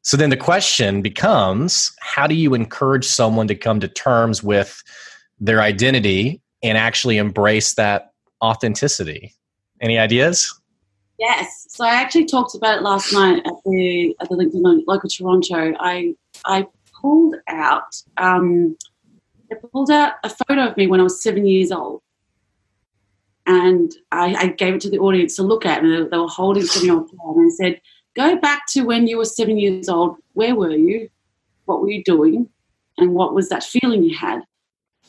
So 0.04 0.18
then 0.18 0.30
the 0.30 0.38
question 0.38 1.02
becomes 1.02 1.94
how 2.02 2.28
do 2.28 2.36
you 2.36 2.54
encourage 2.54 3.06
someone 3.06 3.48
to 3.48 3.56
come 3.56 3.80
to 3.80 3.88
terms 3.88 4.44
with 4.44 4.84
their 5.40 5.62
identity 5.62 6.42
and 6.62 6.78
actually 6.78 7.18
embrace 7.18 7.74
that 7.76 8.12
authenticity. 8.42 9.34
Any 9.82 9.98
ideas? 9.98 10.54
Yes. 11.20 11.68
So 11.70 11.86
I 11.86 11.94
actually 11.94 12.26
talked 12.26 12.56
about 12.56 12.78
it 12.78 12.84
last 12.84 13.14
night 13.14 13.46
at 13.46 13.54
the 13.66 14.16
at 14.20 14.30
the 14.30 14.36
LinkedIn 14.36 14.84
local 14.88 15.10
Toronto. 15.10 15.74
I 15.80 16.16
I 16.46 16.68
pulled 17.02 17.36
out 17.48 17.96
um, 18.18 18.76
I 19.52 19.56
pulled 19.72 19.92
out 19.92 20.14
a 20.24 20.30
photo 20.30 20.68
of 20.68 20.78
me 20.78 20.88
when 20.88 21.00
I 21.00 21.04
was 21.04 21.22
seven 21.22 21.46
years 21.46 21.72
old, 21.72 22.02
and 23.46 23.92
I, 24.12 24.34
I 24.34 24.48
gave 24.48 24.76
it 24.76 24.82
to 24.82 24.90
the 24.90 25.00
audience 25.00 25.36
to 25.36 25.44
look 25.44 25.66
at, 25.66 25.84
and 25.84 25.94
they, 25.94 26.10
they 26.10 26.18
were 26.18 26.28
holding 26.28 26.64
seven 26.64 26.88
year 26.88 26.96
old 26.96 27.38
and 27.38 27.52
I 27.52 27.56
said, 27.56 27.82
"Go 28.16 28.36
back 28.38 28.64
to 28.70 28.82
when 28.82 29.08
you 29.08 29.18
were 29.18 29.26
seven 29.26 29.58
years 29.58 29.90
old. 29.90 30.18
Where 30.34 30.56
were 30.56 30.76
you? 30.76 31.10
What 31.66 31.82
were 31.82 31.90
you 31.90 32.04
doing? 32.04 32.50
And 32.98 33.14
what 33.14 33.34
was 33.34 33.50
that 33.50 33.64
feeling 33.64 34.04
you 34.04 34.18
had?" 34.18 34.42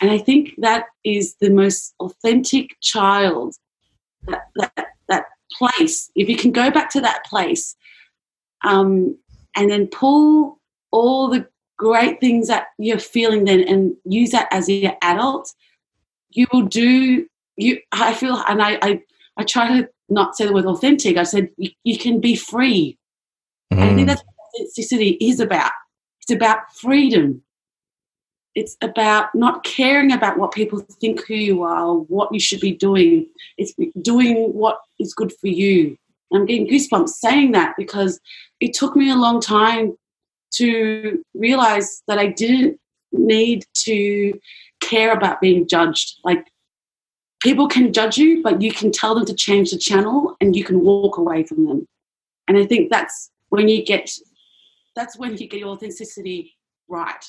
And 0.01 0.11
I 0.11 0.19
think 0.19 0.55
that 0.59 0.87
is 1.05 1.37
the 1.41 1.51
most 1.51 1.95
authentic 2.01 2.77
child, 2.81 3.55
that, 4.27 4.43
that 4.57 4.89
place. 5.57 6.11
If 6.15 6.29
you 6.29 6.37
can 6.37 6.53
go 6.53 6.71
back 6.71 6.91
to 6.91 7.01
that 7.01 7.25
place 7.25 7.77
um, 8.65 9.17
and 9.57 9.71
then 9.71 9.87
pull 9.87 10.61
all 10.91 11.29
the 11.29 11.47
great 11.77 12.21
things 12.21 12.49
that 12.49 12.69
you're 12.79 12.99
feeling 12.99 13.45
then 13.45 13.61
and 13.61 13.95
use 14.05 14.31
that 14.31 14.49
as 14.51 14.69
your 14.69 14.97
adult, 15.03 15.53
you 16.31 16.47
will 16.53 16.63
do, 16.63 17.27
you, 17.57 17.81
I 17.93 18.15
feel, 18.15 18.43
and 18.49 18.63
I, 18.63 18.79
I, 18.83 19.03
I 19.37 19.45
try 19.45 19.81
to 19.81 19.89
not 20.09 20.37
say 20.37 20.47
the 20.47 20.53
word 20.53 20.67
authentic. 20.67 21.17
I 21.17 21.25
said 21.25 21.49
you, 21.57 21.71
you 21.85 21.99
can 21.99 22.21
be 22.21 22.37
free. 22.37 22.99
Mm. 23.73 23.79
I 23.79 23.95
think 23.95 24.01
mm. 24.01 24.07
that's 24.07 24.23
what 24.23 24.61
authenticity 24.61 25.11
is 25.21 25.41
about. 25.41 25.73
It's 26.21 26.31
about 26.31 26.73
freedom 26.75 27.43
it's 28.55 28.77
about 28.83 29.35
not 29.35 29.65
caring 29.65 30.13
about 30.13 30.39
what 30.39 30.53
people 30.53 30.81
think 31.01 31.27
who 31.27 31.35
you 31.35 31.63
are 31.63 31.85
or 31.85 32.01
what 32.05 32.33
you 32.33 32.39
should 32.39 32.61
be 32.61 32.73
doing. 32.73 33.27
It's 33.59 33.75
doing 34.01 34.53
what 34.53 34.81
is 35.01 35.13
good 35.13 35.33
for 35.33 35.49
you. 35.49 35.97
And 36.31 36.41
I'm 36.41 36.47
getting 36.47 36.69
goosebumps 36.69 37.09
saying 37.09 37.53
that 37.53 37.75
because 37.77 38.21
it 38.61 38.73
took 38.73 38.95
me 38.97 39.11
a 39.11 39.17
long 39.17 39.41
time 39.41 39.97
to 40.55 41.23
realize 41.35 42.03
that 42.07 42.19
I 42.19 42.29
didn't 42.29 42.79
need 43.13 43.65
to 43.85 44.39
care 44.81 45.13
about 45.13 45.41
being 45.41 45.67
judged. 45.67 46.21
Like 46.25 46.47
people 47.41 47.67
can 47.69 47.93
judge 47.93 48.17
you, 48.19 48.43
but 48.43 48.63
you 48.63 48.73
can 48.73 48.93
tell 48.93 49.15
them 49.15 49.27
to 49.27 49.35
change 49.35 49.71
the 49.71 49.79
channel 49.79 50.37
and 50.41 50.55
you 50.55 50.65
can 50.65 50.81
walk 50.81 51.19
away 51.19 51.45
from 51.45 51.67
them. 51.67 51.89
And 52.47 52.57
I 52.57 52.67
think 52.67 52.91
that's 52.91 53.31
when 53.49 53.69
you 53.69 53.85
get 53.85 54.11
that's 54.95 55.19
when 55.19 55.37
you 55.37 55.49
get 55.49 55.59
your 55.59 55.71
authenticity 55.71 56.57
right. 56.89 57.25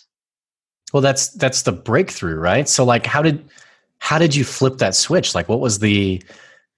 Well, 0.96 1.02
that's 1.02 1.28
that's 1.28 1.64
the 1.64 1.74
breakthrough, 1.74 2.38
right? 2.38 2.70
So, 2.70 2.86
like, 2.86 3.06
how 3.06 3.22
did 3.22 3.50
how 4.00 4.18
did 4.18 4.34
you 4.34 4.46
flip 4.46 4.78
that 4.78 4.96
switch? 4.96 5.36
Like, 5.36 5.50
what 5.50 5.60
was 5.60 5.80
the 5.80 6.24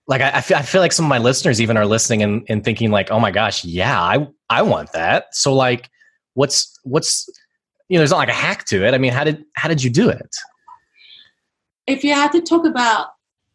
like? 0.08 0.22
I, 0.22 0.38
I 0.38 0.42
feel, 0.42 0.58
I 0.58 0.64
feel 0.64 0.82
like 0.82 0.92
some 0.92 1.06
of 1.06 1.10
my 1.10 1.20
listeners 1.20 1.62
even 1.62 1.78
are 1.78 1.86
listening 1.86 2.24
and, 2.24 2.44
and 2.50 2.64
thinking 2.64 2.90
like, 2.90 3.12
oh 3.12 3.20
my 3.20 3.30
gosh, 3.30 3.64
yeah, 3.64 4.02
I 4.02 4.28
I 4.50 4.64
want 4.64 4.92
that. 4.94 5.36
So, 5.36 5.54
like, 5.54 5.92
what's 6.34 6.80
what's 6.84 7.30
you 7.90 7.96
know, 7.96 8.00
there's 8.00 8.10
not 8.10 8.18
like 8.18 8.30
a 8.30 8.34
hack 8.34 8.66
to 8.70 8.84
it. 8.84 8.96
I 8.96 8.98
mean, 8.98 9.14
how 9.14 9.24
did 9.24 9.46
how 9.54 9.70
did 9.70 9.84
you 9.84 9.92
do 9.92 10.10
it? 10.10 10.36
If 11.86 12.04
you 12.04 12.16
had 12.16 12.32
to 12.32 12.42
talk 12.42 12.66
about 12.66 13.10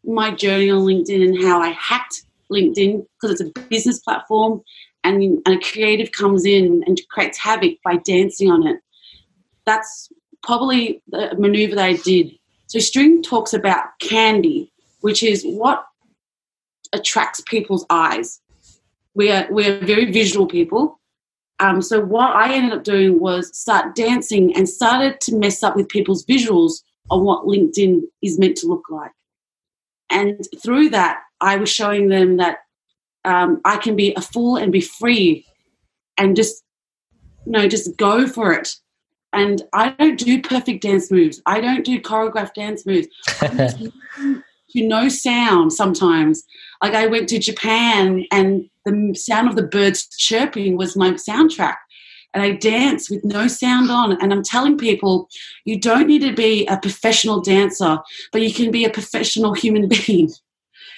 my 0.05 0.31
journey 0.31 0.69
on 0.69 0.83
LinkedIn 0.85 1.27
and 1.27 1.43
how 1.43 1.59
I 1.61 1.71
hacked 1.71 2.23
LinkedIn 2.49 3.05
because 3.19 3.37
it's 3.37 3.41
a 3.41 3.61
business 3.63 3.99
platform 3.99 4.61
and, 5.03 5.41
and 5.45 5.55
a 5.55 5.59
creative 5.59 6.13
comes 6.13 6.45
in 6.45 6.85
and 6.87 7.01
creates 7.09 7.37
havoc 7.37 7.73
by 7.83 7.97
dancing 7.97 8.49
on 8.49 8.65
it. 8.65 8.77
That's 9.65 10.09
probably 10.43 11.01
the 11.07 11.35
maneuver 11.37 11.75
they 11.75 11.97
did. 11.97 12.31
So 12.67 12.79
String 12.79 13.23
talks 13.23 13.53
about 13.53 13.85
candy, 13.99 14.71
which 15.01 15.23
is 15.23 15.43
what 15.43 15.85
attracts 16.91 17.41
people's 17.41 17.85
eyes. 17.89 18.39
We 19.15 19.31
are 19.31 19.47
we 19.51 19.67
are 19.67 19.79
very 19.79 20.11
visual 20.11 20.47
people. 20.47 20.99
Um, 21.59 21.81
so 21.81 22.01
what 22.01 22.35
I 22.35 22.53
ended 22.53 22.73
up 22.73 22.83
doing 22.83 23.19
was 23.19 23.57
start 23.57 23.95
dancing 23.95 24.55
and 24.55 24.67
started 24.67 25.21
to 25.21 25.35
mess 25.35 25.63
up 25.63 25.75
with 25.75 25.87
people's 25.87 26.25
visuals 26.25 26.81
on 27.09 27.23
what 27.23 27.45
LinkedIn 27.45 28.01
is 28.21 28.39
meant 28.39 28.57
to 28.57 28.67
look 28.67 28.83
like. 28.89 29.11
And 30.09 30.45
through 30.61 30.89
that, 30.89 31.21
I 31.41 31.57
was 31.57 31.69
showing 31.69 32.09
them 32.09 32.37
that 32.37 32.59
um, 33.25 33.61
I 33.65 33.77
can 33.77 33.95
be 33.95 34.13
a 34.15 34.21
fool 34.21 34.57
and 34.57 34.71
be 34.71 34.81
free 34.81 35.45
and 36.17 36.35
just, 36.35 36.63
you 37.45 37.51
know, 37.51 37.67
just 37.67 37.95
go 37.97 38.27
for 38.27 38.53
it. 38.53 38.75
And 39.33 39.63
I 39.73 39.89
don't 39.89 40.19
do 40.19 40.41
perfect 40.41 40.83
dance 40.83 41.11
moves. 41.11 41.41
I 41.45 41.59
don't 41.59 41.83
do 41.83 41.99
choreographed 41.99 42.53
dance 42.53 42.85
moves. 42.85 43.07
to 44.73 44.87
no 44.87 45.07
sound 45.07 45.71
sometimes. 45.71 46.43
Like 46.81 46.93
I 46.93 47.07
went 47.07 47.29
to 47.29 47.39
Japan 47.39 48.25
and 48.31 48.69
the 48.85 49.13
sound 49.15 49.47
of 49.47 49.55
the 49.55 49.63
birds 49.63 50.07
chirping 50.17 50.77
was 50.77 50.95
my 50.95 51.11
soundtrack. 51.11 51.75
And 52.33 52.41
I 52.41 52.53
dance 52.53 53.11
with 53.11 53.23
no 53.23 53.47
sound 53.47 53.91
on. 53.91 54.19
And 54.19 54.33
I'm 54.33 54.43
telling 54.43 54.77
people, 54.77 55.29
you 55.65 55.79
don't 55.79 56.07
need 56.07 56.23
to 56.23 56.33
be 56.33 56.65
a 56.65 56.77
professional 56.77 57.41
dancer, 57.41 57.99
but 58.31 58.41
you 58.41 58.51
can 58.51 58.71
be 58.71 58.85
a 58.85 58.89
professional 58.89 59.53
human 59.53 59.87
being. 60.07 60.31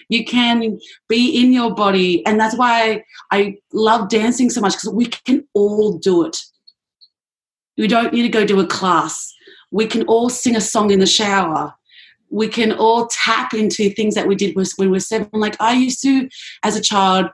You 0.07 0.23
can 0.23 0.79
be 1.09 1.41
in 1.41 1.51
your 1.51 1.73
body. 1.73 2.25
And 2.25 2.39
that's 2.39 2.55
why 2.55 3.03
I 3.31 3.57
love 3.73 4.09
dancing 4.09 4.49
so 4.49 4.61
much 4.61 4.73
because 4.73 4.93
we 4.93 5.07
can 5.07 5.45
all 5.53 5.97
do 5.97 6.25
it. 6.25 6.37
We 7.77 7.87
don't 7.87 8.13
need 8.13 8.23
to 8.23 8.29
go 8.29 8.45
do 8.45 8.59
a 8.59 8.67
class. 8.67 9.33
We 9.71 9.87
can 9.87 10.03
all 10.03 10.29
sing 10.29 10.55
a 10.55 10.61
song 10.61 10.91
in 10.91 10.99
the 10.99 11.05
shower. 11.05 11.73
We 12.29 12.47
can 12.47 12.71
all 12.71 13.07
tap 13.07 13.53
into 13.53 13.89
things 13.89 14.15
that 14.15 14.27
we 14.27 14.35
did 14.35 14.55
when 14.55 14.65
we 14.77 14.87
were 14.87 14.99
seven. 14.99 15.29
Like 15.33 15.59
I 15.59 15.73
used 15.73 16.01
to, 16.03 16.29
as 16.63 16.75
a 16.75 16.81
child, 16.81 17.27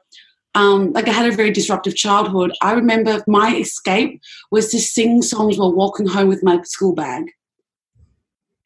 um, 0.53 0.91
like 0.93 1.07
I 1.07 1.11
had 1.11 1.31
a 1.31 1.35
very 1.35 1.51
disruptive 1.51 1.95
childhood. 1.95 2.51
I 2.61 2.73
remember 2.73 3.23
my 3.27 3.55
escape 3.55 4.21
was 4.51 4.69
to 4.69 4.79
sing 4.79 5.21
songs 5.21 5.57
while 5.57 5.73
walking 5.73 6.07
home 6.07 6.27
with 6.27 6.43
my 6.43 6.61
school 6.63 6.93
bag 6.93 7.31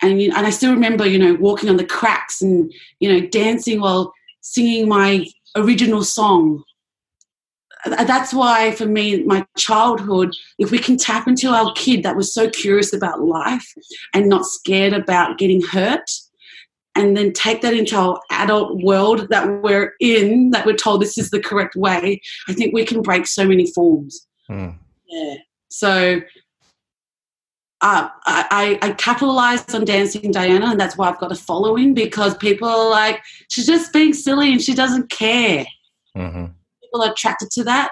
and 0.02 0.22
and 0.22 0.46
I 0.46 0.50
still 0.50 0.74
remember, 0.74 1.06
you 1.06 1.20
know, 1.20 1.36
walking 1.36 1.70
on 1.70 1.78
the 1.78 1.86
cracks 1.86 2.42
and 2.42 2.72
you 3.00 3.12
know, 3.12 3.28
dancing 3.28 3.82
while 3.82 4.14
singing 4.42 4.88
my 4.88 5.26
original 5.56 6.04
song. 6.04 6.64
That's 7.86 8.34
why, 8.34 8.72
for 8.72 8.86
me, 8.86 9.24
my 9.24 9.46
childhood, 9.58 10.32
if 10.58 10.72
we 10.72 10.80
can 10.80 10.98
tap 10.98 11.28
into 11.28 11.50
our 11.50 11.72
kid 11.74 12.04
that 12.04 12.16
was 12.16 12.34
so 12.34 12.50
curious 12.50 12.94
about 12.94 13.22
life 13.22 13.74
and 14.14 14.28
not 14.28 14.46
scared 14.46 14.94
about 14.94 15.38
getting 15.38 15.62
hurt, 15.62 16.10
and 16.96 17.16
then 17.16 17.34
take 17.34 17.62
that 17.62 17.74
into 17.74 17.96
our 17.98 18.20
adult 18.32 18.82
world 18.82 19.28
that 19.30 19.62
we're 19.62 19.94
in, 20.00 20.52
that 20.52 20.66
we're 20.66 20.76
told 20.76 21.02
this 21.02 21.18
is 21.18 21.30
the 21.30 21.42
correct 21.42 21.76
way, 21.76 22.22
I 22.48 22.54
think 22.54 22.74
we 22.74 22.86
can 22.86 23.02
break 23.02 23.28
so 23.28 23.46
many 23.46 23.70
forms. 23.74 24.26
Mm. 24.50 24.78
Yeah. 25.08 25.36
So 25.68 26.22
uh, 27.82 28.08
I, 28.26 28.80
I 28.82 28.92
capitalized 28.94 29.76
on 29.76 29.84
Dancing 29.84 30.32
Dinah, 30.32 30.68
and 30.72 30.80
that's 30.80 30.98
why 30.98 31.10
I've 31.10 31.20
got 31.20 31.34
a 31.34 31.36
following 31.36 31.94
because 31.94 32.36
people 32.38 32.68
are 32.70 32.90
like, 32.90 33.22
she's 33.50 33.68
just 33.68 33.92
being 33.92 34.14
silly 34.14 34.54
and 34.54 34.62
she 34.62 34.74
doesn't 34.74 35.10
care. 35.10 35.66
Mm-hmm. 36.16 36.46
People 36.96 37.08
are 37.08 37.12
attracted 37.12 37.52
to 37.52 37.64
that. 37.66 37.92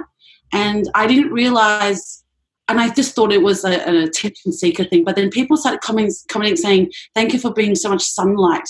And 0.53 0.89
I 0.93 1.07
didn't 1.07 1.31
realize, 1.31 2.23
and 2.67 2.79
I 2.79 2.93
just 2.93 3.15
thought 3.15 3.33
it 3.33 3.41
was 3.41 3.65
a, 3.65 3.85
an 3.87 3.95
attention 3.95 4.53
seeker 4.53 4.85
thing. 4.85 5.03
But 5.03 5.15
then 5.15 5.29
people 5.29 5.57
started 5.57 5.81
coming, 5.81 6.09
commenting 6.29 6.55
saying, 6.55 6.91
Thank 7.13 7.33
you 7.33 7.39
for 7.39 7.51
being 7.51 7.75
so 7.75 7.89
much 7.89 8.03
sunlight. 8.03 8.69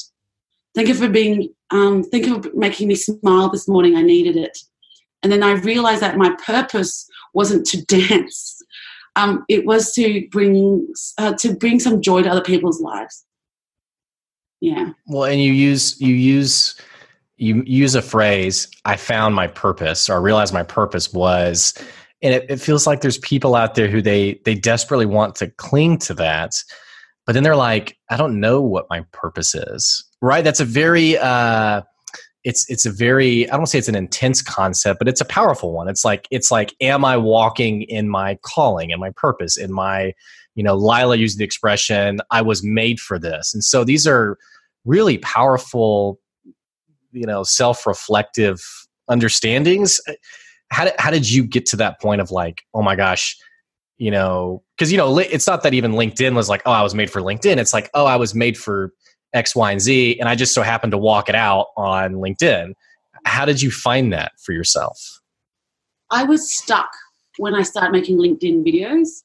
Thank 0.74 0.88
you 0.88 0.96
for 0.96 1.08
being, 1.08 1.54
um, 1.70 2.04
thank 2.04 2.26
you 2.26 2.42
for 2.42 2.50
making 2.56 2.88
me 2.88 2.96
smile 2.96 3.50
this 3.50 3.68
morning. 3.68 3.96
I 3.96 4.02
needed 4.02 4.36
it. 4.36 4.58
And 5.22 5.32
then 5.32 5.44
I 5.44 5.52
realized 5.52 6.02
that 6.02 6.18
my 6.18 6.36
purpose 6.44 7.08
wasn't 7.34 7.68
to 7.68 7.86
dance 8.18 8.64
um, 9.16 9.46
it 9.48 9.66
was 9.66 9.94
to 9.94 10.28
bring 10.30 10.88
uh, 11.18 11.34
to 11.34 11.56
bring 11.56 11.80
some 11.80 12.02
joy 12.02 12.24
to 12.24 12.30
other 12.30 12.42
people's 12.42 12.82
lives. 12.82 13.26
Yeah. 14.60 14.94
Well, 15.08 15.26
and 15.26 15.42
you 15.42 15.52
use 15.52 16.00
you 16.02 16.16
use 16.16 16.80
you 17.44 17.64
use 17.66 17.96
a 17.96 18.02
phrase. 18.02 18.68
I 18.86 18.96
found 18.96 19.36
my 19.36 19.48
purpose, 19.48 20.10
or 20.10 20.14
I 20.14 20.18
realized 20.18 20.54
my 20.54 20.64
purpose 20.64 21.12
was, 21.14 21.74
and 22.22 22.34
it, 22.34 22.50
it 22.50 22.58
feels 22.62 22.88
like 22.88 23.02
there's 23.02 23.18
people 23.20 23.56
out 23.56 23.76
there 23.76 23.88
who 23.88 24.02
they 24.02 24.40
they 24.46 24.56
desperately 24.56 25.06
want 25.06 25.36
to 25.36 25.50
cling 25.52 25.98
to 26.00 26.14
that, 26.16 26.52
but 27.26 27.34
then 27.34 27.44
they're 27.44 27.56
like, 27.56 27.98
I 28.10 28.18
don't 28.18 28.40
know 28.40 28.62
what 28.62 28.88
my 28.90 29.06
purpose 29.12 29.56
is. 29.56 30.04
Right? 30.22 30.44
That's 30.44 30.62
a 30.62 30.66
very 30.66 31.18
uh, 31.18 31.82
it's 32.44 32.70
it's 32.70 32.86
a 32.86 32.92
very 32.92 33.50
I 33.50 33.58
don't 33.58 33.68
say 33.68 33.80
it's 33.80 33.88
an 33.88 33.96
intense 33.96 34.42
concept, 34.42 35.00
but 35.00 35.08
it's 35.08 35.22
a 35.22 35.26
powerful 35.26 35.74
one. 35.74 35.88
It's 35.88 36.06
like 36.06 36.28
it's 36.32 36.52
like, 36.52 36.74
am 36.82 37.06
I 37.06 37.18
walking 37.18 37.84
in 37.84 38.10
my 38.10 38.38
calling 38.44 38.92
and 38.92 39.00
my 39.00 39.12
purpose? 39.16 39.58
In 39.58 39.72
my, 39.72 40.14
you 40.56 40.64
know, 40.64 40.76
Lila 40.76 41.16
used 41.16 41.38
the 41.40 41.44
expression, 41.44 42.20
I 42.32 42.42
was 42.42 42.64
made 42.64 43.00
for 43.00 43.18
this. 43.18 43.54
And 43.54 43.64
so 43.64 43.84
these 43.84 44.06
are 44.06 44.38
really 44.86 45.18
powerful, 45.20 46.20
you 47.14 47.26
know, 47.26 47.44
self-reflective 47.44 48.62
understandings. 49.08 50.02
Uh, 50.08 50.14
how 50.72 50.86
did, 50.86 50.94
how 50.98 51.12
did 51.12 51.30
you 51.30 51.44
get 51.44 51.66
to 51.68 51.76
that 51.78 52.02
point 52.02 52.20
of 52.20 52.32
like, 52.32 52.64
oh 52.74 52.82
my 52.82 52.96
gosh, 52.96 53.38
you 53.98 54.12
know, 54.12 54.64
because 54.76 54.92
you 54.92 54.98
know, 54.98 55.18
it's 55.20 55.48
not 55.48 55.64
that 55.64 55.74
even 55.74 55.94
LinkedIn 55.94 56.36
was 56.36 56.50
like, 56.50 56.62
oh, 56.66 56.72
I 56.72 56.82
was 56.82 56.96
made 56.96 57.10
for 57.12 57.22
LinkedIn. 57.22 57.58
It's 57.58 57.74
like, 57.74 57.90
oh, 57.94 58.06
I 58.06 58.16
was 58.16 58.34
made 58.34 58.58
for 58.58 58.92
X, 59.34 59.56
Y, 59.56 59.72
and 59.72 59.82
Z, 59.82 60.20
and 60.20 60.28
I 60.28 60.36
just 60.36 60.54
so 60.54 60.62
happened 60.62 60.92
to 60.92 60.98
walk 60.98 61.30
it 61.30 61.36
out 61.36 61.68
on 61.78 62.14
LinkedIn. 62.14 62.74
How 63.26 63.46
did 63.46 63.62
you 63.62 63.72
find 63.72 64.12
that 64.14 64.34
for 64.44 64.52
yourself? 64.52 65.22
I 66.10 66.24
was 66.24 66.54
stuck 66.54 66.90
when 67.38 67.56
I 67.56 67.64
started 67.64 67.92
making 67.92 68.18
LinkedIn 68.18 68.66
videos. 68.66 69.24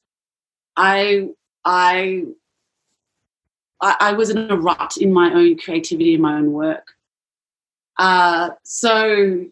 I 0.77 1.29
I 1.65 2.23
I, 3.81 4.11
was 4.11 4.29
in 4.29 4.37
a 4.37 4.57
rut 4.57 4.97
in 4.97 5.13
my 5.13 5.33
own 5.33 5.57
creativity 5.57 6.13
in 6.13 6.21
my 6.21 6.35
own 6.35 6.51
work. 6.51 6.85
Uh, 7.99 8.51
so 8.63 9.45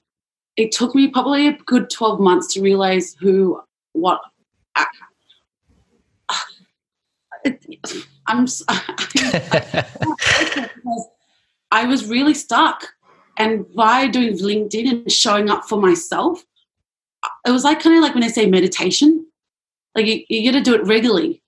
it 0.56 0.72
took 0.72 0.96
me 0.96 1.10
probably 1.10 1.48
a 1.48 1.58
good 1.66 1.90
12 1.90 2.20
months 2.20 2.54
to 2.54 2.62
realize 2.62 3.16
who, 3.20 3.62
what. 3.92 4.22
I, 4.76 4.86
I'm, 8.28 8.48
I 11.72 11.86
was 11.86 12.08
really 12.08 12.34
stuck. 12.34 12.88
And 13.38 13.72
by 13.76 14.08
doing 14.08 14.38
LinkedIn 14.38 14.90
and 14.90 15.12
showing 15.12 15.50
up 15.50 15.66
for 15.66 15.80
myself, 15.80 16.44
it 17.46 17.52
was 17.52 17.64
like 17.64 17.82
kind 17.82 17.98
of 17.98 18.02
like 18.02 18.16
when 18.16 18.24
I 18.24 18.30
say 18.30 18.50
meditation. 18.50 19.28
Like 19.94 20.08
you, 20.08 20.24
you 20.30 20.52
got 20.52 20.58
to 20.58 20.64
do 20.64 20.74
it 20.74 20.88
regularly. 20.88 21.44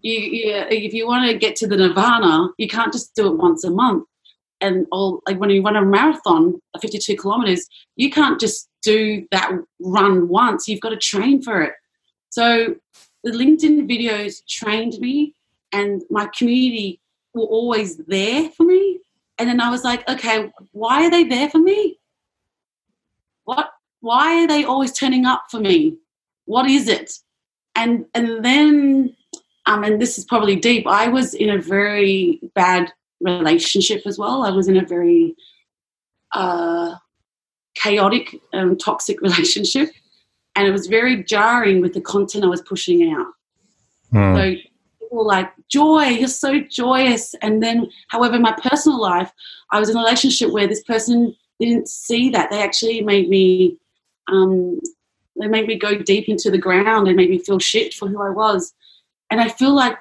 You, 0.00 0.18
you, 0.18 0.54
if 0.70 0.94
you 0.94 1.06
want 1.06 1.30
to 1.30 1.36
get 1.36 1.56
to 1.56 1.66
the 1.66 1.76
nirvana, 1.76 2.48
you 2.56 2.68
can't 2.68 2.92
just 2.92 3.14
do 3.14 3.26
it 3.26 3.36
once 3.36 3.64
a 3.64 3.70
month. 3.70 4.07
And 4.60 4.86
all 4.90 5.22
like 5.26 5.38
when 5.38 5.50
you 5.50 5.62
run 5.62 5.76
a 5.76 5.84
marathon, 5.84 6.60
52 6.80 7.16
kilometers, 7.16 7.66
you 7.96 8.10
can't 8.10 8.40
just 8.40 8.68
do 8.82 9.26
that 9.30 9.52
run 9.80 10.28
once. 10.28 10.66
You've 10.66 10.80
got 10.80 10.90
to 10.90 10.96
train 10.96 11.42
for 11.42 11.62
it. 11.62 11.74
So 12.30 12.74
the 13.24 13.30
LinkedIn 13.30 13.88
videos 13.88 14.44
trained 14.46 14.98
me 15.00 15.34
and 15.72 16.02
my 16.10 16.28
community 16.36 17.00
were 17.34 17.44
always 17.44 17.96
there 17.96 18.50
for 18.50 18.64
me. 18.64 19.00
And 19.38 19.48
then 19.48 19.60
I 19.60 19.70
was 19.70 19.84
like, 19.84 20.08
okay, 20.08 20.50
why 20.72 21.06
are 21.06 21.10
they 21.10 21.24
there 21.24 21.48
for 21.48 21.58
me? 21.58 21.98
What? 23.44 23.70
Why 24.00 24.42
are 24.42 24.46
they 24.46 24.64
always 24.64 24.92
turning 24.92 25.26
up 25.26 25.44
for 25.50 25.60
me? 25.60 25.96
What 26.44 26.68
is 26.68 26.88
it? 26.88 27.12
And 27.74 28.06
and 28.14 28.44
then, 28.44 29.16
um, 29.66 29.84
and 29.84 30.00
this 30.00 30.18
is 30.18 30.24
probably 30.24 30.56
deep. 30.56 30.86
I 30.86 31.08
was 31.08 31.34
in 31.34 31.50
a 31.50 31.60
very 31.60 32.40
bad 32.54 32.92
relationship 33.20 34.02
as 34.06 34.18
well. 34.18 34.42
I 34.42 34.50
was 34.50 34.68
in 34.68 34.76
a 34.76 34.84
very 34.84 35.34
uh, 36.34 36.94
chaotic 37.74 38.40
and 38.52 38.72
um, 38.72 38.78
toxic 38.78 39.20
relationship, 39.22 39.90
and 40.54 40.66
it 40.66 40.72
was 40.72 40.86
very 40.86 41.22
jarring 41.24 41.80
with 41.80 41.94
the 41.94 42.00
content 42.00 42.44
I 42.44 42.48
was 42.48 42.62
pushing 42.62 43.12
out. 43.12 43.26
Mm. 44.12 44.36
So 44.36 44.68
people 45.00 45.26
like 45.26 45.50
joy 45.68 46.04
you're 46.04 46.28
so 46.28 46.60
joyous 46.60 47.34
and 47.42 47.62
then 47.62 47.88
however 48.08 48.38
my 48.38 48.52
personal 48.62 49.00
life 49.00 49.30
i 49.70 49.78
was 49.78 49.88
in 49.88 49.96
a 49.96 50.00
relationship 50.00 50.50
where 50.50 50.66
this 50.66 50.82
person 50.82 51.34
didn't 51.60 51.88
see 51.88 52.30
that 52.30 52.50
they 52.50 52.62
actually 52.62 53.02
made 53.02 53.28
me 53.28 53.76
um, 54.28 54.78
they 55.40 55.46
made 55.46 55.66
me 55.66 55.78
go 55.78 55.96
deep 55.98 56.28
into 56.28 56.50
the 56.50 56.58
ground 56.58 57.06
and 57.06 57.16
made 57.16 57.30
me 57.30 57.38
feel 57.38 57.58
shit 57.58 57.94
for 57.94 58.08
who 58.08 58.22
i 58.22 58.30
was 58.30 58.74
And 59.30 59.40
I 59.40 59.48
feel 59.48 59.74
like 59.74 59.98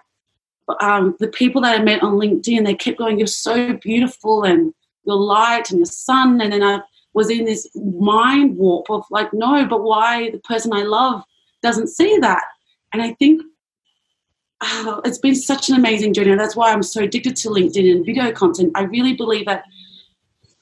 um, 0.81 1.15
the 1.19 1.27
people 1.27 1.61
that 1.61 1.79
I 1.79 1.83
met 1.83 2.03
on 2.03 2.13
LinkedIn, 2.13 2.65
they 2.65 2.75
kept 2.75 2.97
going, 2.97 3.17
"You're 3.17 3.27
so 3.27 3.73
beautiful," 3.73 4.43
and 4.43 4.73
"Your 5.05 5.15
light," 5.15 5.71
and 5.71 5.81
the 5.81 5.85
sun. 5.85 6.41
And 6.41 6.51
then 6.51 6.63
I 6.63 6.81
was 7.17 7.31
in 7.31 7.45
this 7.45 7.67
mind 7.75 8.55
warp 8.57 8.89
of 8.91 9.03
like, 9.09 9.33
no, 9.33 9.65
but 9.65 9.83
why 9.83 10.29
the 10.29 10.37
person 10.39 10.71
I 10.71 10.83
love 10.83 11.23
doesn't 11.63 11.87
see 11.87 12.15
that? 12.19 12.43
And 12.93 13.01
I 13.01 13.13
think 13.13 13.41
oh, 14.61 15.01
it's 15.03 15.17
been 15.17 15.33
such 15.33 15.67
an 15.69 15.75
amazing 15.75 16.13
journey. 16.13 16.35
That's 16.35 16.55
why 16.55 16.71
I'm 16.71 16.83
so 16.83 17.01
addicted 17.01 17.35
to 17.37 17.49
LinkedIn 17.49 17.91
and 17.91 18.05
video 18.05 18.31
content. 18.31 18.71
I 18.75 18.83
really 18.83 19.13
believe 19.13 19.47
that 19.47 19.63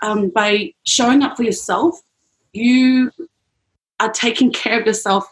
um, 0.01 0.30
by 0.30 0.74
showing 0.86 1.24
up 1.24 1.36
for 1.36 1.43
yourself, 1.43 1.99
you 2.53 3.12
are 3.99 4.12
taking 4.12 4.49
care 4.51 4.80
of 4.80 4.88
yourself 4.88 5.28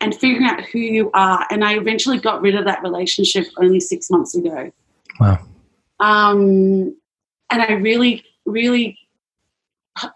and 0.00 0.14
figuring 0.14 0.46
out 0.46 0.62
who 0.64 0.78
you 0.78 1.10
are. 1.12 1.46
And 1.50 1.64
I 1.64 1.74
eventually 1.74 2.18
got 2.18 2.40
rid 2.40 2.54
of 2.54 2.64
that 2.64 2.82
relationship 2.82 3.46
only 3.58 3.80
six 3.80 4.10
months 4.10 4.34
ago. 4.34 4.72
Wow. 5.18 5.38
Um, 5.98 6.96
and 7.50 7.62
I 7.62 7.72
really, 7.72 8.24
really, 8.46 8.98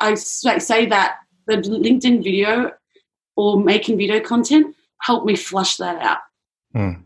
I 0.00 0.14
say 0.14 0.86
that 0.86 1.16
the 1.46 1.56
LinkedIn 1.56 2.24
video 2.24 2.72
or 3.36 3.60
making 3.60 3.98
video 3.98 4.20
content 4.20 4.74
helped 5.00 5.26
me 5.26 5.36
flush 5.36 5.76
that 5.76 6.00
out. 6.00 6.18
Mm. 6.74 7.02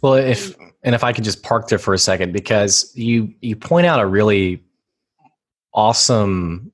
Well, 0.00 0.14
if 0.14 0.56
and 0.82 0.94
if 0.94 1.04
I 1.04 1.12
could 1.12 1.24
just 1.24 1.42
park 1.42 1.68
there 1.68 1.78
for 1.78 1.94
a 1.94 1.98
second 1.98 2.32
because 2.32 2.90
you 2.96 3.34
you 3.40 3.54
point 3.54 3.86
out 3.86 4.00
a 4.00 4.06
really 4.06 4.64
awesome 5.74 6.72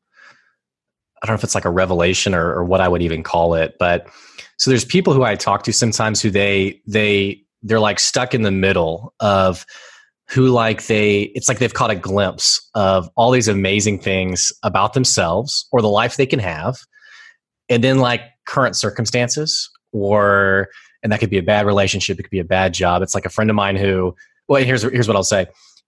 I 1.22 1.26
don't 1.26 1.34
know 1.34 1.38
if 1.38 1.44
it's 1.44 1.54
like 1.54 1.64
a 1.64 1.70
revelation 1.70 2.34
or, 2.34 2.54
or 2.54 2.64
what 2.64 2.80
I 2.80 2.88
would 2.88 3.02
even 3.02 3.22
call 3.22 3.54
it, 3.54 3.76
but 3.78 4.06
so 4.58 4.70
there's 4.70 4.84
people 4.84 5.12
who 5.12 5.22
I 5.22 5.36
talk 5.36 5.62
to 5.64 5.72
sometimes 5.72 6.20
who 6.20 6.30
they 6.30 6.80
they 6.86 7.42
they're 7.62 7.80
like 7.80 7.98
stuck 7.98 8.34
in 8.34 8.42
the 8.42 8.50
middle 8.50 9.14
of 9.20 9.64
who 10.28 10.48
like 10.48 10.86
they 10.86 11.22
it's 11.34 11.48
like 11.48 11.58
they've 11.58 11.72
caught 11.72 11.90
a 11.90 11.96
glimpse 11.96 12.68
of 12.74 13.08
all 13.16 13.30
these 13.30 13.48
amazing 13.48 13.98
things 13.98 14.52
about 14.62 14.92
themselves 14.92 15.66
or 15.72 15.80
the 15.80 15.88
life 15.88 16.16
they 16.16 16.26
can 16.26 16.38
have. 16.38 16.76
And 17.70 17.82
then 17.82 17.98
like 17.98 18.22
current 18.46 18.76
circumstances 18.76 19.70
or 19.92 20.68
and 21.02 21.12
that 21.12 21.20
could 21.20 21.30
be 21.30 21.38
a 21.38 21.42
bad 21.42 21.64
relationship 21.64 22.18
it 22.18 22.24
could 22.24 22.30
be 22.30 22.40
a 22.40 22.44
bad 22.44 22.74
job. 22.74 23.00
It's 23.02 23.14
like 23.14 23.26
a 23.26 23.30
friend 23.30 23.50
of 23.50 23.56
mine 23.56 23.76
who 23.76 24.14
well 24.48 24.62
here's 24.62 24.82
here's 24.82 25.08
what 25.08 25.16
I'll 25.16 25.22
say 25.22 25.46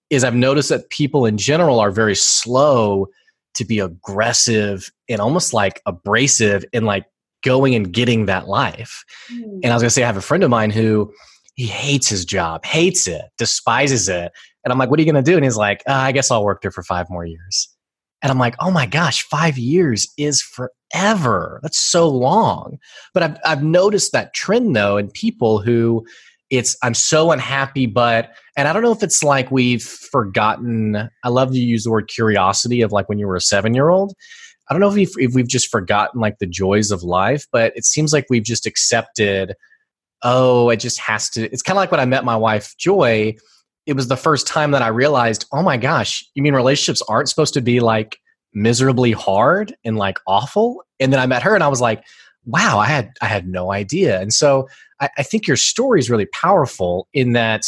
is 0.09 0.23
I've 0.23 0.35
noticed 0.35 0.69
that 0.69 0.89
people 0.89 1.25
in 1.25 1.37
general 1.37 1.79
are 1.79 1.91
very 1.91 2.15
slow 2.15 3.07
to 3.53 3.65
be 3.65 3.79
aggressive 3.79 4.91
and 5.09 5.19
almost 5.19 5.53
like 5.53 5.81
abrasive 5.85 6.63
in 6.71 6.85
like 6.85 7.05
going 7.43 7.75
and 7.75 7.91
getting 7.91 8.25
that 8.25 8.47
life. 8.47 9.03
Mm. 9.31 9.61
And 9.63 9.67
I 9.67 9.73
was 9.73 9.81
going 9.81 9.87
to 9.89 9.93
say, 9.93 10.03
I 10.03 10.07
have 10.07 10.17
a 10.17 10.21
friend 10.21 10.43
of 10.43 10.49
mine 10.49 10.71
who 10.71 11.11
he 11.55 11.67
hates 11.67 12.09
his 12.09 12.25
job, 12.25 12.65
hates 12.65 13.07
it, 13.07 13.23
despises 13.37 14.09
it. 14.09 14.31
And 14.63 14.71
I'm 14.71 14.77
like, 14.77 14.89
what 14.89 14.99
are 14.99 15.03
you 15.03 15.11
going 15.11 15.23
to 15.23 15.31
do? 15.31 15.35
And 15.35 15.43
he's 15.43 15.57
like, 15.57 15.83
uh, 15.87 15.93
I 15.93 16.11
guess 16.11 16.31
I'll 16.31 16.43
work 16.43 16.61
there 16.61 16.71
for 16.71 16.83
five 16.83 17.09
more 17.09 17.25
years. 17.25 17.67
And 18.21 18.31
I'm 18.31 18.39
like, 18.39 18.55
oh 18.59 18.71
my 18.71 18.85
gosh, 18.85 19.23
five 19.23 19.57
years 19.57 20.07
is 20.17 20.41
forever. 20.41 21.59
That's 21.63 21.79
so 21.79 22.07
long. 22.07 22.77
But 23.13 23.23
I've, 23.23 23.37
I've 23.45 23.63
noticed 23.63 24.11
that 24.11 24.33
trend 24.33 24.75
though 24.75 24.97
in 24.97 25.09
people 25.09 25.59
who 25.59 26.05
it's 26.51 26.75
i'm 26.83 26.93
so 26.93 27.31
unhappy 27.31 27.85
but 27.87 28.31
and 28.55 28.67
i 28.67 28.73
don't 28.73 28.83
know 28.83 28.91
if 28.91 29.01
it's 29.01 29.23
like 29.23 29.49
we've 29.49 29.83
forgotten 29.83 31.09
i 31.23 31.29
love 31.29 31.51
to 31.51 31.59
use 31.59 31.85
the 31.85 31.89
word 31.89 32.07
curiosity 32.07 32.81
of 32.81 32.91
like 32.91 33.09
when 33.09 33.17
you 33.17 33.25
were 33.25 33.37
a 33.37 33.41
seven 33.41 33.73
year 33.73 33.89
old 33.89 34.13
i 34.71 34.73
don't 34.73 34.79
know 34.79 34.87
if 34.87 34.95
we've, 34.95 35.13
if 35.17 35.35
we've 35.35 35.47
just 35.47 35.67
forgotten 35.69 36.19
like 36.19 36.39
the 36.39 36.47
joys 36.47 36.89
of 36.89 37.03
life 37.03 37.45
but 37.51 37.71
it 37.75 37.85
seems 37.85 38.13
like 38.13 38.25
we've 38.29 38.43
just 38.43 38.65
accepted 38.65 39.53
oh 40.23 40.69
it 40.69 40.77
just 40.77 40.97
has 40.99 41.29
to 41.29 41.51
it's 41.51 41.61
kind 41.61 41.77
of 41.77 41.81
like 41.81 41.91
when 41.91 41.99
i 41.99 42.05
met 42.05 42.25
my 42.25 42.35
wife 42.35 42.73
joy 42.79 43.35
it 43.85 43.93
was 43.93 44.07
the 44.07 44.17
first 44.17 44.47
time 44.47 44.71
that 44.71 44.81
i 44.81 44.87
realized 44.87 45.45
oh 45.51 45.61
my 45.61 45.77
gosh 45.77 46.25
you 46.33 46.41
mean 46.41 46.55
relationships 46.55 47.03
aren't 47.07 47.29
supposed 47.29 47.53
to 47.53 47.61
be 47.61 47.79
like 47.79 48.17
miserably 48.53 49.11
hard 49.11 49.75
and 49.83 49.97
like 49.97 50.19
awful? 50.27 50.83
And 50.99 51.11
then 51.11 51.19
i 51.19 51.25
met 51.25 51.43
her 51.43 51.55
and 51.55 51.63
i 51.63 51.67
was 51.67 51.81
like 51.81 52.03
wow 52.45 52.79
i 52.79 52.85
had 52.85 53.11
i 53.21 53.25
had 53.25 53.47
no 53.47 53.71
idea. 53.71 54.19
And 54.19 54.33
so 54.33 54.67
I, 54.99 55.09
I 55.17 55.23
think 55.23 55.47
your 55.47 55.57
story 55.57 55.99
is 55.99 56.09
really 56.09 56.27
powerful 56.27 57.07
in 57.13 57.33
that 57.33 57.63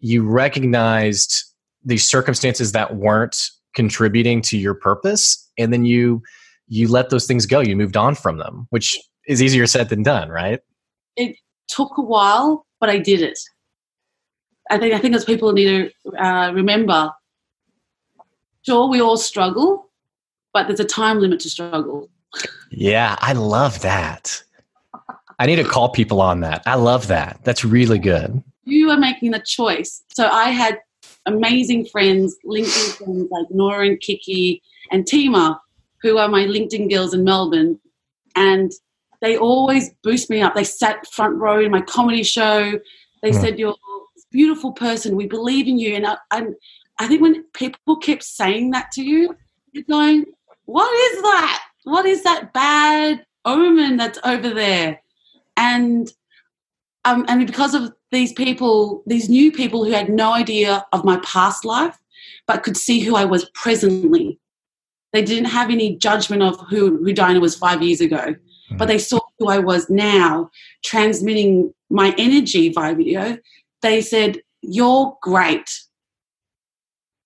you 0.00 0.22
recognized 0.22 1.44
these 1.84 2.08
circumstances 2.08 2.72
that 2.72 2.96
weren't 2.96 3.36
contributing 3.74 4.40
to 4.40 4.56
your 4.56 4.74
purpose 4.74 5.50
and 5.58 5.72
then 5.72 5.84
you 5.84 6.22
you 6.68 6.88
let 6.88 7.10
those 7.10 7.26
things 7.26 7.46
go 7.46 7.60
you 7.60 7.76
moved 7.76 7.96
on 7.96 8.14
from 8.14 8.38
them 8.38 8.66
which 8.70 8.98
is 9.26 9.42
easier 9.42 9.66
said 9.66 9.88
than 9.88 10.02
done 10.02 10.28
right 10.28 10.60
it 11.16 11.36
took 11.68 11.96
a 11.96 12.02
while 12.02 12.66
but 12.80 12.88
i 12.90 12.98
did 12.98 13.20
it 13.20 13.38
i 14.70 14.78
think 14.78 14.94
i 14.94 14.98
think 14.98 15.14
as 15.14 15.24
people 15.24 15.52
need 15.52 15.90
to 16.04 16.16
uh, 16.16 16.52
remember 16.52 17.10
sure 18.62 18.88
we 18.88 19.00
all 19.00 19.16
struggle 19.16 19.90
but 20.52 20.66
there's 20.66 20.80
a 20.80 20.84
time 20.84 21.20
limit 21.20 21.40
to 21.40 21.50
struggle 21.50 22.08
yeah 22.70 23.16
i 23.20 23.32
love 23.32 23.80
that 23.80 24.42
I 25.38 25.46
need 25.46 25.56
to 25.56 25.64
call 25.64 25.88
people 25.88 26.20
on 26.20 26.40
that. 26.40 26.62
I 26.66 26.76
love 26.76 27.08
that. 27.08 27.40
That's 27.44 27.64
really 27.64 27.98
good. 27.98 28.42
You 28.64 28.90
are 28.90 28.96
making 28.96 29.32
the 29.32 29.40
choice. 29.40 30.02
So 30.14 30.28
I 30.28 30.50
had 30.50 30.78
amazing 31.26 31.86
friends, 31.86 32.36
LinkedIn 32.46 32.96
friends 32.96 33.28
like 33.30 33.46
Nora 33.50 33.86
and 33.86 34.00
Kiki 34.00 34.62
and 34.90 35.04
Tima, 35.04 35.58
who 36.04 36.18
are 36.18 36.28
my 36.28 36.44
LinkedIn 36.44 36.88
girls 36.88 37.12
in 37.12 37.24
Melbourne. 37.24 37.80
And 38.36 38.70
they 39.20 39.36
always 39.36 39.90
boost 40.02 40.30
me 40.30 40.40
up. 40.40 40.54
They 40.54 40.64
sat 40.64 41.06
front 41.12 41.36
row 41.36 41.60
in 41.60 41.72
my 41.72 41.80
comedy 41.80 42.22
show. 42.22 42.78
They 43.22 43.30
mm. 43.30 43.40
said, 43.40 43.58
You're 43.58 43.72
a 43.72 44.20
beautiful 44.30 44.72
person. 44.72 45.16
We 45.16 45.26
believe 45.26 45.66
in 45.66 45.78
you. 45.78 45.94
And 45.96 46.06
I, 46.06 46.16
and 46.30 46.54
I 47.00 47.08
think 47.08 47.22
when 47.22 47.42
people 47.54 47.96
kept 47.96 48.22
saying 48.22 48.70
that 48.70 48.92
to 48.92 49.02
you, 49.02 49.36
you're 49.72 49.84
going, 49.90 50.26
What 50.66 50.92
is 51.12 51.22
that? 51.22 51.62
What 51.82 52.06
is 52.06 52.22
that 52.22 52.52
bad 52.52 53.26
omen 53.44 53.96
that's 53.96 54.18
over 54.24 54.50
there? 54.50 55.00
and 55.56 56.12
um, 57.06 57.24
and 57.28 57.46
because 57.46 57.74
of 57.74 57.92
these 58.12 58.32
people, 58.32 59.02
these 59.06 59.28
new 59.28 59.52
people 59.52 59.84
who 59.84 59.92
had 59.92 60.08
no 60.08 60.32
idea 60.32 60.86
of 60.92 61.04
my 61.04 61.18
past 61.22 61.64
life, 61.64 61.98
but 62.46 62.62
could 62.62 62.78
see 62.78 63.00
who 63.00 63.14
I 63.14 63.26
was 63.26 63.50
presently. 63.50 64.38
They 65.14 65.22
didn't 65.22 65.46
have 65.46 65.70
any 65.70 65.96
judgment 65.96 66.42
of 66.42 66.60
who, 66.68 66.98
who 66.98 67.14
Dinah 67.14 67.40
was 67.40 67.56
five 67.56 67.82
years 67.82 68.02
ago, 68.02 68.18
mm-hmm. 68.18 68.76
but 68.76 68.88
they 68.88 68.98
saw 68.98 69.20
who 69.38 69.48
I 69.48 69.58
was 69.58 69.88
now, 69.88 70.50
transmitting 70.84 71.72
my 71.88 72.14
energy 72.18 72.68
via 72.68 72.94
video. 72.94 73.38
They 73.80 74.02
said, 74.02 74.42
You're 74.60 75.16
great. 75.22 75.70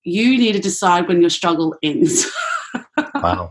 You 0.05 0.39
need 0.39 0.53
to 0.53 0.61
decide 0.61 1.09
when 1.09 1.20
your 1.20 1.30
struggle 1.30 1.74
ends. 1.82 2.30
wow. 3.16 3.51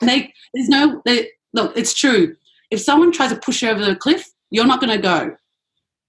they, 0.00 0.32
there's 0.54 0.68
no, 0.68 1.02
they, 1.04 1.30
look, 1.52 1.76
it's 1.76 1.92
true 1.92 2.36
if 2.72 2.80
someone 2.80 3.12
tries 3.12 3.30
to 3.30 3.38
push 3.38 3.62
you 3.62 3.68
over 3.68 3.84
the 3.84 3.94
cliff, 3.94 4.26
you're 4.50 4.66
not 4.66 4.80
going 4.80 4.96
to 4.96 5.02
go. 5.02 5.36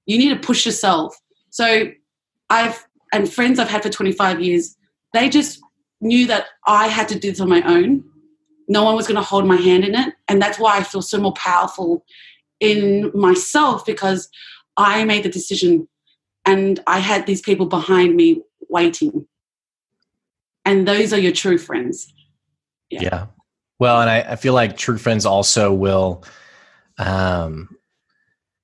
You 0.05 0.17
need 0.17 0.29
to 0.29 0.39
push 0.39 0.65
yourself. 0.65 1.13
So 1.49 1.89
I've 2.49 2.87
and 3.11 3.31
friends 3.31 3.59
I've 3.59 3.69
had 3.69 3.83
for 3.83 3.89
25 3.89 4.41
years, 4.41 4.75
they 5.13 5.29
just 5.29 5.59
knew 6.03 6.27
that 6.27 6.47
I 6.65 6.87
had 6.87 7.07
to 7.09 7.19
do 7.19 7.31
this 7.31 7.39
on 7.39 7.49
my 7.49 7.61
own. 7.63 8.03
No 8.67 8.83
one 8.83 8.95
was 8.95 9.07
going 9.07 9.17
to 9.17 9.23
hold 9.23 9.45
my 9.45 9.55
hand 9.55 9.83
in 9.83 9.95
it, 9.95 10.13
and 10.27 10.41
that's 10.41 10.59
why 10.59 10.77
I 10.77 10.83
feel 10.83 11.01
so 11.01 11.19
more 11.19 11.33
powerful 11.33 12.05
in 12.59 13.11
myself 13.13 13.85
because 13.85 14.29
I 14.77 15.03
made 15.05 15.23
the 15.23 15.29
decision 15.29 15.87
and 16.45 16.79
I 16.87 16.99
had 16.99 17.25
these 17.25 17.41
people 17.41 17.65
behind 17.65 18.15
me 18.15 18.41
waiting. 18.69 19.27
And 20.65 20.87
those 20.87 21.11
are 21.11 21.19
your 21.19 21.33
true 21.33 21.57
friends. 21.57 22.13
Yeah. 22.89 23.01
yeah. 23.01 23.25
Well, 23.79 23.99
and 23.99 24.09
I, 24.09 24.21
I 24.21 24.35
feel 24.37 24.53
like 24.53 24.77
true 24.77 24.97
friends 24.97 25.25
also 25.25 25.73
will 25.73 26.23
um, 26.97 27.75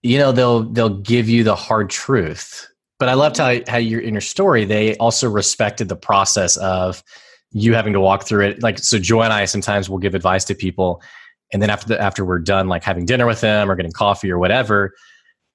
you 0.01 0.17
know 0.17 0.31
they'll 0.31 0.63
they'll 0.63 0.89
give 0.89 1.29
you 1.29 1.43
the 1.43 1.55
hard 1.55 1.89
truth 1.89 2.69
but 2.99 3.09
i 3.09 3.13
loved 3.13 3.37
how, 3.37 3.55
how 3.67 3.77
you're 3.77 3.99
in 3.99 4.13
your 4.13 4.21
story 4.21 4.65
they 4.65 4.95
also 4.97 5.29
respected 5.29 5.89
the 5.89 5.95
process 5.95 6.57
of 6.57 7.03
you 7.51 7.73
having 7.73 7.93
to 7.93 7.99
walk 7.99 8.25
through 8.25 8.45
it 8.45 8.63
like 8.63 8.79
so 8.79 8.99
joy 8.99 9.23
and 9.23 9.33
i 9.33 9.45
sometimes 9.45 9.89
will 9.89 9.97
give 9.97 10.15
advice 10.15 10.45
to 10.45 10.55
people 10.55 11.01
and 11.51 11.61
then 11.61 11.69
after 11.69 11.87
the, 11.87 12.01
after 12.01 12.23
we're 12.23 12.39
done 12.39 12.67
like 12.67 12.83
having 12.83 13.05
dinner 13.05 13.25
with 13.25 13.41
them 13.41 13.69
or 13.69 13.75
getting 13.75 13.91
coffee 13.91 14.31
or 14.31 14.37
whatever 14.37 14.91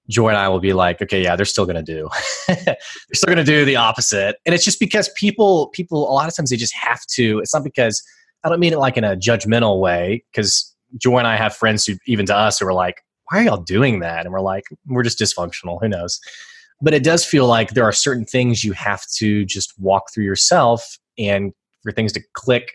joy 0.08 0.28
and 0.28 0.36
i 0.36 0.48
will 0.48 0.60
be 0.60 0.72
like 0.72 1.00
okay 1.00 1.22
yeah 1.22 1.36
they're 1.36 1.46
still 1.46 1.66
going 1.66 1.76
to 1.76 1.82
do 1.82 2.08
they're 2.48 2.76
still 3.14 3.32
going 3.32 3.38
to 3.38 3.44
do 3.44 3.64
the 3.64 3.76
opposite 3.76 4.36
and 4.44 4.54
it's 4.54 4.64
just 4.64 4.80
because 4.80 5.08
people 5.16 5.68
people 5.68 6.10
a 6.10 6.12
lot 6.12 6.28
of 6.28 6.34
times 6.34 6.50
they 6.50 6.56
just 6.56 6.74
have 6.74 7.00
to 7.06 7.38
it's 7.38 7.54
not 7.54 7.64
because 7.64 8.02
i 8.42 8.48
don't 8.48 8.60
mean 8.60 8.72
it 8.72 8.78
like 8.78 8.96
in 8.96 9.04
a 9.04 9.16
judgmental 9.16 9.80
way 9.80 10.24
because 10.32 10.74
Joy 10.98 11.18
and 11.18 11.26
I 11.26 11.36
have 11.36 11.54
friends 11.54 11.86
who, 11.86 11.94
even 12.06 12.26
to 12.26 12.36
us, 12.36 12.58
who 12.58 12.66
are 12.66 12.72
like, 12.72 13.02
why 13.30 13.40
are 13.40 13.42
y'all 13.42 13.56
doing 13.62 14.00
that? 14.00 14.24
And 14.24 14.32
we're 14.32 14.40
like, 14.40 14.64
we're 14.86 15.02
just 15.02 15.18
dysfunctional. 15.18 15.78
Who 15.80 15.88
knows? 15.88 16.20
But 16.80 16.94
it 16.94 17.02
does 17.02 17.24
feel 17.24 17.46
like 17.46 17.70
there 17.70 17.84
are 17.84 17.92
certain 17.92 18.24
things 18.24 18.64
you 18.64 18.72
have 18.72 19.02
to 19.16 19.44
just 19.44 19.72
walk 19.78 20.12
through 20.12 20.24
yourself 20.24 20.98
and 21.18 21.52
for 21.84 21.92
things 21.92 22.12
to 22.14 22.20
click 22.32 22.72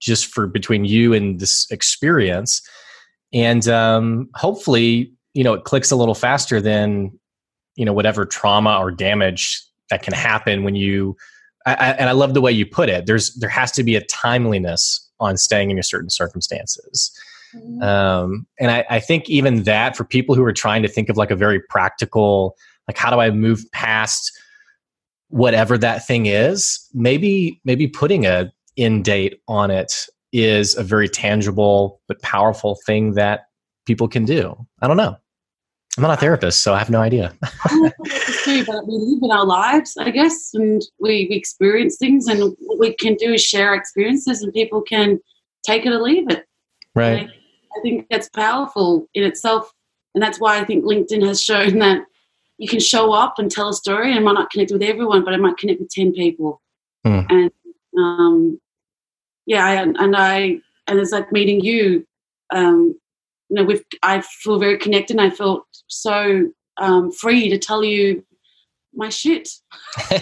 just 0.00 0.26
for 0.26 0.46
between 0.46 0.84
you 0.84 1.14
and 1.14 1.40
this 1.40 1.66
experience. 1.70 2.60
And 3.32 3.66
um, 3.68 4.28
hopefully, 4.34 5.12
you 5.32 5.42
know, 5.42 5.54
it 5.54 5.64
clicks 5.64 5.90
a 5.90 5.96
little 5.96 6.14
faster 6.14 6.60
than 6.60 7.18
you 7.78 7.84
know 7.84 7.92
whatever 7.92 8.26
trauma 8.26 8.76
or 8.78 8.90
damage 8.90 9.64
that 9.88 10.02
can 10.02 10.12
happen 10.12 10.64
when 10.64 10.74
you 10.74 11.16
I, 11.64 11.74
I, 11.74 11.90
and 11.92 12.10
i 12.10 12.12
love 12.12 12.34
the 12.34 12.42
way 12.42 12.52
you 12.52 12.66
put 12.66 12.90
it 12.90 13.06
there's 13.06 13.34
there 13.36 13.48
has 13.48 13.72
to 13.72 13.84
be 13.84 13.96
a 13.96 14.02
timeliness 14.04 15.08
on 15.20 15.38
staying 15.38 15.70
in 15.70 15.76
your 15.76 15.84
certain 15.84 16.10
circumstances 16.10 17.16
mm-hmm. 17.54 17.82
um, 17.82 18.46
and 18.60 18.70
I, 18.70 18.84
I 18.90 19.00
think 19.00 19.30
even 19.30 19.62
that 19.62 19.96
for 19.96 20.04
people 20.04 20.34
who 20.34 20.44
are 20.44 20.52
trying 20.52 20.82
to 20.82 20.88
think 20.88 21.08
of 21.08 21.16
like 21.16 21.30
a 21.30 21.36
very 21.36 21.60
practical 21.60 22.56
like 22.88 22.98
how 22.98 23.10
do 23.10 23.20
i 23.20 23.30
move 23.30 23.64
past 23.72 24.32
whatever 25.28 25.76
that 25.76 26.06
thing 26.06 26.26
is 26.26 26.88
maybe 26.94 27.60
maybe 27.64 27.86
putting 27.86 28.26
a 28.26 28.50
in 28.76 29.02
date 29.02 29.40
on 29.48 29.70
it 29.70 29.92
is 30.32 30.76
a 30.76 30.82
very 30.82 31.08
tangible 31.08 32.00
but 32.08 32.20
powerful 32.22 32.78
thing 32.86 33.14
that 33.14 33.46
people 33.86 34.08
can 34.08 34.24
do. 34.24 34.54
I 34.80 34.86
don't 34.86 34.96
know. 34.96 35.16
I'm 35.96 36.02
not 36.02 36.12
a 36.12 36.20
therapist 36.20 36.60
so 36.60 36.74
i 36.74 36.78
have 36.78 36.90
no 36.90 37.00
idea. 37.00 37.34
Too, 38.44 38.64
but 38.64 38.86
we 38.86 38.94
live 38.94 39.20
in 39.20 39.32
our 39.32 39.44
lives 39.44 39.96
i 39.98 40.10
guess 40.10 40.50
and 40.54 40.80
we, 41.00 41.26
we 41.28 41.36
experience 41.36 41.96
things 41.96 42.28
and 42.28 42.54
what 42.60 42.78
we 42.78 42.94
can 42.94 43.14
do 43.14 43.32
is 43.32 43.42
share 43.44 43.74
experiences 43.74 44.42
and 44.42 44.52
people 44.52 44.80
can 44.80 45.18
take 45.64 45.84
it 45.84 45.92
or 45.92 46.00
leave 46.00 46.30
it. 46.30 46.46
Right. 46.94 47.28
I 47.76 47.80
think 47.82 48.06
that's 48.10 48.28
powerful 48.28 49.08
in 49.14 49.24
itself 49.24 49.72
and 50.14 50.22
that's 50.22 50.38
why 50.38 50.60
i 50.60 50.64
think 50.64 50.84
linkedin 50.84 51.26
has 51.26 51.42
shown 51.42 51.80
that 51.80 52.02
you 52.58 52.68
can 52.68 52.80
show 52.80 53.12
up 53.12 53.38
and 53.38 53.50
tell 53.50 53.68
a 53.68 53.72
story 53.72 54.10
and 54.10 54.18
it 54.18 54.22
might 54.22 54.32
not 54.32 54.50
connect 54.50 54.72
with 54.72 54.82
everyone, 54.82 55.24
but 55.24 55.32
I 55.32 55.36
might 55.36 55.56
connect 55.56 55.80
with 55.80 55.90
10 55.90 56.12
people. 56.12 56.60
Mm. 57.06 57.26
And 57.30 57.50
um, 57.96 58.60
yeah, 59.46 59.64
I, 59.64 59.74
and 59.74 60.16
I, 60.16 60.58
and 60.88 60.98
it's 60.98 61.12
like 61.12 61.32
meeting 61.32 61.60
you, 61.60 62.04
um, 62.50 62.98
you 63.48 63.56
know, 63.56 63.64
with, 63.64 63.84
I 64.02 64.20
feel 64.20 64.58
very 64.58 64.76
connected 64.76 65.16
and 65.16 65.20
I 65.20 65.30
felt 65.30 65.66
so 65.86 66.50
um, 66.78 67.12
free 67.12 67.48
to 67.48 67.58
tell 67.58 67.84
you 67.84 68.24
my 68.92 69.08
shit. 69.08 69.48
you 70.10 70.18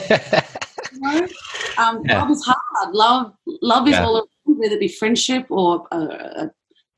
know? 1.01 1.27
um, 1.79 2.03
yeah. 2.05 2.21
Love 2.21 2.31
is 2.31 2.45
hard. 2.45 2.95
Love, 2.95 3.33
love 3.63 3.89
is 3.89 3.95
yeah. 3.95 4.05
all 4.05 4.17
around, 4.19 4.59
whether 4.59 4.75
it 4.75 4.81
be 4.81 4.89
friendship 4.89 5.47
or 5.49 5.87
a, 5.91 5.97
a, 5.97 6.51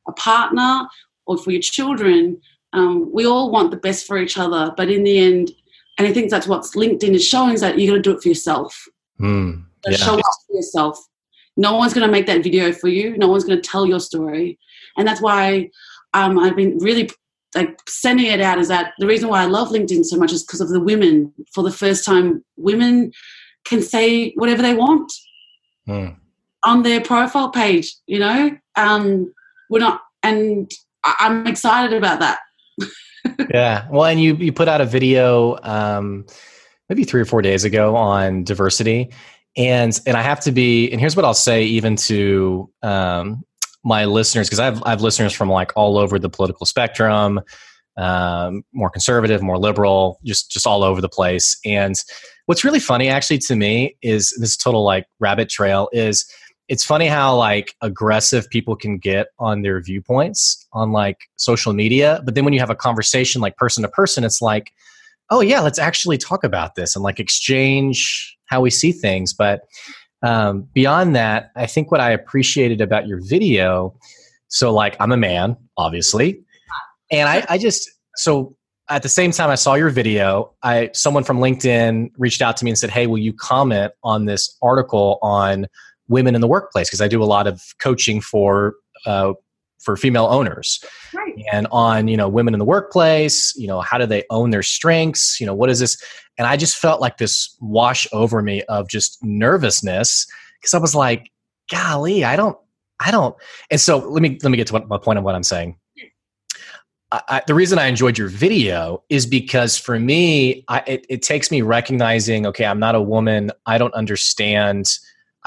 a 0.09 0.13
partner 0.13 0.89
or 1.27 1.39
for 1.39 1.53
your 1.53 1.63
children 1.63 2.41
um, 2.79 3.11
we 3.13 3.27
all 3.27 3.51
want 3.51 3.71
the 3.71 3.77
best 3.77 4.07
for 4.07 4.19
each 4.19 4.39
other, 4.39 4.73
but 4.77 4.91
in 4.91 5.05
the 5.05 5.19
end, 5.19 5.53
and 5.99 6.07
I 6.07 6.13
think 6.13 6.31
that's 6.31 6.47
what 6.47 6.63
LinkedIn 6.63 7.15
is 7.15 7.27
showing 7.27 7.55
is 7.55 7.61
that 7.61 7.79
you 7.79 7.91
got 7.91 7.97
to 7.97 8.03
do 8.03 8.13
it 8.13 8.23
for 8.23 8.29
yourself. 8.29 8.87
Mm, 9.21 9.65
yeah. 9.87 9.97
Show 9.97 10.15
up 10.15 10.25
for 10.47 10.57
yourself. 10.57 10.99
No 11.57 11.75
one's 11.77 11.93
going 11.93 12.07
to 12.07 12.13
make 12.13 12.27
that 12.27 12.43
video 12.43 12.73
for 12.73 12.89
you. 12.89 13.17
No 13.17 13.29
one's 13.29 13.45
going 13.45 13.61
to 13.61 13.69
tell 13.69 13.85
your 13.85 14.01
story, 14.01 14.59
and 14.97 15.07
that's 15.07 15.21
why 15.21 15.71
um, 16.15 16.39
I've 16.39 16.57
been 16.57 16.79
really 16.79 17.11
like 17.55 17.79
sending 17.89 18.27
it 18.27 18.41
out. 18.41 18.59
Is 18.59 18.69
that 18.69 18.93
the 18.99 19.07
reason 19.07 19.29
why 19.29 19.43
I 19.43 19.47
love 19.47 19.69
LinkedIn 19.69 20.05
so 20.05 20.17
much? 20.17 20.33
Is 20.33 20.45
because 20.45 20.61
of 20.61 20.69
the 20.69 20.81
women. 20.81 21.33
For 21.53 21.65
the 21.65 21.73
first 21.73 22.05
time, 22.05 22.45
women 22.57 23.13
can 23.65 23.83
say 23.83 24.33
whatever 24.33 24.63
they 24.63 24.75
want 24.75 25.13
mm. 25.89 26.17
on 26.65 26.83
their 26.83 27.01
profile 27.01 27.51
page. 27.51 27.95
You 28.07 28.21
know, 28.21 28.57
um, 28.77 29.33
we're 29.69 29.81
not, 29.81 30.03
and 30.23 30.71
I'm 31.05 31.47
excited 31.47 31.97
about 31.97 32.21
that 32.21 32.39
yeah. 33.51 33.87
Well, 33.91 34.05
and 34.05 34.21
you 34.21 34.35
you 34.37 34.53
put 34.53 34.69
out 34.69 34.81
a 34.81 34.85
video 34.85 35.59
um, 35.63 36.27
maybe 36.89 37.05
three 37.05 37.21
or 37.21 37.25
four 37.25 37.43
days 37.43 37.65
ago 37.65 37.97
on 37.97 38.45
diversity, 38.45 39.11
and 39.57 39.99
and 40.07 40.17
I 40.17 40.23
have 40.23 40.41
to 40.41 40.53
be 40.53 40.91
and 40.91 41.01
here's 41.01 41.17
what 41.17 41.25
I'll 41.25 41.35
say 41.35 41.65
even 41.65 41.97
to 41.97 42.71
um, 42.83 43.43
my 43.85 44.05
listeners 44.05 44.49
because 44.49 44.61
I've 44.61 44.83
I've 44.85 45.01
listeners 45.01 45.33
from 45.33 45.49
like 45.49 45.73
all 45.77 45.99
over 45.99 46.19
the 46.19 46.29
political 46.29 46.67
spectrum, 46.67 47.41
um, 47.97 48.63
more 48.73 48.91
conservative, 48.91 49.43
more 49.43 49.59
liberal, 49.59 50.21
just 50.25 50.51
just 50.51 50.67
all 50.67 50.83
over 50.83 51.01
the 51.01 51.09
place. 51.09 51.59
And 51.65 51.95
what's 52.47 52.65
really 52.65 52.81
funny 52.81 53.09
actually 53.09 53.39
to 53.39 53.57
me 53.57 53.97
is 54.03 54.37
this 54.41 54.57
total 54.57 54.85
like 54.85 55.07
rabbit 55.21 55.49
trail 55.49 55.89
is 55.93 56.25
it's 56.69 56.85
funny 56.85 57.07
how 57.07 57.35
like 57.35 57.75
aggressive 57.81 58.49
people 58.51 58.77
can 58.77 58.99
get 58.99 59.29
on 59.39 59.63
their 59.63 59.81
viewpoints 59.81 60.67
on 60.73 60.93
like 60.93 61.19
social 61.37 61.73
media 61.73 62.21
but 62.25 62.35
then 62.35 62.45
when 62.45 62.53
you 62.53 62.61
have 62.61 62.71
a 62.71 62.77
conversation 62.77 63.41
like 63.41 63.57
person 63.57 63.83
to 63.83 63.89
person 63.89 64.25
it's 64.25 64.43
like 64.43 64.73
oh 65.31 65.41
yeah 65.41 65.61
let's 65.61 65.79
actually 65.79 66.19
talk 66.19 66.45
about 66.45 66.75
this 66.75 66.95
and 66.95 67.03
like 67.03 67.19
exchange 67.19 68.37
how 68.49 68.61
we 68.63 68.71
see 68.71 68.93
things. 68.93 69.33
But 69.33 69.61
um, 70.23 70.63
beyond 70.73 71.15
that 71.15 71.53
i 71.55 71.65
think 71.65 71.93
what 71.93 72.01
i 72.01 72.11
appreciated 72.11 72.81
about 72.81 73.07
your 73.07 73.21
video 73.23 73.97
so 74.49 74.73
like 74.73 74.97
i'm 74.99 75.13
a 75.13 75.17
man 75.17 75.57
obviously 75.77 76.43
and 77.13 77.29
i, 77.29 77.47
I 77.49 77.57
just 77.57 77.89
so 78.17 78.57
at 78.89 79.05
the 79.05 79.09
same 79.09 79.31
time 79.31 79.49
i 79.49 79.55
saw 79.55 79.75
your 79.75 79.91
video 79.91 80.53
i 80.65 80.91
someone 80.93 81.23
from 81.23 81.39
linkedin 81.39 82.11
reached 82.19 82.43
out 82.43 82.57
to 82.57 82.65
me 82.65 82.73
and 82.73 82.79
said 82.79 82.91
hey 82.91 83.07
will 83.07 83.19
you 83.19 83.33
comment 83.33 83.93
on 84.03 84.25
this 84.25 84.57
article 84.61 85.21
on 85.23 85.69
women 86.09 86.35
in 86.35 86.41
the 86.41 86.49
workplace 86.49 86.89
because 86.89 87.01
I 87.01 87.09
do 87.09 87.23
a 87.23 87.27
lot 87.27 87.47
of 87.47 87.63
coaching 87.79 88.21
for 88.21 88.75
uh, 89.07 89.33
for 89.79 89.97
female 89.97 90.27
owners 90.27 90.85
right. 91.15 91.35
and 91.53 91.67
on 91.71 92.09
you 92.09 92.17
know 92.17 92.29
women 92.29 92.55
in 92.55 92.59
the 92.59 92.65
workplace 92.65 93.55
you 93.57 93.67
know 93.67 93.81
how 93.81 93.97
do 93.97 94.07
they 94.07 94.25
own 94.31 94.51
their 94.51 94.63
strengths 94.63 95.41
you 95.41 95.47
know 95.47 95.55
what 95.55 95.71
is 95.71 95.79
this 95.79 96.03
and 96.37 96.47
i 96.47 96.57
just 96.57 96.77
felt 96.77 97.01
like 97.01 97.17
this 97.19 97.57
wash 97.61 98.07
over 98.13 98.43
me 98.43 98.63
of 98.65 98.89
just 98.89 99.23
nervousness 99.23 100.27
because 100.61 100.75
i 100.75 100.79
was 100.79 100.95
like 100.95 101.31
golly 101.71 102.25
i 102.25 102.35
don't 102.35 102.59
i 103.01 103.11
don't 103.11 103.37
and 103.71 103.81
so 103.81 103.99
let 103.99 104.21
me 104.21 104.39
let 104.43 104.51
me 104.51 104.57
get 104.57 104.67
to 104.67 104.73
what, 104.73 104.89
my 104.89 104.99
point 104.99 105.19
of 105.19 105.25
what 105.25 105.35
i'm 105.35 105.45
saying 105.45 105.77
I, 107.11 107.23
I, 107.29 107.43
the 107.47 107.55
reason 107.55 107.79
I 107.79 107.87
enjoyed 107.87 108.19
your 108.19 108.29
video 108.29 109.03
is 109.09 109.25
because 109.25 109.79
for 109.79 109.99
me, 109.99 110.63
I, 110.69 110.83
it, 110.87 111.07
it 111.09 111.23
takes 111.23 111.51
me 111.51 111.63
recognizing, 111.63 112.47
okay, 112.47 112.67
I'm 112.67 112.79
not 112.79 112.95
a 112.95 113.01
woman. 113.01 113.51
I 113.65 113.79
don't 113.79 113.95
understand 113.95 114.91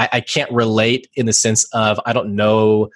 I, 0.02 0.10
I 0.14 0.22
can't 0.22 0.52
relate 0.52 1.08
in 1.14 1.28
the 1.28 1.34
sense 1.34 1.64
of 1.74 2.00
I 2.08 2.14
don't 2.14 2.36
know 2.36 2.90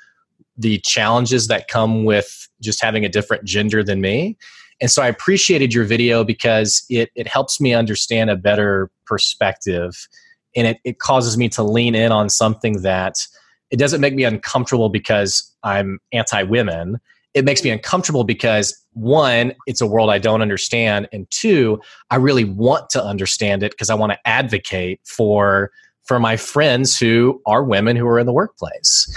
the 0.57 0.79
challenges 0.79 1.47
that 1.47 1.67
come 1.67 2.03
with 2.03 2.49
just 2.61 2.81
having 2.81 3.05
a 3.05 3.09
different 3.09 3.43
gender 3.43 3.83
than 3.83 4.01
me. 4.01 4.37
And 4.81 4.89
so 4.89 5.03
I 5.03 5.07
appreciated 5.07 5.73
your 5.73 5.83
video 5.85 6.23
because 6.23 6.83
it, 6.89 7.11
it 7.15 7.27
helps 7.27 7.61
me 7.61 7.73
understand 7.73 8.29
a 8.29 8.35
better 8.35 8.89
perspective 9.05 10.07
and 10.55 10.67
it, 10.67 10.79
it 10.83 10.99
causes 10.99 11.37
me 11.37 11.47
to 11.49 11.63
lean 11.63 11.93
in 11.93 12.11
on 12.11 12.29
something 12.29 12.81
that 12.81 13.27
it 13.69 13.77
doesn't 13.77 14.01
make 14.01 14.15
me 14.15 14.23
uncomfortable 14.23 14.89
because 14.89 15.53
I'm 15.63 15.99
anti 16.11 16.41
women. 16.43 16.99
It 17.35 17.45
makes 17.45 17.63
me 17.63 17.69
uncomfortable 17.69 18.23
because 18.23 18.75
one, 18.93 19.53
it's 19.67 19.81
a 19.81 19.87
world 19.87 20.09
I 20.09 20.17
don't 20.17 20.41
understand. 20.41 21.07
And 21.11 21.29
two, 21.29 21.81
I 22.09 22.15
really 22.15 22.45
want 22.45 22.89
to 22.91 23.03
understand 23.03 23.61
it 23.61 23.71
because 23.71 23.89
I 23.89 23.95
want 23.95 24.13
to 24.13 24.27
advocate 24.27 25.01
for 25.03 25.71
for 26.05 26.19
my 26.19 26.37
friends 26.37 26.97
who 26.97 27.41
are 27.45 27.63
women 27.63 27.95
who 27.95 28.07
are 28.07 28.19
in 28.19 28.25
the 28.25 28.33
workplace. 28.33 29.11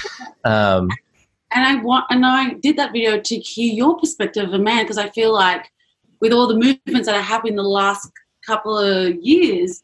Um, 0.45 0.89
and 1.51 1.65
I 1.65 1.83
want, 1.83 2.07
and 2.11 2.25
I 2.25 2.55
did 2.55 2.77
that 2.77 2.93
video 2.93 3.21
to 3.21 3.37
hear 3.37 3.73
your 3.73 3.99
perspective 3.99 4.49
of 4.49 4.55
a 4.55 4.59
man 4.59 4.85
because 4.85 4.99
I 4.99 5.11
feel 5.11 5.33
like 5.33 5.71
with 6.21 6.33
all 6.33 6.47
the 6.47 6.55
movements 6.55 7.07
that 7.07 7.15
have 7.15 7.25
happened 7.25 7.51
in 7.51 7.57
the 7.57 7.63
last 7.63 8.11
couple 8.47 8.79
of 8.79 9.15
years, 9.17 9.83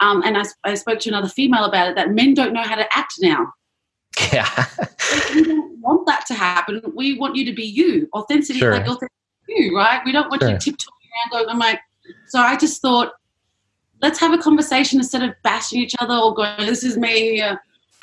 um, 0.00 0.22
and 0.24 0.36
I, 0.36 0.44
I, 0.64 0.74
spoke 0.74 0.98
to 1.00 1.08
another 1.08 1.28
female 1.28 1.64
about 1.64 1.88
it, 1.88 1.96
that 1.96 2.10
men 2.10 2.34
don't 2.34 2.52
know 2.52 2.62
how 2.62 2.74
to 2.74 2.86
act 2.96 3.14
now. 3.20 3.52
Yeah. 4.32 4.66
we 5.34 5.42
don't 5.42 5.78
want 5.80 6.06
that 6.06 6.24
to 6.26 6.34
happen. 6.34 6.80
We 6.94 7.18
want 7.18 7.36
you 7.36 7.44
to 7.46 7.52
be 7.52 7.64
you. 7.64 8.08
Authenticity, 8.14 8.58
sure. 8.58 8.72
like 8.72 8.82
authentic 8.82 9.10
you, 9.48 9.76
right? 9.76 10.00
We 10.04 10.12
don't 10.12 10.28
want 10.30 10.42
sure. 10.42 10.50
you 10.50 10.58
tiptoeing 10.58 10.92
around 11.32 11.44
going, 11.44 11.48
I'm 11.48 11.58
like, 11.58 11.80
so 12.28 12.38
I 12.38 12.56
just 12.56 12.80
thought 12.82 13.12
let's 14.04 14.20
have 14.20 14.34
a 14.34 14.38
conversation 14.38 14.98
instead 14.98 15.22
of 15.22 15.34
bashing 15.42 15.80
each 15.80 15.94
other 15.98 16.14
or 16.14 16.34
going, 16.34 16.66
this 16.66 16.84
is 16.84 16.98
me. 16.98 17.42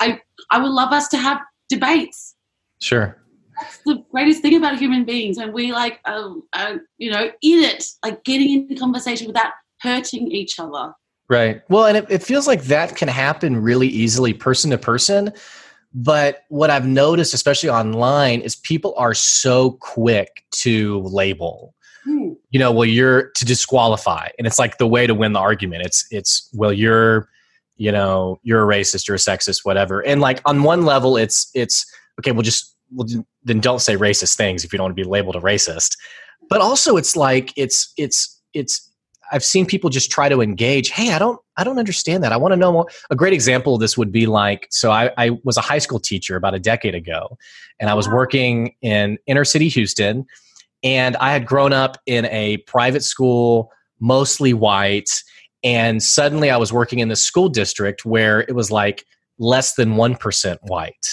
I, 0.00 0.20
I 0.50 0.58
would 0.58 0.72
love 0.72 0.92
us 0.92 1.06
to 1.10 1.16
have 1.16 1.38
debates. 1.68 2.34
Sure. 2.80 3.16
That's 3.60 3.78
the 3.86 4.04
greatest 4.10 4.42
thing 4.42 4.56
about 4.56 4.78
human 4.78 5.04
beings. 5.04 5.38
And 5.38 5.52
we 5.52 5.70
like, 5.70 6.00
uh, 6.04 6.30
uh, 6.54 6.78
you 6.98 7.08
know, 7.08 7.30
in 7.40 7.58
it, 7.60 7.84
like 8.04 8.24
getting 8.24 8.50
into 8.50 8.74
conversation 8.74 9.28
without 9.28 9.52
hurting 9.80 10.32
each 10.32 10.58
other. 10.58 10.92
Right. 11.28 11.62
Well, 11.68 11.86
and 11.86 11.96
it, 11.96 12.06
it 12.10 12.22
feels 12.24 12.48
like 12.48 12.64
that 12.64 12.96
can 12.96 13.06
happen 13.06 13.62
really 13.62 13.86
easily 13.86 14.32
person 14.32 14.72
to 14.72 14.78
person. 14.78 15.32
But 15.94 16.42
what 16.48 16.68
I've 16.68 16.86
noticed, 16.86 17.32
especially 17.32 17.70
online, 17.70 18.40
is 18.40 18.56
people 18.56 18.92
are 18.96 19.14
so 19.14 19.78
quick 19.80 20.44
to 20.62 21.00
label 21.02 21.74
you 22.52 22.58
know, 22.58 22.70
well, 22.70 22.84
you're 22.84 23.30
to 23.30 23.44
disqualify, 23.44 24.28
and 24.38 24.46
it's 24.46 24.58
like 24.58 24.76
the 24.76 24.86
way 24.86 25.06
to 25.06 25.14
win 25.14 25.32
the 25.32 25.40
argument. 25.40 25.84
It's 25.84 26.06
it's 26.10 26.48
well, 26.52 26.72
you're 26.72 27.28
you 27.76 27.90
know, 27.90 28.38
you're 28.42 28.70
a 28.70 28.76
racist, 28.76 29.08
you're 29.08 29.16
a 29.16 29.18
sexist, 29.18 29.64
whatever. 29.64 30.00
And 30.06 30.20
like 30.20 30.40
on 30.44 30.62
one 30.62 30.84
level, 30.84 31.16
it's 31.16 31.50
it's 31.54 31.84
okay. 32.20 32.30
Well, 32.30 32.42
just 32.42 32.76
well, 32.92 33.08
then 33.42 33.58
don't 33.58 33.80
say 33.80 33.96
racist 33.96 34.36
things 34.36 34.64
if 34.64 34.72
you 34.72 34.76
don't 34.76 34.84
want 34.84 34.96
to 34.96 35.02
be 35.02 35.08
labeled 35.08 35.34
a 35.34 35.40
racist. 35.40 35.96
But 36.48 36.60
also, 36.60 36.96
it's 36.96 37.16
like 37.16 37.52
it's 37.56 37.92
it's 37.96 38.40
it's. 38.52 38.88
I've 39.32 39.42
seen 39.42 39.64
people 39.64 39.88
just 39.88 40.10
try 40.10 40.28
to 40.28 40.42
engage. 40.42 40.90
Hey, 40.90 41.14
I 41.14 41.18
don't 41.18 41.40
I 41.56 41.64
don't 41.64 41.78
understand 41.78 42.22
that. 42.22 42.32
I 42.32 42.36
want 42.36 42.52
to 42.52 42.56
know 42.56 42.70
more. 42.70 42.86
A 43.08 43.16
great 43.16 43.32
example 43.32 43.74
of 43.74 43.80
this 43.80 43.96
would 43.96 44.12
be 44.12 44.26
like 44.26 44.66
so 44.70 44.90
I, 44.90 45.10
I 45.16 45.30
was 45.42 45.56
a 45.56 45.62
high 45.62 45.78
school 45.78 45.98
teacher 45.98 46.36
about 46.36 46.54
a 46.54 46.58
decade 46.58 46.94
ago, 46.94 47.38
and 47.80 47.88
I 47.88 47.94
was 47.94 48.10
working 48.10 48.74
in 48.82 49.16
inner 49.26 49.46
city 49.46 49.70
Houston 49.70 50.26
and 50.82 51.16
I 51.16 51.32
had 51.32 51.46
grown 51.46 51.72
up 51.72 51.98
in 52.06 52.26
a 52.26 52.58
private 52.58 53.04
school, 53.04 53.70
mostly 54.00 54.52
white. 54.52 55.10
And 55.62 56.02
suddenly 56.02 56.50
I 56.50 56.56
was 56.56 56.72
working 56.72 56.98
in 56.98 57.08
the 57.08 57.16
school 57.16 57.48
district 57.48 58.04
where 58.04 58.40
it 58.40 58.54
was 58.54 58.70
like 58.70 59.04
less 59.38 59.74
than 59.74 59.94
1% 59.94 60.58
white. 60.62 61.06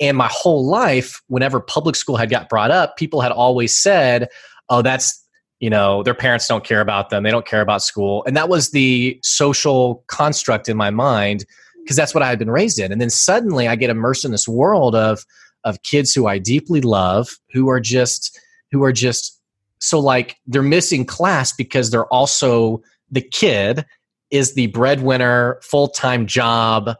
And 0.00 0.16
my 0.16 0.28
whole 0.30 0.66
life, 0.66 1.20
whenever 1.28 1.60
public 1.60 1.94
school 1.94 2.16
had 2.16 2.30
got 2.30 2.48
brought 2.48 2.70
up, 2.70 2.96
people 2.96 3.20
had 3.20 3.32
always 3.32 3.78
said, 3.78 4.28
oh, 4.68 4.82
that's, 4.82 5.22
you 5.60 5.70
know, 5.70 6.02
their 6.02 6.14
parents 6.14 6.48
don't 6.48 6.64
care 6.64 6.80
about 6.80 7.10
them. 7.10 7.22
They 7.22 7.30
don't 7.30 7.46
care 7.46 7.60
about 7.60 7.82
school. 7.82 8.24
And 8.26 8.36
that 8.36 8.48
was 8.48 8.70
the 8.70 9.20
social 9.22 10.02
construct 10.08 10.68
in 10.68 10.76
my 10.76 10.90
mind 10.90 11.44
because 11.84 11.96
that's 11.96 12.14
what 12.14 12.22
I 12.22 12.28
had 12.28 12.38
been 12.38 12.50
raised 12.50 12.78
in. 12.78 12.90
And 12.90 13.00
then 13.00 13.10
suddenly 13.10 13.68
I 13.68 13.76
get 13.76 13.90
immersed 13.90 14.24
in 14.24 14.32
this 14.32 14.48
world 14.48 14.94
of, 14.94 15.24
of 15.64 15.82
kids 15.82 16.14
who 16.14 16.26
I 16.26 16.38
deeply 16.38 16.80
love, 16.80 17.38
who 17.52 17.68
are 17.68 17.80
just, 17.80 18.38
who 18.72 18.82
are 18.82 18.92
just 18.92 19.40
so 19.78 20.00
like 20.00 20.36
they're 20.46 20.62
missing 20.62 21.04
class 21.04 21.52
because 21.52 21.90
they're 21.90 22.06
also 22.06 22.82
the 23.10 23.20
kid 23.20 23.84
is 24.30 24.54
the 24.54 24.68
breadwinner, 24.68 25.60
full 25.62 25.88
time 25.88 26.26
job 26.26 26.90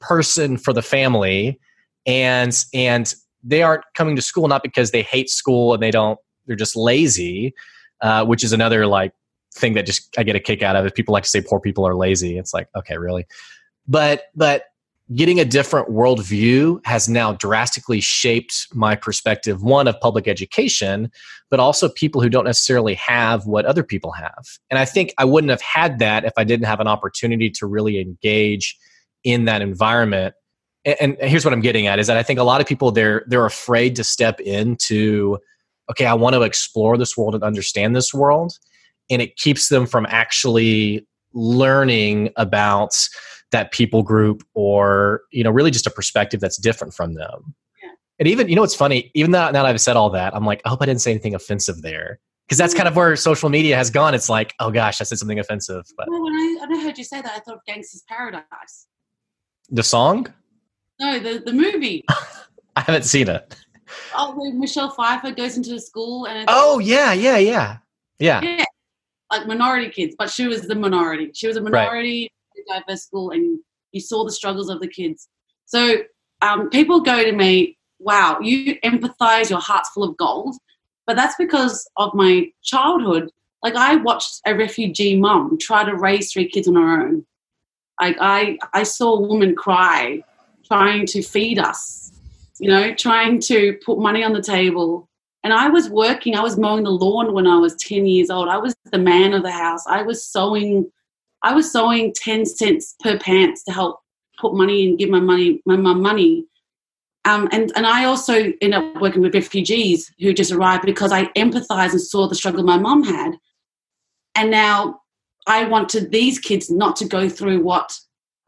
person 0.00 0.58
for 0.58 0.72
the 0.72 0.82
family, 0.82 1.58
and 2.06 2.64
and 2.74 3.14
they 3.42 3.62
aren't 3.62 3.82
coming 3.94 4.14
to 4.14 4.22
school 4.22 4.46
not 4.46 4.62
because 4.62 4.92
they 4.92 5.02
hate 5.02 5.30
school 5.30 5.74
and 5.74 5.82
they 5.82 5.90
don't 5.90 6.18
they're 6.46 6.56
just 6.56 6.76
lazy, 6.76 7.54
uh, 8.02 8.24
which 8.24 8.44
is 8.44 8.52
another 8.52 8.86
like 8.86 9.12
thing 9.54 9.74
that 9.74 9.86
just 9.86 10.16
I 10.18 10.22
get 10.22 10.36
a 10.36 10.40
kick 10.40 10.62
out 10.62 10.76
of. 10.76 10.84
If 10.84 10.94
people 10.94 11.12
like 11.12 11.24
to 11.24 11.30
say 11.30 11.40
poor 11.40 11.60
people 11.60 11.86
are 11.88 11.96
lazy, 11.96 12.36
it's 12.36 12.52
like 12.52 12.68
okay, 12.76 12.98
really, 12.98 13.26
but 13.88 14.24
but 14.34 14.64
getting 15.14 15.40
a 15.40 15.44
different 15.44 15.88
worldview 15.88 16.84
has 16.86 17.08
now 17.08 17.32
drastically 17.32 18.00
shaped 18.00 18.66
my 18.72 18.94
perspective 18.94 19.62
one 19.62 19.88
of 19.88 19.98
public 20.00 20.28
education 20.28 21.10
but 21.50 21.60
also 21.60 21.88
people 21.88 22.22
who 22.22 22.30
don't 22.30 22.44
necessarily 22.44 22.94
have 22.94 23.46
what 23.46 23.66
other 23.66 23.82
people 23.82 24.12
have. 24.12 24.44
And 24.70 24.78
i 24.78 24.84
think 24.84 25.12
i 25.18 25.24
wouldn't 25.24 25.50
have 25.50 25.62
had 25.62 25.98
that 25.98 26.24
if 26.24 26.32
i 26.36 26.44
didn't 26.44 26.66
have 26.66 26.80
an 26.80 26.88
opportunity 26.88 27.50
to 27.50 27.66
really 27.66 28.00
engage 28.00 28.76
in 29.24 29.44
that 29.44 29.62
environment. 29.62 30.34
And, 30.84 31.16
and 31.20 31.30
here's 31.30 31.44
what 31.44 31.52
i'm 31.52 31.60
getting 31.60 31.86
at 31.86 31.98
is 31.98 32.06
that 32.06 32.16
i 32.16 32.22
think 32.22 32.38
a 32.38 32.44
lot 32.44 32.60
of 32.60 32.66
people 32.66 32.90
they're 32.90 33.24
they're 33.26 33.46
afraid 33.46 33.96
to 33.96 34.04
step 34.04 34.40
into 34.40 35.38
okay 35.90 36.06
i 36.06 36.14
want 36.14 36.34
to 36.34 36.42
explore 36.42 36.96
this 36.96 37.16
world 37.16 37.34
and 37.34 37.44
understand 37.44 37.94
this 37.94 38.14
world. 38.14 38.52
And 39.10 39.20
it 39.20 39.36
keeps 39.36 39.68
them 39.68 39.86
from 39.86 40.06
actually 40.08 41.06
learning 41.34 42.30
about 42.36 42.94
that 43.52 43.70
people 43.70 44.02
group 44.02 44.42
or 44.54 45.22
you 45.30 45.44
know 45.44 45.50
really 45.50 45.70
just 45.70 45.86
a 45.86 45.90
perspective 45.90 46.40
that's 46.40 46.56
different 46.56 46.92
from 46.92 47.14
them. 47.14 47.54
Yeah. 47.82 47.90
and 48.18 48.28
even 48.28 48.48
you 48.48 48.56
know 48.56 48.64
it's 48.64 48.74
funny 48.74 49.10
even 49.14 49.30
now, 49.30 49.50
now 49.50 49.62
that 49.62 49.66
i've 49.66 49.80
said 49.80 49.96
all 49.96 50.10
that 50.10 50.34
i'm 50.34 50.44
like 50.44 50.60
i 50.64 50.68
hope 50.68 50.82
i 50.82 50.86
didn't 50.86 51.00
say 51.00 51.12
anything 51.12 51.34
offensive 51.34 51.82
there. 51.82 52.18
Because 52.48 52.58
that's 52.58 52.74
kind 52.74 52.88
of 52.88 52.96
where 52.96 53.14
social 53.16 53.48
media 53.48 53.76
has 53.76 53.88
gone. 53.88 54.14
It's 54.14 54.28
like 54.28 54.54
oh 54.58 54.70
gosh 54.70 55.00
i 55.00 55.04
said 55.04 55.18
something 55.18 55.38
offensive 55.38 55.84
but 55.96 56.08
well, 56.10 56.22
when 56.22 56.34
I, 56.34 56.56
when 56.60 56.78
I 56.78 56.82
heard 56.82 56.98
you 56.98 57.04
say 57.04 57.22
that 57.22 57.32
i 57.32 57.38
thought 57.38 57.56
of 57.56 57.60
gangster's 57.66 58.02
paradise. 58.08 58.88
The 59.70 59.82
song? 59.82 60.26
No 60.98 61.18
the, 61.18 61.42
the 61.44 61.52
movie. 61.52 62.04
I 62.76 62.80
haven't 62.80 63.04
seen 63.04 63.28
it. 63.28 63.54
Oh 64.14 64.34
when 64.36 64.58
michelle 64.58 64.90
pfeiffer 64.90 65.32
goes 65.32 65.56
into 65.56 65.70
the 65.70 65.80
school 65.80 66.26
and 66.26 66.46
oh 66.48 66.78
yeah 66.78 67.12
yeah 67.12 67.38
yeah. 67.38 67.76
Yeah. 68.18 68.40
Yeah. 68.42 68.64
Like 69.30 69.46
minority 69.46 69.90
kids 69.90 70.14
but 70.18 70.30
she 70.30 70.46
was 70.46 70.62
the 70.62 70.74
minority. 70.74 71.30
She 71.34 71.46
was 71.46 71.56
a 71.56 71.60
minority 71.60 72.22
right 72.22 72.32
diverse 72.68 73.04
school 73.04 73.30
and 73.30 73.58
you 73.92 74.00
saw 74.00 74.24
the 74.24 74.32
struggles 74.32 74.68
of 74.68 74.80
the 74.80 74.88
kids. 74.88 75.28
So 75.66 75.98
um, 76.40 76.70
people 76.70 77.00
go 77.00 77.22
to 77.24 77.32
me, 77.32 77.78
wow, 77.98 78.38
you 78.40 78.78
empathize, 78.80 79.50
your 79.50 79.60
heart's 79.60 79.90
full 79.90 80.04
of 80.04 80.16
gold. 80.16 80.56
But 81.06 81.16
that's 81.16 81.36
because 81.36 81.88
of 81.96 82.14
my 82.14 82.50
childhood. 82.62 83.30
Like 83.62 83.74
I 83.74 83.96
watched 83.96 84.40
a 84.46 84.54
refugee 84.54 85.18
mum 85.18 85.56
try 85.60 85.84
to 85.84 85.94
raise 85.94 86.32
three 86.32 86.48
kids 86.48 86.68
on 86.68 86.74
her 86.74 87.02
own. 87.02 87.26
Like 88.00 88.16
I, 88.20 88.58
I 88.72 88.82
saw 88.82 89.14
a 89.14 89.20
woman 89.20 89.54
cry, 89.54 90.22
trying 90.64 91.06
to 91.06 91.22
feed 91.22 91.58
us, 91.58 92.12
you 92.58 92.68
know, 92.68 92.94
trying 92.94 93.40
to 93.40 93.78
put 93.84 93.98
money 93.98 94.24
on 94.24 94.32
the 94.32 94.42
table. 94.42 95.08
And 95.44 95.52
I 95.52 95.68
was 95.68 95.90
working, 95.90 96.34
I 96.34 96.42
was 96.42 96.58
mowing 96.58 96.84
the 96.84 96.90
lawn 96.90 97.32
when 97.32 97.46
I 97.46 97.56
was 97.58 97.74
10 97.76 98.06
years 98.06 98.30
old. 98.30 98.48
I 98.48 98.58
was 98.58 98.74
the 98.90 98.98
man 98.98 99.32
of 99.34 99.42
the 99.42 99.50
house. 99.50 99.84
I 99.86 100.02
was 100.02 100.24
sewing 100.24 100.90
I 101.42 101.54
was 101.54 101.72
sewing 101.72 102.12
10 102.14 102.46
cents 102.46 102.94
per 103.00 103.18
pants 103.18 103.64
to 103.64 103.72
help 103.72 104.00
put 104.38 104.54
money 104.54 104.88
and 104.88 104.98
give 104.98 105.10
my 105.10 105.20
money, 105.20 105.60
my 105.66 105.76
mum 105.76 106.00
money. 106.00 106.46
Um, 107.24 107.48
and, 107.52 107.72
and 107.76 107.86
I 107.86 108.04
also 108.04 108.34
ended 108.34 108.74
up 108.74 109.00
working 109.00 109.22
with 109.22 109.34
refugees 109.34 110.12
who 110.18 110.32
just 110.32 110.52
arrived 110.52 110.84
because 110.84 111.12
I 111.12 111.26
empathized 111.36 111.92
and 111.92 112.00
saw 112.00 112.28
the 112.28 112.34
struggle 112.34 112.64
my 112.64 112.78
mum 112.78 113.04
had. 113.04 113.32
And 114.34 114.50
now 114.50 115.00
I 115.46 115.64
wanted 115.64 116.10
these 116.10 116.38
kids 116.38 116.70
not 116.70 116.96
to 116.96 117.04
go 117.04 117.28
through 117.28 117.62
what 117.62 117.96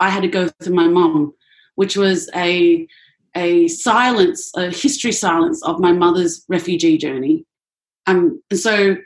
I 0.00 0.10
had 0.10 0.22
to 0.22 0.28
go 0.28 0.48
through 0.62 0.74
my 0.74 0.88
mum, 0.88 1.34
which 1.76 1.96
was 1.96 2.28
a, 2.34 2.86
a 3.36 3.68
silence, 3.68 4.50
a 4.56 4.70
history 4.70 5.12
silence 5.12 5.62
of 5.62 5.80
my 5.80 5.92
mother's 5.92 6.44
refugee 6.48 6.98
journey. 6.98 7.44
Um, 8.06 8.42
and 8.50 8.60
so, 8.60 8.96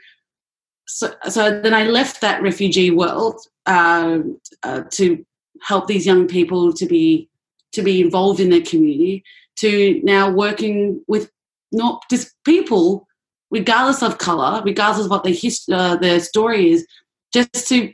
so, 0.88 1.14
so 1.28 1.60
then 1.60 1.74
I 1.74 1.84
left 1.84 2.22
that 2.22 2.42
refugee 2.42 2.90
world 2.90 3.40
uh, 3.66 4.20
uh, 4.62 4.82
to 4.92 5.24
help 5.62 5.86
these 5.86 6.06
young 6.06 6.26
people 6.26 6.72
to 6.72 6.86
be 6.86 7.28
to 7.72 7.82
be 7.82 8.00
involved 8.00 8.40
in 8.40 8.48
their 8.48 8.62
community 8.62 9.22
to 9.56 10.00
now 10.02 10.30
working 10.30 11.04
with 11.06 11.30
not 11.72 12.02
just 12.10 12.34
people 12.44 13.06
regardless 13.50 14.02
of 14.02 14.18
color 14.18 14.62
regardless 14.64 15.04
of 15.04 15.10
what 15.10 15.24
their 15.24 15.34
history 15.34 15.74
uh, 15.74 15.96
their 15.96 16.20
story 16.20 16.70
is 16.70 16.86
just 17.32 17.68
to 17.68 17.92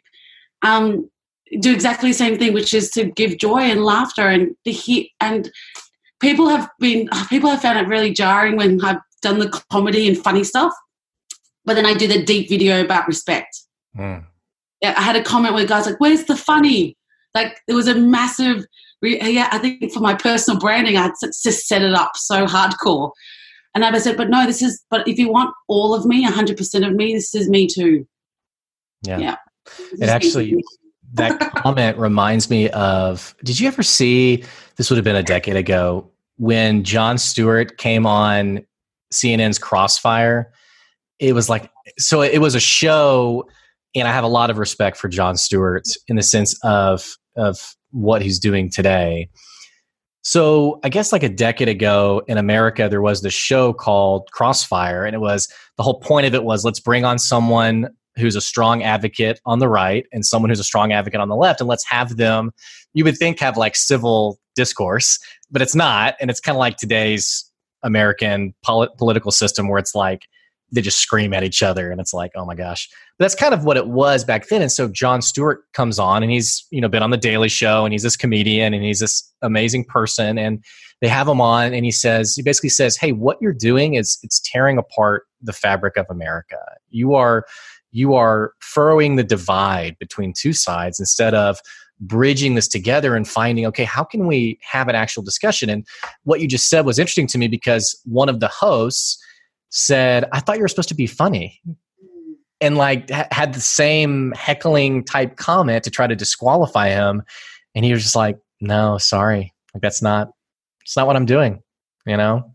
um, 0.63 1.11
do 1.61 1.73
exactly 1.73 2.11
the 2.11 2.15
same 2.15 2.39
thing 2.39 2.53
which 2.53 2.73
is 2.73 2.91
to 2.91 3.05
give 3.05 3.39
joy 3.39 3.61
and 3.61 3.85
laughter 3.85 4.29
and 4.29 4.55
the 4.65 4.71
he- 4.71 5.13
and 5.21 5.51
people 6.21 6.49
have 6.49 6.71
been 6.79 7.09
people 7.29 7.51
have 7.51 7.61
found 7.61 7.79
it 7.79 7.89
really 7.89 8.13
jarring 8.13 8.57
when 8.57 8.83
i've 8.85 9.01
done 9.21 9.39
the 9.39 9.49
comedy 9.71 10.07
and 10.07 10.19
funny 10.19 10.45
stuff 10.45 10.73
but 11.65 11.75
then 11.75 11.87
i 11.87 11.95
do 11.95 12.07
the 12.07 12.23
deep 12.23 12.49
video 12.49 12.85
about 12.85 13.07
respect 13.07 13.63
mm. 13.97 14.25
I 14.85 15.03
had 15.03 15.17
a 15.17 15.23
comment 15.23 15.55
where 15.55 15.67
guys 15.67 15.87
like, 15.87 16.01
"Where's 16.01 16.25
the 16.25 16.37
funny?" 16.37 16.97
Like 17.35 17.61
there 17.67 17.77
was 17.77 17.89
a 17.89 17.95
massive. 17.95 18.67
Yeah, 19.03 19.49
I 19.51 19.59
think 19.59 19.93
for 19.93 20.01
my 20.01 20.15
personal 20.15 20.59
branding, 20.59 20.97
I 20.97 21.11
just 21.21 21.67
set 21.67 21.83
it 21.83 21.95
up 21.95 22.13
so 22.17 22.47
hardcore, 22.47 23.11
and 23.75 23.85
I 23.85 23.99
said, 23.99 24.17
"But 24.17 24.31
no, 24.31 24.47
this 24.47 24.63
is. 24.63 24.83
But 24.91 25.07
if 25.09 25.19
you 25.19 25.31
want 25.31 25.55
all 25.69 25.95
of 25.95 26.05
me, 26.07 26.23
hundred 26.25 26.57
percent 26.57 26.85
of 26.85 26.95
me, 26.95 27.15
this 27.15 27.35
is 27.35 27.49
me 27.49 27.67
too." 27.67 28.07
Yeah, 29.03 29.19
yeah. 29.19 29.37
It 30.01 30.09
actually 30.09 30.63
that 31.15 31.39
comment 31.57 31.99
reminds 31.99 32.51
me 32.51 32.71
of. 32.71 33.35
Did 33.45 33.61
you 33.61 33.69
ever 33.69 33.83
see? 33.83 34.45
This 34.77 34.91
would 34.91 34.97
have 34.97 35.05
been 35.05 35.17
a 35.17 35.23
decade 35.23 35.57
ago 35.57 36.11
when 36.37 36.83
Jon 36.83 37.19
Stewart 37.19 37.79
came 37.79 38.07
on 38.07 38.65
CNN's 39.13 39.59
Crossfire. 39.59 40.53
It 41.19 41.33
was 41.35 41.49
like 41.49 41.71
so. 41.99 42.23
It 42.23 42.39
was 42.39 42.55
a 42.55 42.61
show 42.61 43.45
and 43.95 44.09
I 44.09 44.13
have 44.13 44.25
a 44.25 44.29
lot 44.29 44.51
of 44.51 44.59
respect 44.59 44.97
for 44.97 45.09
Jon 45.09 45.37
Stewart 45.37 45.85
in 46.09 46.17
the 46.17 46.23
sense 46.23 46.59
of 46.63 47.17
of 47.37 47.75
what 47.91 48.23
he's 48.23 48.39
doing 48.39 48.71
today. 48.71 49.29
So 50.23 50.81
I 50.83 50.89
guess 50.89 51.13
like 51.13 51.23
a 51.23 51.29
decade 51.29 51.69
ago 51.69 52.23
in 52.27 52.39
America, 52.39 52.89
there 52.89 53.03
was 53.03 53.21
this 53.21 53.35
show 53.35 53.73
called 53.73 54.29
Crossfire, 54.33 55.05
and 55.05 55.15
it 55.15 55.21
was 55.21 55.49
the 55.77 55.83
whole 55.83 56.01
point 56.01 56.27
of 56.27 56.35
it 56.35 56.45
was 56.45 56.65
let's 56.65 56.81
bring 56.81 57.05
on 57.05 57.19
someone 57.19 57.89
who's 58.17 58.37
a 58.37 58.41
strong 58.41 58.83
advocate 58.83 59.41
on 59.45 59.59
the 59.59 59.69
right 59.69 60.07
and 60.13 60.25
someone 60.25 60.49
who's 60.49 60.61
a 60.61 60.65
strong 60.65 60.93
advocate 60.93 61.21
on 61.21 61.29
the 61.29 61.37
left, 61.37 61.61
and 61.61 61.69
let's 61.69 61.85
have 61.89 62.17
them. 62.17 62.53
You 62.95 63.05
would 63.05 63.19
think 63.19 63.39
have 63.41 63.57
like 63.57 63.77
civil 63.77 64.39
discourse, 64.57 65.19
but 65.51 65.63
it's 65.63 65.75
not, 65.75 66.15
and 66.21 66.31
it's 66.31 66.41
kind 66.41 66.57
of 66.57 66.61
like 66.61 66.77
today's 66.77 67.51
American 67.83 68.55
polit- 68.65 68.97
political 68.97 69.31
system 69.31 69.69
where 69.69 69.79
it's 69.79 69.95
like 69.95 70.27
they 70.73 70.81
just 70.81 70.99
scream 70.99 71.33
at 71.33 71.45
each 71.45 71.63
other 71.63 71.91
and 71.91 72.01
it's 72.01 72.13
like 72.13 72.33
oh 72.35 72.45
my 72.45 72.55
gosh. 72.55 72.89
But 73.19 73.25
that's 73.25 73.35
kind 73.35 73.55
of 73.55 73.65
what 73.65 73.77
it 73.77 73.89
was 73.89 74.25
back 74.25 74.49
then 74.49 74.63
and 74.63 74.73
so 74.73 74.89
jon 74.89 75.23
stewart 75.23 75.63
comes 75.73 75.99
on 75.99 76.23
and 76.23 76.33
he's 76.33 76.67
you 76.71 76.81
know 76.81 76.89
been 76.89 77.03
on 77.03 77.11
the 77.11 77.17
daily 77.17 77.49
show 77.49 77.85
and 77.85 77.93
he's 77.93 78.03
this 78.03 78.17
comedian 78.17 78.75
and 78.75 78.85
he's 78.85 79.01
this 79.01 79.33
amazing 79.43 79.85
person 79.85 80.39
and 80.39 80.65
they 81.01 81.09
have 81.09 81.29
him 81.29 81.41
on 81.41 81.75
and 81.75 81.85
he 81.85 81.91
says 81.91 82.35
he 82.35 82.43
basically 82.43 82.69
says 82.69 82.97
hey 82.97 83.13
what 83.13 83.37
you're 83.41 83.53
doing 83.53 83.95
is 83.95 84.19
it's 84.23 84.41
tearing 84.41 84.79
apart 84.79 85.25
the 85.43 85.53
fabric 85.53 85.97
of 85.97 86.07
america. 86.11 86.59
You 86.91 87.15
are 87.15 87.45
you 87.93 88.15
are 88.15 88.53
furrowing 88.59 89.17
the 89.17 89.23
divide 89.23 89.97
between 89.99 90.33
two 90.33 90.53
sides 90.53 90.99
instead 90.99 91.35
of 91.35 91.59
bridging 92.01 92.57
this 92.57 92.67
together 92.67 93.15
and 93.15 93.29
finding 93.29 93.65
okay 93.67 93.85
how 93.85 94.03
can 94.03 94.27
we 94.27 94.59
have 94.63 94.89
an 94.89 94.97
actual 94.97 95.23
discussion? 95.23 95.71
And 95.71 95.87
what 96.25 96.41
you 96.41 96.49
just 96.49 96.69
said 96.69 96.85
was 96.85 96.99
interesting 96.99 97.29
to 97.29 97.39
me 97.39 97.47
because 97.47 97.99
one 98.05 98.29
of 98.29 98.41
the 98.41 98.49
hosts 98.49 99.23
said, 99.75 100.25
I 100.33 100.39
thought 100.39 100.57
you 100.57 100.63
were 100.63 100.69
supposed 100.69 100.89
to 100.91 100.95
be 100.95 101.09
funny. 101.09 101.61
And 102.61 102.79
like 102.79 103.11
had 103.11 103.53
the 103.53 103.61
same 103.61 104.33
heckling 104.33 105.05
type 105.05 105.37
comment 105.37 105.83
to 105.85 105.91
try 105.91 106.07
to 106.07 106.15
disqualify 106.15 106.91
him. 106.91 107.23
And 107.75 107.85
he 107.85 107.93
was 107.93 108.03
just 108.03 108.17
like, 108.17 108.39
no, 108.61 108.97
sorry. 108.99 109.53
Like 109.75 109.83
that's 109.83 110.01
not, 110.01 110.31
it's 110.83 110.97
not 110.97 111.09
what 111.09 111.17
I'm 111.17 111.27
doing, 111.27 111.61
you 112.07 112.17
know? 112.17 112.55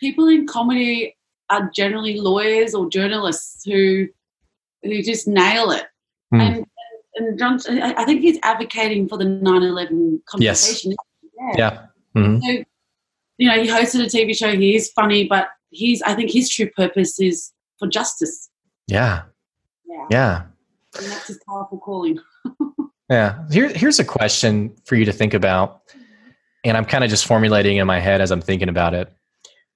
People 0.00 0.26
in 0.28 0.46
comedy 0.46 1.14
are 1.50 1.70
generally 1.74 2.18
lawyers 2.18 2.74
or 2.74 2.88
journalists 2.88 3.62
who, 3.64 4.06
who 4.82 5.02
just 5.02 5.28
nail 5.28 5.70
it. 5.70 5.84
Mm. 6.32 6.40
And, 6.40 6.66
and 7.16 7.38
Jon, 7.38 7.60
I 7.78 8.04
think 8.04 8.22
he's 8.22 8.38
advocating 8.42 9.06
for 9.08 9.18
the 9.18 9.24
9/11 9.24 10.24
conversation. 10.24 10.92
Yes. 10.92 11.56
Yeah. 11.56 11.56
yeah. 11.58 11.86
Mm-hmm. 12.16 12.40
So, 12.40 12.64
you 13.36 13.48
know, 13.48 13.62
he 13.62 13.68
hosted 13.68 14.02
a 14.02 14.08
TV 14.08 14.36
show. 14.36 14.56
He 14.56 14.74
is 14.74 14.90
funny, 14.92 15.28
but 15.28 15.48
he's. 15.74 16.02
I 16.02 16.14
think 16.14 16.30
his 16.30 16.48
true 16.48 16.70
purpose 16.70 17.20
is 17.20 17.52
for 17.78 17.88
justice. 17.88 18.50
Yeah. 18.86 19.22
Yeah. 19.86 20.06
Yeah. 20.10 20.42
And 20.96 21.06
that's 21.06 21.28
his 21.28 21.40
powerful 21.48 21.78
calling. 21.78 22.18
yeah. 23.10 23.44
Here, 23.50 23.68
here's 23.68 23.98
a 23.98 24.04
question 24.04 24.74
for 24.84 24.94
you 24.94 25.04
to 25.04 25.12
think 25.12 25.34
about, 25.34 25.82
and 26.64 26.76
I'm 26.76 26.84
kind 26.84 27.04
of 27.04 27.10
just 27.10 27.26
formulating 27.26 27.78
in 27.78 27.86
my 27.86 28.00
head 28.00 28.20
as 28.20 28.30
I'm 28.30 28.40
thinking 28.40 28.68
about 28.68 28.94
it. 28.94 29.12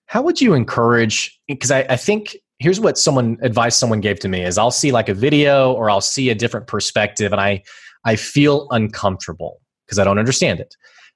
How 0.07 0.23
would 0.23 0.41
you 0.41 0.55
encourage? 0.55 1.39
Because 1.49 1.71
I, 1.71 1.81
I 1.91 1.97
think 1.97 2.37
here's 2.59 2.81
what 2.81 2.99
someone 2.99 3.37
advice 3.43 3.77
someone 3.77 4.01
gave 4.01 4.19
to 4.21 4.29
me 4.29 4.43
is 4.43 4.59
I'll 4.59 4.71
see 4.71 4.91
like 4.91 5.09
a 5.09 5.15
video 5.15 5.73
or 5.73 5.91
I'll 5.91 6.01
see 6.01 6.31
a 6.31 6.35
different 6.35 6.67
perspective, 6.67 7.33
and 7.33 7.41
I 7.41 7.63
I 8.05 8.17
feel 8.17 8.69
uncomfortable 8.71 9.61
because 9.87 9.99
I 9.99 10.05
don't 10.05 10.19
understand 10.19 10.61
it. 10.61 10.75